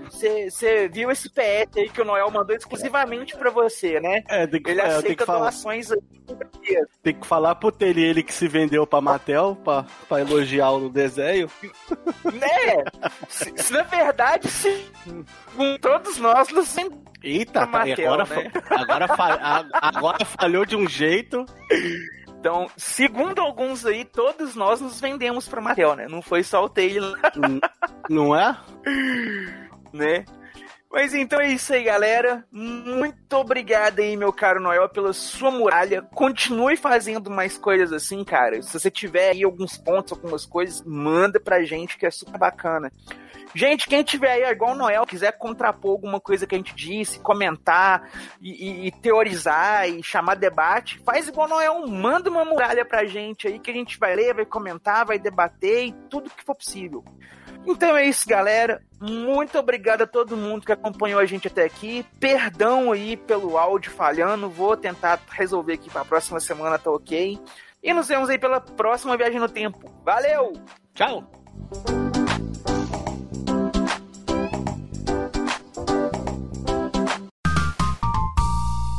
[0.51, 4.23] você viu esse PS aí que o Noel mandou exclusivamente pra você, né?
[4.29, 5.39] É, tem que, Ele é, aceita que falar.
[5.41, 5.99] doações aí.
[7.03, 10.89] Tem que falar pro Tele, ele que se vendeu pra Mattel, pra, pra elogiar o
[10.91, 11.51] desenho.
[12.25, 12.85] Né?
[13.29, 14.87] se, se na verdade, se,
[15.57, 16.77] com todos nós nos
[17.23, 18.53] Eita, Mattel, agora, né?
[18.71, 19.07] agora,
[19.73, 21.45] agora falhou de um jeito.
[22.41, 26.07] Então, segundo alguns aí, todos nós nos vendemos pra Mattel, né?
[26.09, 27.61] Não foi só o Taylor, N-
[28.09, 28.57] Não é?
[29.93, 30.25] né?
[30.91, 32.45] Mas então é isso aí, galera.
[32.51, 36.01] Muito obrigado aí, meu caro Noel, pela sua muralha.
[36.15, 38.63] Continue fazendo mais coisas assim, cara.
[38.63, 42.91] Se você tiver aí alguns pontos, algumas coisas, manda pra gente que é super bacana.
[43.55, 47.19] Gente, quem tiver aí, igual o Noel, quiser contrapor alguma coisa que a gente disse,
[47.21, 48.11] comentar
[48.41, 53.05] e, e- e teorizar e chamar debate, faz igual o Noel, manda uma muralha pra
[53.07, 56.55] gente aí que a gente vai ler, vai comentar, vai debater e tudo que for
[56.55, 57.05] possível.
[57.67, 58.81] Então é isso, galera.
[59.01, 62.05] Muito obrigado a todo mundo que acompanhou a gente até aqui.
[62.19, 64.49] Perdão aí pelo áudio falhando.
[64.49, 67.39] Vou tentar resolver aqui pra próxima semana, tá ok?
[67.83, 69.93] E nos vemos aí pela próxima viagem no tempo.
[70.05, 70.53] Valeu!
[70.95, 71.31] Tchau!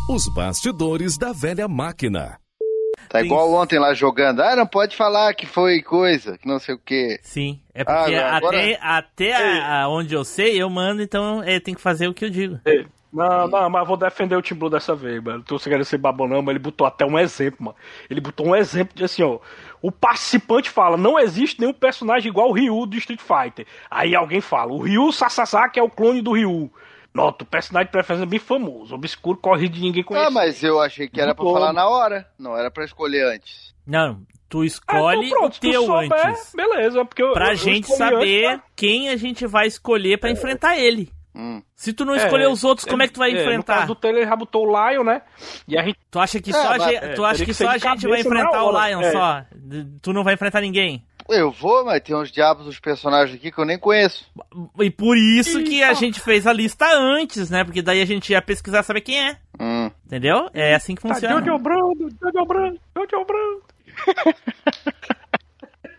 [0.10, 2.40] Os bastidores da velha máquina.
[3.10, 4.41] Tá igual ontem lá jogando.
[4.41, 7.19] Ah, não pode falar que foi coisa, que não sei o quê.
[7.23, 11.41] Sim, É porque Ah, agora- até, até a- a onde eu sei, eu mando, então
[11.44, 12.60] é, tem que fazer o que eu digo.
[13.11, 15.44] Não, não, mas eu vou defender o Tim Blue dessa vez, mano.
[15.44, 17.77] Tô querendo ser babonão, mas ele botou até um exemplo, mano.
[18.10, 19.40] Ele botou um exemplo de assim, ó.
[19.81, 23.65] O participante fala, não existe nenhum personagem igual o Ryu do Street Fighter.
[23.90, 26.72] Aí alguém fala, o Ryu Sasasaki é o clone do Ryu.
[27.14, 30.27] Nota, o personagem de preferência é bem famoso, obscuro, corre de ninguém conhece.
[30.27, 31.60] Ah, mas eu achei que era pra Botou.
[31.60, 32.27] falar na hora.
[32.38, 33.73] Não era pra escolher antes.
[33.86, 36.53] Não, tu escolhe então pronto, o teu souber, antes.
[36.56, 38.64] Beleza, porque eu, Pra eu- eu gente saber antes, né?
[38.76, 41.11] quem a gente vai escolher pra enfrentar ele.
[41.73, 43.76] Se tu não É, escolher os outros, como é que tu vai é, No enfrentar?
[43.76, 45.22] caso do Taylor, ele já botou o Lion, né?
[45.65, 45.98] E a gente...
[46.11, 48.61] Tu acha que É, só, a é, tu acha que só a gente vai enfrentar
[48.65, 49.11] o Lion é.
[49.11, 49.45] só?
[50.02, 51.06] Tu não vai enfrentar ninguém.
[51.30, 54.26] Eu vou, mas tem uns diabos dos personagens aqui que eu nem conheço.
[54.80, 57.64] E por isso que a gente fez a lista antes, né?
[57.64, 59.38] Porque daí a gente ia pesquisar saber quem é.
[59.60, 59.91] Hum.
[60.06, 60.49] Entendeu?
[60.53, 61.39] É assim que Tá funciona.
[61.45, 63.64] Jojo Brando, Jojo Brando, Jojo Brando.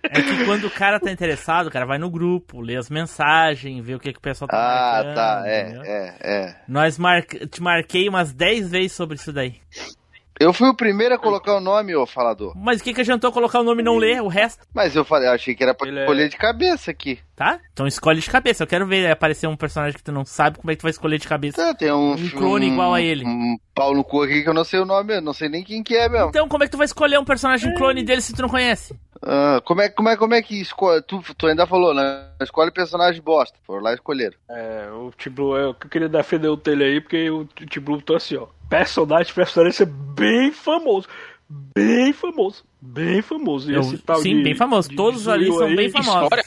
[0.03, 3.85] É que quando o cara tá interessado, o cara vai no grupo, lê as mensagens,
[3.85, 5.43] vê o que, que o pessoal tá Ah, marcando, tá.
[5.47, 5.83] É, entendeu?
[5.85, 6.57] é, é.
[6.67, 7.23] Nós mar...
[7.23, 9.57] te marquei umas 10 vezes sobre isso daí.
[10.41, 12.55] Eu fui o primeiro a colocar o nome, ô falador.
[12.57, 14.67] Mas o que, que adiantou colocar o nome e não ler o resto?
[14.73, 17.19] Mas eu falei, eu achei que era pra escolher de cabeça aqui.
[17.37, 17.61] Tá?
[17.71, 18.63] Então escolhe de cabeça.
[18.63, 20.93] Eu quero ver aparecer um personagem que tu não sabe como é que tu vai
[20.93, 21.59] escolher de cabeça.
[21.59, 23.27] Tá, tem um, Um clone igual a ele.
[23.27, 25.63] Um pau no cu aqui que eu não sei o nome, eu não sei nem
[25.63, 26.31] quem que é mesmo.
[26.31, 28.99] Então como é que tu vai escolher um personagem clone dele se tu não conhece?
[29.23, 31.03] Ah, como, é, como, é, como é que escolhe?
[31.03, 32.29] Tu, tu ainda falou, né?
[32.41, 33.59] Escolhe personagem bosta.
[33.67, 34.35] Foram lá escolher.
[34.49, 38.17] É, o Tiblu, eu que eu queria defender o Taylor aí, porque o Tiblu botou
[38.17, 38.47] assim, ó.
[38.71, 41.07] Personagem de preferência bem famoso.
[41.75, 42.65] Bem famoso.
[42.81, 43.71] Bem famoso.
[43.71, 44.89] Eu- esse tal sim, de- bem famoso.
[44.89, 46.23] de- Todos de ali são aí, bem famosos.
[46.23, 46.45] História,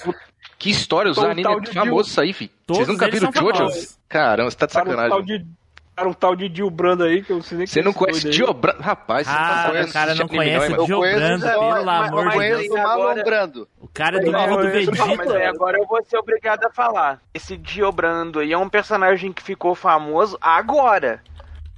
[0.57, 2.47] que história, os anime é famoso Dio- isso aí, fi.
[2.65, 3.53] Todos Vocês nunca viram Jojo?
[3.57, 3.99] famosos.
[4.09, 5.23] Caramba, você tá de sacanagem.
[5.25, 5.45] de,
[5.95, 7.91] para um tal de Dio Brando aí, que eu não sei nem Você é não
[7.93, 8.29] conhece.
[8.29, 8.81] Dio Brando?
[8.81, 12.33] Rapaz, você Ah, não o cara não conhece Dio conheço Brando, pelo amor de Deus.
[12.33, 13.67] conheço o Marlon Brando.
[13.81, 15.15] O cara do Mas nível do eu- eu- Vegeta.
[15.17, 17.19] Mas aí agora eu vou ser obrigado a falar.
[17.33, 21.21] Esse Diobrando aí é um personagem que ficou famoso agora.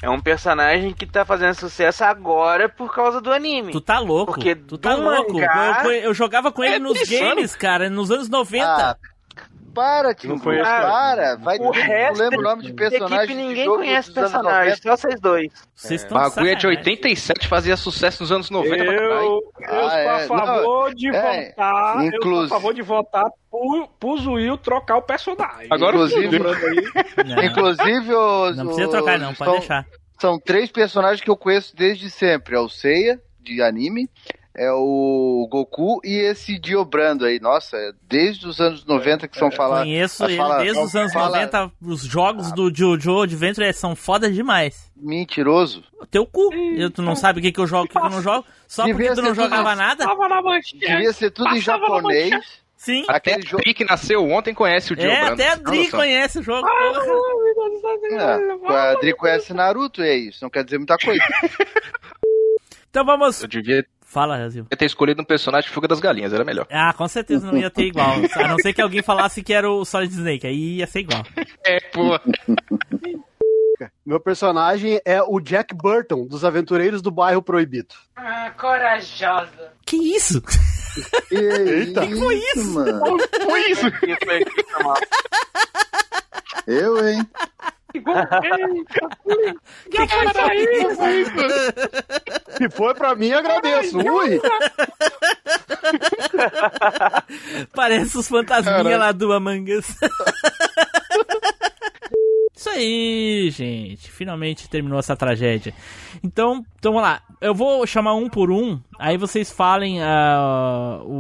[0.06, 3.72] É um personagem que tá fazendo sucesso agora por causa do anime.
[3.72, 4.34] Tu tá louco.
[4.34, 5.34] Porque tu tá do louco.
[5.34, 8.66] mangá- Eu, eu jogava com ele É nos games, cara, nos anos 90.
[8.92, 8.96] Ah,
[9.76, 11.36] para, Tim Não conheço, para.
[11.36, 14.82] Vai o resto lembra o nome de personagem equipe de ninguém jogo conhece personagem, 90?
[14.82, 15.54] só vocês dois.
[15.76, 16.80] Vocês O estão bagulho é de sacanagem.
[16.80, 19.12] 87, fazia sucesso nos anos 90 pra caralho.
[19.26, 19.90] Eu, eu Ah,
[20.26, 20.46] sou a é.
[20.48, 21.96] favor Não, de é, votar.
[21.98, 25.68] Eu inclusive- sou a favor de votar pro, pro Zuil trocar o personagem.
[25.70, 26.40] Agora Inclusive-.
[26.40, 29.86] Não, Inclusive, os, não precisa trocar, não, pode são, deixar.
[30.20, 32.56] São três personagens que eu conheço desde sempre.
[32.56, 34.10] É o Seiya, de anime,
[34.56, 37.40] é o Goku e esse Diobrando aí.
[37.40, 39.86] Nossa, é desde os anos 90 que são falados.
[39.86, 41.72] Conheço ele desde os anos 90.
[41.82, 44.92] Os jogos do Jojo Adventure são foda demais.
[44.96, 45.84] Mentiroso.
[46.10, 46.54] Teu cu.
[46.78, 48.22] Eu, tu não sabe o que, que eu jogo e o que, que eu não
[48.22, 48.46] jogo?
[48.68, 49.82] Só porque Devia tu não tudo jogava isso.
[49.82, 50.06] nada?
[50.06, 50.80] Tava na manchete.
[50.80, 52.66] Devia ser tudo em japonês.
[52.78, 53.04] Sim.
[53.08, 53.64] Até Aquele a jogo.
[53.64, 55.34] Dri que nasceu ontem conhece o Dio É, Brando.
[55.42, 56.68] até a Dri conhece o jogo.
[56.68, 58.40] Ah.
[58.68, 60.40] É, a Adri conhece Naruto, é isso.
[60.44, 61.22] Não quer dizer muita coisa.
[62.90, 63.42] Então vamos.
[63.42, 63.86] Eu devia
[64.16, 64.66] Fala, Brasil.
[64.78, 66.66] ter escolhido um personagem de Fuga das Galinhas, era melhor.
[66.72, 68.14] Ah, com certeza não ia ter igual.
[68.36, 70.48] A não ser que alguém falasse que era o Solid Snake.
[70.48, 71.22] Aí ia ser igual.
[71.66, 72.18] É, pô.
[74.06, 77.94] Meu personagem é o Jack Burton, dos Aventureiros do Bairro Proibido.
[78.16, 79.74] Ah, corajosa.
[79.86, 80.42] Que isso?
[81.30, 83.02] Eita, que foi isso, mano?
[83.44, 83.86] Foi isso.
[86.66, 87.28] Eu, hein?
[89.92, 91.36] Que que foi isso?
[92.58, 93.98] Se foi pra mim, agradeço.
[93.98, 94.40] Ui!
[97.74, 99.88] Parece os fantasminha lá do Among Us.
[102.56, 104.10] Isso aí, gente.
[104.12, 105.74] Finalmente terminou essa tragédia.
[106.24, 107.22] Então, então vamos lá.
[107.42, 108.80] Eu vou chamar um por um.
[108.98, 111.12] Aí vocês falem ah, o,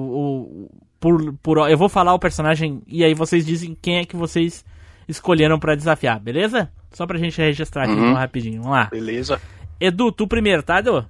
[0.65, 1.69] o- por, por.
[1.69, 4.63] Eu vou falar o personagem e aí vocês dizem quem é que vocês
[5.07, 6.71] escolheram pra desafiar, beleza?
[6.91, 7.99] Só pra gente registrar aqui Uhum.
[8.09, 8.61] então, rapidinho.
[8.63, 8.85] Vamos lá.
[8.85, 9.39] Beleza.
[9.79, 11.05] Edu, tu primeiro, tá, Edu?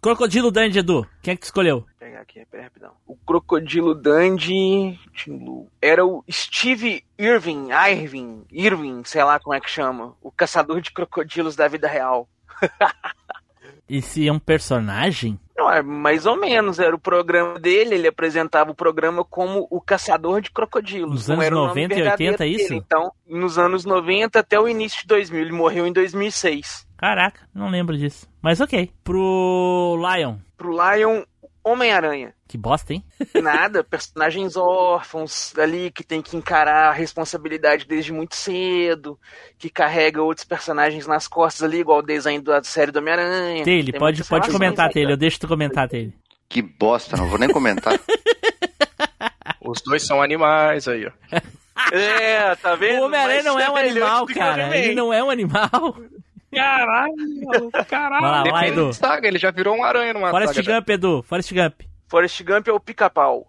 [0.00, 1.06] Crocodilo Dandy, Edu.
[1.20, 1.80] Quem é que tu escolheu?
[1.80, 2.92] Vou pegar aqui, pera, rapidão.
[3.06, 4.98] O Crocodilo Dandy
[5.80, 10.16] era o Steve Irving, Irving, Irving, sei lá como é que chama.
[10.22, 12.26] O caçador de crocodilos da vida real.
[13.86, 15.38] Esse é um personagem?
[15.54, 19.80] Não, é mais ou menos, era o programa dele, ele apresentava o programa como o
[19.80, 21.10] caçador de crocodilos.
[21.10, 22.72] Nos anos era o nome 90 e verdadeiro 80, é isso?
[22.72, 26.88] Então, nos anos 90 até o início de 2000, ele morreu em 2006.
[27.00, 28.28] Caraca, não lembro disso.
[28.42, 28.92] Mas ok.
[29.02, 30.36] Pro Lion.
[30.54, 31.22] Pro Lion,
[31.64, 32.34] Homem-Aranha.
[32.46, 33.02] Que bosta, hein?
[33.42, 39.18] Nada, personagens órfãos ali que tem que encarar a responsabilidade desde muito cedo,
[39.56, 43.64] que carrega outros personagens nas costas ali, igual o desenho da série do Homem-Aranha.
[43.64, 45.14] Tele, pode, pode comentar, Tele.
[45.14, 46.12] Eu deixo tu comentar, Tele.
[46.50, 47.98] Que bosta, não vou nem comentar.
[49.58, 51.12] Os dois são animais aí, ó.
[51.96, 53.00] É, tá vendo?
[53.00, 54.76] O Homem-Aranha não é um animal, cara.
[54.76, 55.96] Ele não é um animal.
[56.52, 58.20] Caralho, caralho.
[58.22, 58.92] Vai lá, vai lá, Edu.
[58.92, 60.62] saga, ele já virou um aranha numa Forrest saga.
[60.62, 60.78] já.
[60.78, 61.22] Gump, Edu.
[61.22, 61.80] Forrest Gump.
[62.08, 63.46] Forrest Gump é o pica-pau.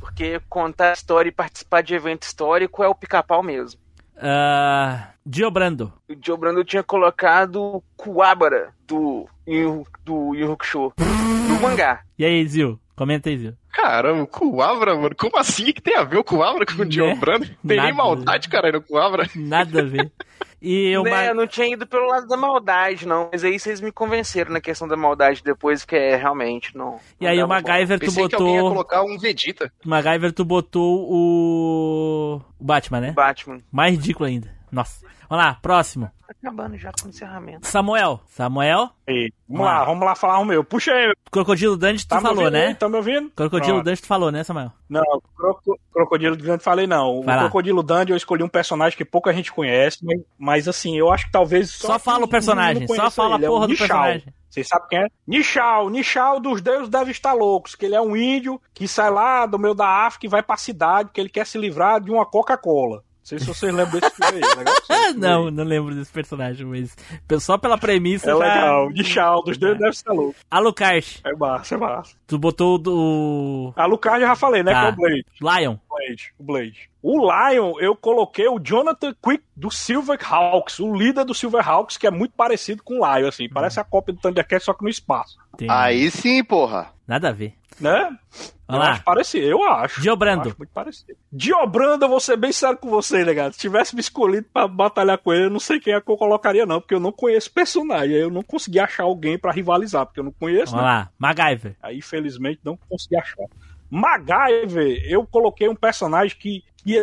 [0.00, 3.80] Porque contar a história e participar de evento histórico é o pica-pau mesmo.
[4.20, 5.92] Ah, Diobrando.
[6.08, 12.00] O Joe Brando tinha colocado o Kuwabara do Yu, do Yu Hakusho, do mangá.
[12.18, 12.80] E aí, Zil?
[12.96, 13.54] Comenta aí, Zil.
[13.70, 15.14] Caramba, o Coabra, mano.
[15.16, 17.46] Como assim que tem a ver o Coabra com o John Brando?
[17.66, 19.28] Tem nem maldade, cara, no Coabra.
[19.36, 20.10] Nada a ver.
[20.60, 23.28] E eu Né, eu não tinha ido pelo lado da maldade, não.
[23.32, 26.98] Mas aí vocês me convenceram na questão da maldade depois, que é realmente não.
[27.20, 27.68] E aí não o dava bom.
[27.68, 28.74] MacGyver tu Pensei que alguém ia botou.
[28.74, 29.72] colocar um Vegeta.
[29.84, 32.40] MacGyver tu botou o.
[32.58, 33.12] O Batman, né?
[33.12, 33.58] Batman.
[33.70, 34.52] Mais ridículo ainda.
[34.70, 35.06] Nossa.
[35.28, 36.10] Vamos lá, próximo.
[36.28, 37.66] Tá acabando já com o encerramento.
[37.66, 38.20] Samuel.
[38.26, 38.90] Samuel.
[39.08, 40.62] Aí, vamos lá, vamos lá falar o meu.
[40.62, 41.14] Puxa aí.
[41.30, 42.74] Crocodilo Dandy tu Tá falou, ouvindo né?
[42.74, 43.30] Tá me ouvindo?
[43.30, 43.84] Crocodilo Pronto.
[43.86, 44.70] Dandy tu falou, né, Samuel?
[44.90, 45.02] Não,
[45.34, 47.20] croco, Crocodilo Dandy falei não.
[47.20, 47.42] O Vai lá.
[47.44, 51.24] Crocodilo Dandy eu escolhi um personagem que pouca gente conhece, mas, mas assim, eu acho
[51.24, 53.88] que talvez Só fala o personagem, só fala a ele, é o porra do Nishao.
[53.88, 54.34] personagem.
[54.50, 55.06] Vocês sabem quem é?
[55.26, 59.46] Nishao, Nishao dos deuses devem estar loucos, que ele é um índio que sai lá
[59.46, 62.26] do meio da África e vai pra cidade, que ele quer se livrar de uma
[62.26, 63.02] Coca-Cola.
[63.30, 64.74] Não sei se vocês lembram desse filme aí, é legal?
[65.16, 66.94] Não, não lembro desse personagem, mas
[67.42, 68.38] só pela premissa É já...
[68.38, 70.36] legal, Nishao dos deuses devem estar loucos.
[70.50, 71.20] Alucard.
[71.24, 72.16] É massa, é massa.
[72.26, 73.72] Tu botou o do...
[73.74, 74.72] Alucard eu já falei, né?
[74.72, 74.80] Tá.
[74.80, 75.24] Que é o Blade.
[75.40, 75.76] Lion.
[75.88, 76.90] Blade, o Blade.
[77.02, 82.10] O Lion, eu coloquei o Jonathan Quick do Silverhawks, o líder do Silverhawks, que é
[82.10, 83.48] muito parecido com o Lion, assim.
[83.48, 85.38] Parece a cópia do Thundercat, só que no espaço.
[85.68, 86.92] Aí sim, porra.
[87.06, 87.57] Nada a ver.
[87.80, 88.08] Né?
[88.10, 88.92] Eu Vamos lá.
[88.92, 90.00] acho parecido, eu acho.
[90.00, 90.44] Diobrando.
[90.44, 91.16] Eu acho muito parecido.
[91.32, 93.54] Diobrando, eu vou ser bem sério com você, negado.
[93.54, 96.16] Se tivesse me escolhido pra batalhar com ele, eu não sei quem é que eu
[96.16, 98.14] colocaria, não, porque eu não conheço personagem.
[98.14, 100.92] Eu não consegui achar alguém pra rivalizar, porque eu não conheço, Vamos né?
[100.92, 101.10] lá.
[101.18, 101.76] MacGyver.
[101.82, 103.46] Aí, infelizmente, não consegui achar.
[103.90, 106.96] MacGyver, eu coloquei um personagem que, que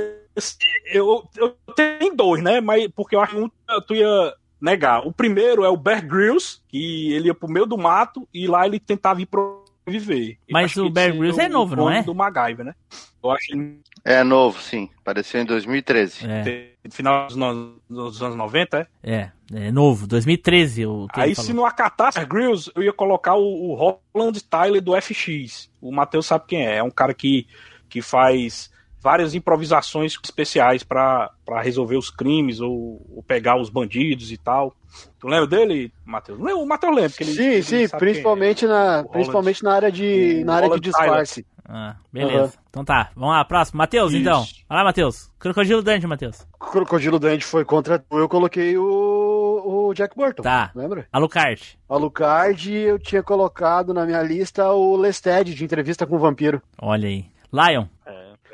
[0.93, 2.61] eu, eu tenho dois, né?
[2.61, 3.49] Mas porque eu acho que um
[3.87, 5.05] tu ia negar.
[5.05, 8.65] O primeiro é o Bear Grylls, que ele ia pro meio do mato e lá
[8.65, 10.37] ele tentava ir pro viver.
[10.49, 12.03] Mas o Bear Grylls é o novo, não é?
[12.03, 12.75] do MacGyver, né?
[13.23, 14.89] Eu acho que É novo, sim.
[14.99, 16.25] Apareceu em 2013.
[16.29, 19.11] É, no final dos, no- dos anos 90, é?
[19.11, 23.71] é, é novo, 2013 o que Aí, se não acatasse Grylls, eu ia colocar o,
[23.71, 23.73] o
[24.13, 25.69] Roland Tyler do FX.
[25.81, 26.77] O Matheus sabe quem é.
[26.77, 27.47] É um cara que,
[27.89, 28.71] que faz
[29.05, 34.73] várias improvisações especiais pra pra resolver os crimes ou, ou pegar os bandidos e tal.
[35.19, 36.39] Tu lembra dele, Matheus?
[36.39, 37.11] O Matheus lembra.
[37.11, 37.87] Que ele, Sim, ele sim, é.
[37.87, 41.45] principalmente na, principalmente na área de, na área de disfarce.
[41.67, 42.45] Ah, beleza.
[42.45, 42.51] Aham.
[42.69, 43.77] Então tá, vamos lá, próximo.
[43.77, 44.43] Matheus, então.
[44.67, 45.31] Vai lá, Matheus.
[45.37, 46.47] Crocodilo Dandy, Matheus.
[46.55, 50.41] O Crocodilo Dante foi contra tu, eu coloquei o, o Jack Burton.
[50.41, 50.71] Tá.
[50.75, 51.07] Lembra?
[51.11, 51.77] Alucard.
[51.87, 56.61] Alucard, eu tinha colocado na minha lista o Lested, de entrevista com o vampiro.
[56.81, 57.25] Olha aí.
[57.51, 57.85] Lion.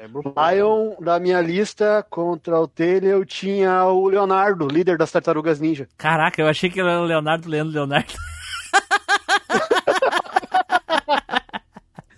[0.07, 5.87] Lion, da minha lista, contra o Taylor, eu tinha o Leonardo, líder das Tartarugas Ninja.
[5.97, 8.13] Caraca, eu achei que era o Leonardo Leandro Leonardo.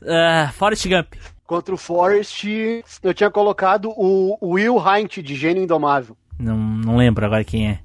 [0.05, 1.13] Ah, Forrest Gump.
[1.45, 2.43] Contra o Forrest,
[3.01, 6.17] eu tinha colocado o Will Hint, de Gênio Indomável.
[6.37, 7.79] Não, não lembro agora quem é.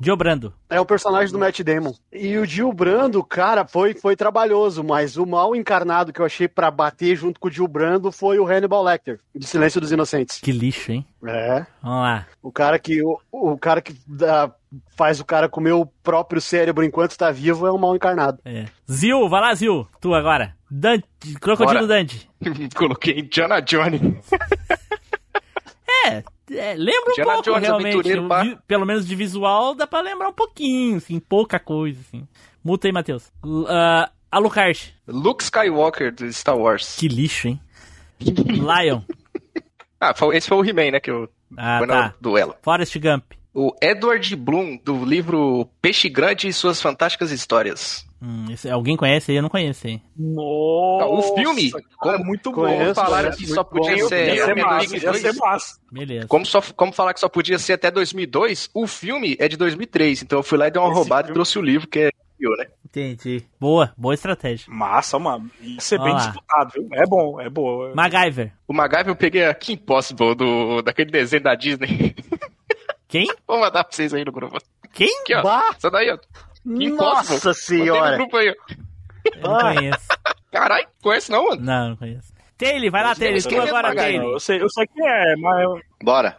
[0.00, 0.52] Joe Brando.
[0.70, 1.92] É o personagem do Matt Damon.
[2.12, 6.48] E o Gil Brando, cara, foi, foi trabalhoso, mas o mal encarnado que eu achei
[6.48, 10.38] pra bater junto com o Gil Brando foi o Hannibal Lecter, de Silêncio dos Inocentes.
[10.40, 11.06] Que lixo, hein?
[11.26, 11.66] É.
[11.82, 12.26] Vamos lá.
[12.42, 14.50] O cara que, o, o cara que dá-
[14.96, 18.38] faz o cara comer o próprio cérebro enquanto tá vivo é um mal encarnado.
[18.44, 18.64] É.
[18.90, 19.86] Zil, vai lá, Zil.
[20.00, 20.54] Tu agora.
[20.70, 21.04] Dante,
[21.40, 21.86] Crocodilo.
[21.86, 22.30] Dante.
[22.76, 24.18] Coloquei Indiana Johnny.
[26.06, 28.12] É, é, lembra um Indiana pouco, Jones, realmente.
[28.50, 32.26] Vi- pelo menos de visual, dá pra lembrar um pouquinho, assim, pouca coisa, assim.
[32.64, 33.30] Multa aí, Matheus.
[33.68, 34.94] Ah, Alucard.
[35.08, 36.96] Luke Skywalker do Star Wars.
[36.96, 37.60] Que lixo, hein?
[38.20, 39.00] Lion.
[40.02, 41.28] Ah, esse foi o He-Man, né, que eu
[41.58, 42.06] Ah, Foi tá.
[42.08, 42.54] no duelo.
[42.62, 43.32] Forrest Gump.
[43.52, 48.06] O Edward Bloom, do livro Peixe Grande e Suas Fantásticas Histórias.
[48.22, 49.38] Hum, esse- alguém conhece aí?
[49.38, 50.00] Eu não conheço aí.
[50.16, 52.94] Nossa, o filme, como muito bom.
[52.94, 54.08] falaram conheço, que muito só podia bom.
[54.08, 55.22] ser Ia ser até massa, 2002.
[55.24, 55.78] ia ser massa.
[55.90, 56.26] Beleza.
[56.28, 60.22] Como, só, como falar que só podia ser até 2002, o filme é de 2003.
[60.22, 61.98] Então eu fui lá e dei uma Esse roubada filme- e trouxe o livro, que
[61.98, 62.10] é
[62.58, 62.66] né?
[62.86, 63.42] Entendi.
[63.60, 64.66] Boa, boa estratégia.
[64.72, 65.50] Massa, mano.
[65.60, 66.88] Ia ser bem disputado, viu?
[66.92, 67.94] É bom, é boa.
[67.94, 68.52] MacGyver.
[68.66, 72.14] O MacGyver eu peguei a Kim Possible, do, daquele desenho da Disney.
[73.10, 73.26] Quem?
[73.46, 74.56] Vou mandar pra vocês aí no grupo.
[74.92, 75.08] Quem?
[75.22, 75.42] Aqui, ó.
[75.42, 75.74] Bah!
[75.76, 76.18] Essa daí, ó.
[76.62, 77.54] Kim Nossa Possible.
[77.54, 78.16] senhora.
[78.16, 78.74] Grupo aí, ó.
[79.24, 80.06] Eu não conheço.
[80.52, 81.62] Caralho, conhece não, mano?
[81.62, 82.32] Não, não conheço.
[82.56, 83.42] Taylor, vai lá, Taylor.
[83.42, 83.94] Tu agora.
[83.94, 84.32] Taylor.
[84.32, 85.62] Eu sei, eu sei quem é, mas.
[85.62, 86.38] eu- Bora.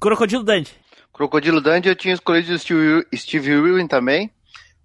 [0.00, 0.68] Crocodilo Dundee.
[1.12, 4.30] Crocodilo Dundee eu tinha escolhido o Steve, Steve Irwin também,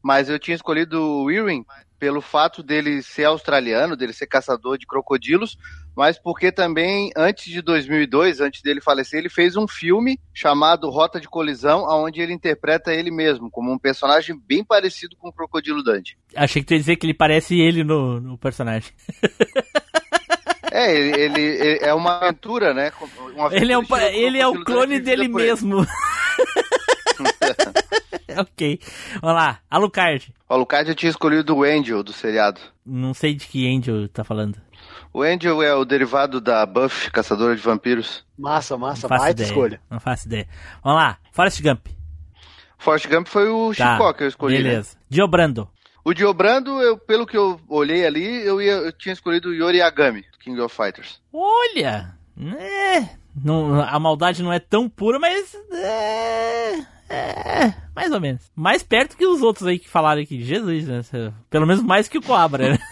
[0.01, 1.65] mas eu tinha escolhido o Irwin
[1.99, 5.57] pelo fato dele ser australiano, dele ser caçador de crocodilos,
[5.95, 11.19] mas porque também antes de 2002, antes dele falecer, ele fez um filme chamado Rota
[11.19, 15.83] de Colisão, onde ele interpreta ele mesmo como um personagem bem parecido com o Crocodilo
[15.83, 16.15] Dundee.
[16.35, 18.91] Achei que tu ia dizer que ele parece ele no, no personagem.
[20.69, 22.91] É, ele, ele- ele é uma aventura, né?
[23.35, 25.83] Uma Ele é, um, aventura ele é o clone dele mesmo.
[28.41, 28.79] ok.
[29.21, 29.59] Vamos lá.
[29.69, 30.33] Alucard.
[30.49, 32.59] O Alucard eu tinha escolhido o Angel do seriado.
[32.85, 34.55] Não sei de que Angel tá falando.
[35.13, 38.23] O Angel é o derivado da Buffy, caçadora de vampiros.
[38.37, 39.47] Massa, massa, baita ideia.
[39.47, 39.81] escolha.
[39.89, 40.47] Não faço ideia.
[40.83, 41.17] Vamos lá.
[41.31, 41.87] Forrest Gump.
[42.77, 44.57] Forrest Gump foi o Tá, Chicó que eu escolhi.
[44.57, 44.63] né?
[44.69, 44.95] Beleza.
[45.09, 45.67] Dio Brando.
[46.05, 49.81] O Diobrando, eu, pelo que eu olhei ali, eu, ia, eu tinha escolhido o Yori
[49.81, 51.19] Agami, do King of Fighters.
[51.33, 52.15] Olha.
[52.57, 55.53] É, não, a maldade não é tão pura, mas.
[55.73, 57.46] É, é,
[58.07, 58.51] mais ou menos.
[58.55, 60.41] Mais perto que os outros aí que falaram aqui.
[60.41, 61.01] Jesus, né?
[61.49, 62.77] Pelo menos mais que o Cobra, né?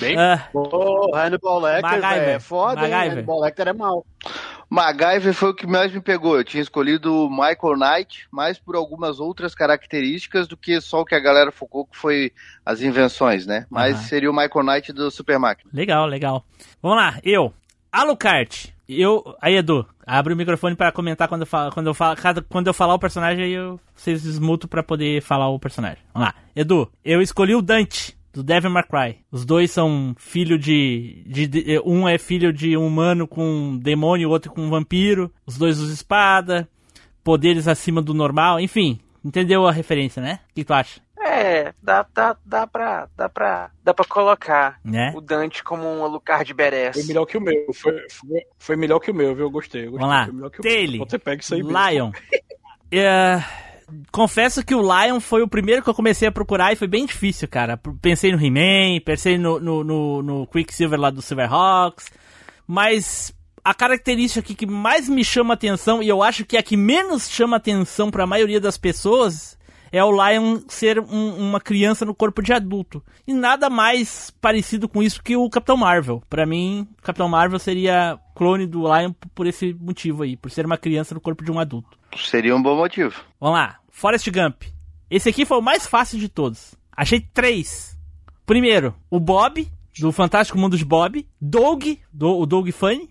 [0.00, 2.28] Bem, Ah, Ô, Hannibal Lecter MacGyver.
[2.28, 2.90] é foda, hein?
[2.90, 3.12] MacGyver.
[3.18, 4.06] Hannibal Lecter é mal.
[4.70, 6.36] MacGyver foi o que mais me pegou.
[6.36, 11.04] Eu tinha escolhido o Michael Knight, mais por algumas outras características do que só o
[11.04, 12.32] que a galera focou, que foi
[12.64, 13.66] as invenções, né?
[13.70, 15.70] Mas seria o Michael Knight do Super Máquina.
[15.72, 16.44] legal, legal.
[16.82, 17.52] Vamos lá, eu.
[17.92, 18.73] Alucard.
[18.88, 19.34] Eu.
[19.40, 21.70] Aí, Edu, abre o microfone pra comentar quando eu falar.
[21.72, 21.94] Quando eu,
[22.48, 25.98] quando eu falar o personagem, aí eu, vocês desmutam pra poder falar o personagem.
[26.12, 26.34] Vamos lá.
[26.54, 28.16] Edu, eu escolhi o Dante.
[28.32, 29.18] Do Devil May Cry.
[29.30, 33.78] Os dois são filho de, de, de- Um é filho de um humano com um
[33.78, 35.30] demônio, o outro com um vampiro.
[35.46, 36.68] Os dois usam espada.
[37.22, 38.58] Poderes acima do normal.
[38.58, 40.40] Enfim, entendeu a referência, né?
[40.50, 41.00] O que tu acha?
[41.26, 43.08] É, dá, dá, dá pra.
[43.16, 43.70] Dá pra.
[43.82, 45.12] Dá pra colocar Né?
[45.16, 46.94] o Dante como um Alucard Beres.
[46.94, 47.72] Foi melhor que o meu.
[47.72, 49.46] Foi, foi, foi melhor que o meu, viu?
[49.46, 49.86] Eu gostei.
[49.86, 50.06] eu gostei.
[50.06, 50.24] Vamos lá.
[50.26, 50.96] Foi melhor que o Taylor.
[50.98, 51.06] meu.
[51.08, 51.62] Você pega isso aí.
[51.62, 52.10] Lion.
[52.96, 53.42] É,
[54.12, 57.04] confesso que o Lion foi o primeiro que eu comecei a procurar e foi bem
[57.06, 57.76] difícil, cara.
[58.00, 62.12] Pensei no He-Man, pensei no, no, no, no Quicksilver lá do Silverhawks,
[62.68, 63.34] mas
[63.64, 66.76] a característica aqui que mais me chama atenção e eu acho que é a que
[66.76, 69.58] menos chama atenção para a maioria das pessoas
[69.96, 73.02] é o Lion ser um- uma criança no corpo de adulto.
[73.26, 76.22] E nada mais parecido com isso que o Capitão Marvel.
[76.28, 80.66] Pra mim, o Capitão Marvel seria clone do Lion por esse motivo aí, por ser
[80.66, 81.96] uma criança no corpo de um adulto.
[82.16, 83.14] Seria um bom motivo.
[83.40, 84.62] Vamos lá, Forrest Gump.
[85.10, 86.74] Esse aqui foi o mais fácil de todos.
[86.96, 87.96] Achei três.
[88.46, 89.68] Primeiro, o Bob,
[90.00, 91.26] do Fantástico Mundo de Bob.
[91.40, 93.10] Doug, do, o Doug Funny.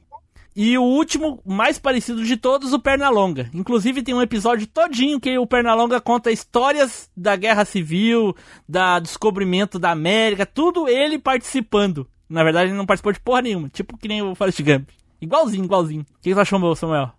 [0.56, 3.50] E o último, mais parecido de todos, o Pernalonga.
[3.54, 8.36] Inclusive tem um episódio todinho que o Pernalonga conta histórias da Guerra Civil,
[8.70, 12.08] da descobrimento da América, tudo ele participando.
[12.30, 14.90] Na verdade, ele não participou de porra nenhuma, tipo que nem o Forrest Gump.
[15.20, 16.02] Igualzinho, igualzinho.
[16.02, 17.12] O que você achou, meu Samuel?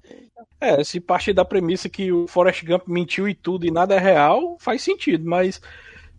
[0.61, 3.99] É, se partir da premissa que o Forrest Gump mentiu e tudo e nada é
[3.99, 5.61] real, faz sentido, mas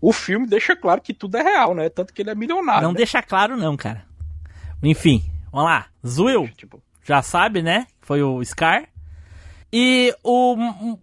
[0.02, 1.90] o filme deixa claro que tudo é real, né?
[1.90, 2.84] Tanto que ele é milionário.
[2.84, 2.98] Não né?
[2.98, 4.06] deixa claro, não, cara.
[4.84, 5.88] Enfim, vamos lá.
[6.06, 6.50] Zuil,
[7.06, 7.88] já sabe, né?
[8.02, 8.88] Foi o Scar.
[9.72, 10.56] E o,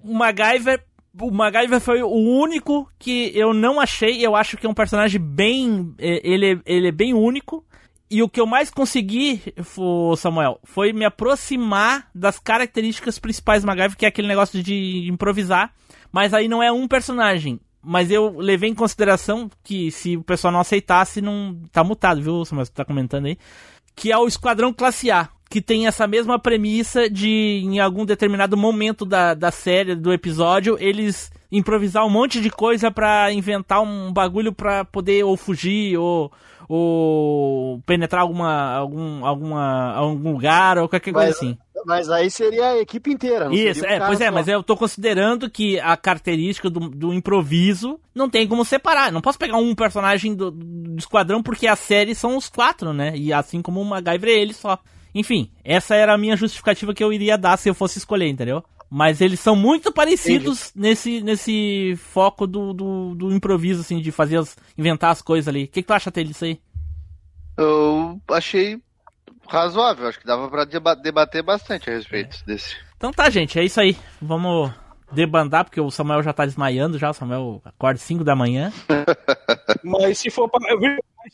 [0.03, 0.85] o MacGyver.
[1.21, 4.25] O MacGyver foi o único que eu não achei.
[4.25, 5.95] Eu acho que é um personagem bem.
[5.99, 7.65] eh, Ele, é- ele é bem único.
[8.11, 9.41] E o que eu mais consegui,
[10.19, 15.73] Samuel, foi me aproximar das características principais do MacGyver, que é aquele negócio de improvisar.
[16.11, 17.59] Mas aí não é um personagem.
[17.83, 21.59] Mas eu levei em consideração que se o pessoal não aceitasse, não.
[21.73, 22.67] Tá mutado, viu, Samuel?
[22.67, 23.37] Você tá comentando aí.
[23.97, 25.29] Que é o Esquadrão Classe A.
[25.53, 30.79] Que tem essa mesma premissa de, em algum determinado momento da, da série, do episódio,
[30.81, 36.33] eles improvisar um monte de coisa pra inventar um bagulho pra poder ou fugir ou,
[36.67, 41.59] ou penetrar alguma, algum, alguma, algum lugar ou qualquer coisa Mas, assim.
[41.85, 43.45] mas aí seria a equipe inteira.
[43.45, 44.33] não Isso, é, pois é, só.
[44.33, 49.13] mas eu tô considerando que a característica do, do improviso não tem como separar.
[49.13, 53.13] Não posso pegar um personagem do, do esquadrão porque a série são os quatro, né?
[53.15, 54.79] E assim como o MacGyver é ele só.
[55.15, 58.65] Enfim, essa era a minha justificativa que eu iria dar se eu fosse escolher, entendeu?
[58.91, 64.37] Mas eles são muito parecidos nesse, nesse foco do, do, do improviso, assim, de fazer
[64.39, 65.65] as, inventar as coisas ali.
[65.65, 66.61] O que, que tu acha dele disso aí?
[67.57, 68.79] Eu achei
[69.49, 72.75] razoável, acho que dava pra deba- debater bastante a respeito desse.
[72.97, 73.97] Então tá, gente, é isso aí.
[74.21, 74.71] Vamos
[75.13, 77.11] debandar, porque o Samuel já tá desmaiando já.
[77.11, 78.73] O Samuel acorda 5 da manhã.
[79.83, 80.61] Mas se for pra,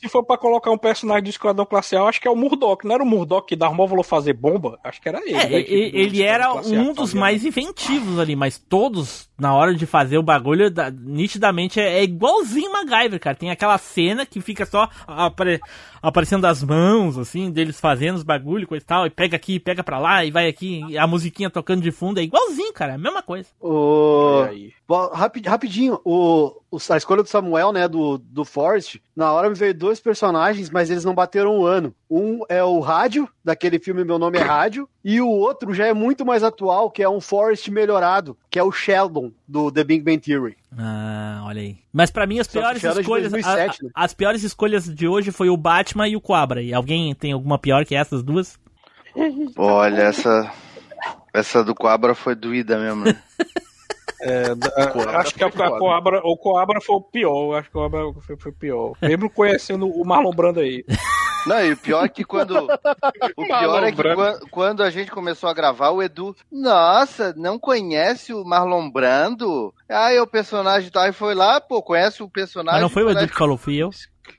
[0.00, 2.86] se for pra colocar um personagem do Esquadrão Classe A, acho que é o Murdock.
[2.86, 4.78] Não era o Murdock que dava móvulo fazer bomba?
[4.82, 5.34] Acho que era ele.
[5.34, 7.20] É, né, e- do ele era um dos fazia.
[7.20, 12.02] mais inventivos ali, mas todos, na hora de fazer o bagulho, da- nitidamente é, é
[12.04, 13.36] igualzinho MacGyver, cara.
[13.36, 15.60] Tem aquela cena que fica só apare-
[16.02, 19.84] aparecendo as mãos, assim, deles fazendo os bagulho, coisa e tal, e pega aqui, pega
[19.84, 22.94] pra lá, e vai aqui, e a musiquinha tocando de fundo, é igualzinho, cara, é
[22.96, 23.48] a mesma coisa.
[23.60, 24.44] O...
[24.88, 26.52] Bom, rapi- rapidinho, o-
[26.90, 30.90] a escolha do Samuel, né, do, do Forrest, na hora me veio dois personagens, mas
[30.90, 31.94] eles não bateram o ano.
[32.10, 35.94] Um é o Rádio, daquele filme Meu Nome é Rádio, e o outro já é
[35.94, 40.02] muito mais atual, que é um Forrest melhorado, que é o Sheldon, do The Big
[40.04, 40.56] Bang Theory.
[40.78, 41.78] Ah, olha aí.
[41.92, 43.90] Mas pra mim as Só piores de escolhas, 2007, a- né?
[43.94, 46.60] as piores escolhas de hoje foi o Batman e o Cobra.
[46.62, 48.58] E alguém tem alguma pior que essas duas?
[49.56, 50.52] Olha, essa.
[51.32, 53.16] Essa do Coabra foi doída mesmo, né?
[54.20, 57.54] É, da- acho que a, a Coabra, o Coabra foi o pior.
[57.58, 58.92] Acho que o Coabra foi, foi o pior.
[59.00, 60.84] Mesmo conhecendo o Marlon Brando aí.
[61.46, 62.54] Não, e o pior é que quando.
[63.36, 66.34] O pior é que quando a gente começou a gravar, o Edu.
[66.50, 69.72] Nossa, não conhece o Marlon Brando?
[69.88, 71.06] Ah, é o personagem tal.
[71.06, 72.80] E foi lá, pô, conhece o personagem.
[72.80, 73.90] Mas não foi o Edu que falou, fui eu.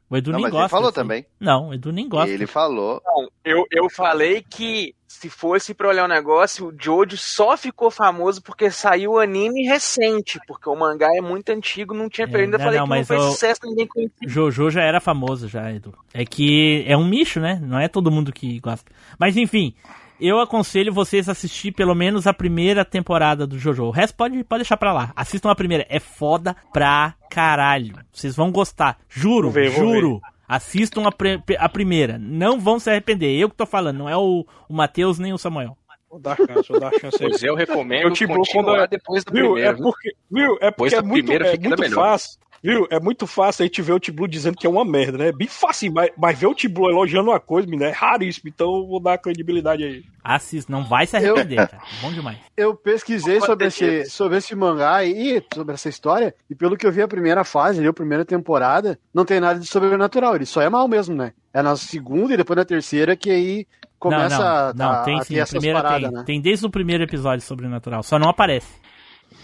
[0.10, 0.70] O Edu Não, nem mas ele gosta.
[0.70, 0.96] falou assim.
[0.96, 1.26] também.
[1.40, 2.30] Não, o Edu nem gosta.
[2.30, 3.02] Ele falou.
[3.06, 7.90] Não, eu, eu falei que se fosse pra olhar o negócio, o Jojo só ficou
[7.90, 12.28] famoso porque saiu o anime recente, porque o mangá é muito antigo, não tinha.
[12.32, 14.30] eu ainda não, falei não, que não fez sucesso, ninguém conhecia.
[14.30, 15.96] Jojo já era famoso já, Edu.
[16.14, 17.60] É que é um nicho, né?
[17.60, 18.92] Não é todo mundo que gosta.
[19.18, 19.74] Mas enfim,
[20.22, 23.86] eu aconselho vocês a assistir pelo menos a primeira temporada do Jojo.
[23.86, 25.12] O resto pode, pode deixar pra lá.
[25.16, 25.88] Assistam a primeira.
[25.90, 27.96] É foda pra caralho.
[28.12, 29.00] Vocês vão gostar.
[29.10, 30.22] Juro, ver, juro.
[30.50, 32.18] Assistam a, pre- a primeira.
[32.18, 33.38] Não vão se arrepender.
[33.40, 35.78] Eu que tô falando, não é o, o Matheus nem o Samuel.
[36.10, 37.30] Vou dar chance, vou dar chance aí.
[37.30, 40.58] Pois eu recomendo Eu te continuar quando é- depois do viu, primeiro, É porque, viu?
[40.60, 41.96] É Depois porque é da muito, primeira é muito melhor.
[42.04, 42.40] fácil.
[42.62, 42.88] Viu?
[42.90, 45.28] É muito fácil a gente ver o T-Blue dizendo que é uma merda, né?
[45.30, 48.50] É bem fácil, mas, mas ver o T-Blue elogiando uma coisa, menino, é raríssimo.
[48.50, 50.04] Então eu vou dar credibilidade aí.
[50.24, 51.82] Assista, não vai se arrepender, cara.
[52.02, 52.38] Bom demais.
[52.58, 56.92] Eu pesquisei sobre esse, sobre esse mangá e sobre essa história, e pelo que eu
[56.92, 60.62] vi a primeira fase, ali, a primeira temporada, não tem nada de sobrenatural, ele só
[60.62, 61.32] é mal mesmo, né?
[61.54, 63.66] É na segunda e depois na terceira que aí
[63.98, 65.34] começa não, não, a, não, a- tem a sim.
[65.34, 66.18] ter A essas primeira paradas, tem.
[66.20, 66.24] né?
[66.26, 68.04] Tem desde o primeiro episódio sobrenatural.
[68.04, 68.68] Só não aparece.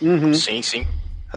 [0.01, 0.33] Uhum.
[0.33, 0.85] Sim, sim.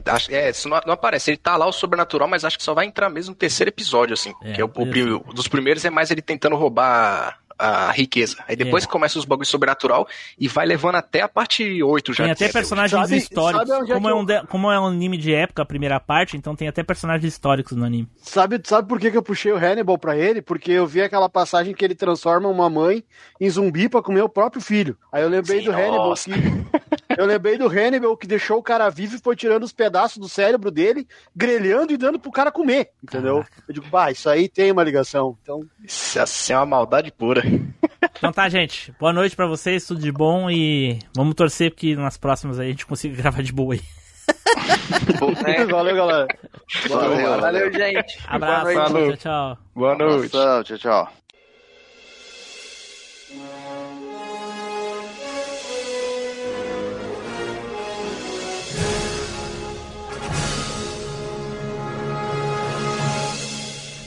[0.06, 1.30] Acho- É, isso não, não aparece.
[1.30, 4.14] Ele tá lá o sobrenatural, mas acho que só vai entrar mesmo no terceiro episódio,
[4.14, 4.32] assim.
[4.42, 7.90] É, que é o, o pri- o dos primeiros é mais ele tentando roubar a
[7.90, 8.36] riqueza.
[8.46, 8.86] Aí depois É.
[8.86, 10.06] começa os bagulhos sobrenatural
[10.38, 12.22] e vai levando até a parte 8 já.
[12.22, 13.66] Tem até é, personagens Sabe- históricos.
[13.68, 16.36] sabe é como, é um de- como é um anime de época, a primeira parte,
[16.36, 18.08] então tem até personagens históricos no anime.
[18.22, 20.40] Sabe, sabe por que, que eu puxei o Hannibal pra ele?
[20.40, 23.02] Porque eu vi aquela passagem que ele transforma uma mãe
[23.40, 24.96] em zumbi pra comer o próprio filho.
[25.10, 26.30] Aí eu lembrei Sim, do Hannibal nossa.
[26.30, 26.38] que.
[27.18, 30.28] Eu lembrei do Hannibal que deixou o cara vivo e foi tirando os pedaços do
[30.28, 31.04] cérebro dele,
[31.34, 32.90] grelhando e dando pro cara comer.
[33.02, 33.44] Entendeu?
[33.66, 35.36] Eu digo, bah, isso aí tem uma ligação.
[35.42, 35.64] Então.
[35.84, 37.42] Isso assim, é uma maldade pura.
[38.16, 38.92] Então tá, gente.
[38.98, 42.70] Boa noite pra vocês, tudo de bom e vamos torcer que nas próximas aí a
[42.70, 43.80] gente consiga gravar de boa aí.
[45.68, 46.26] Valeu, galera.
[46.88, 48.18] Valeu, Valeu, gente.
[48.26, 49.18] Abraço, Boa noite.
[49.18, 49.58] tchau, tchau.
[49.74, 50.36] Boa noite.
[50.36, 51.12] Abração, tchau, tchau.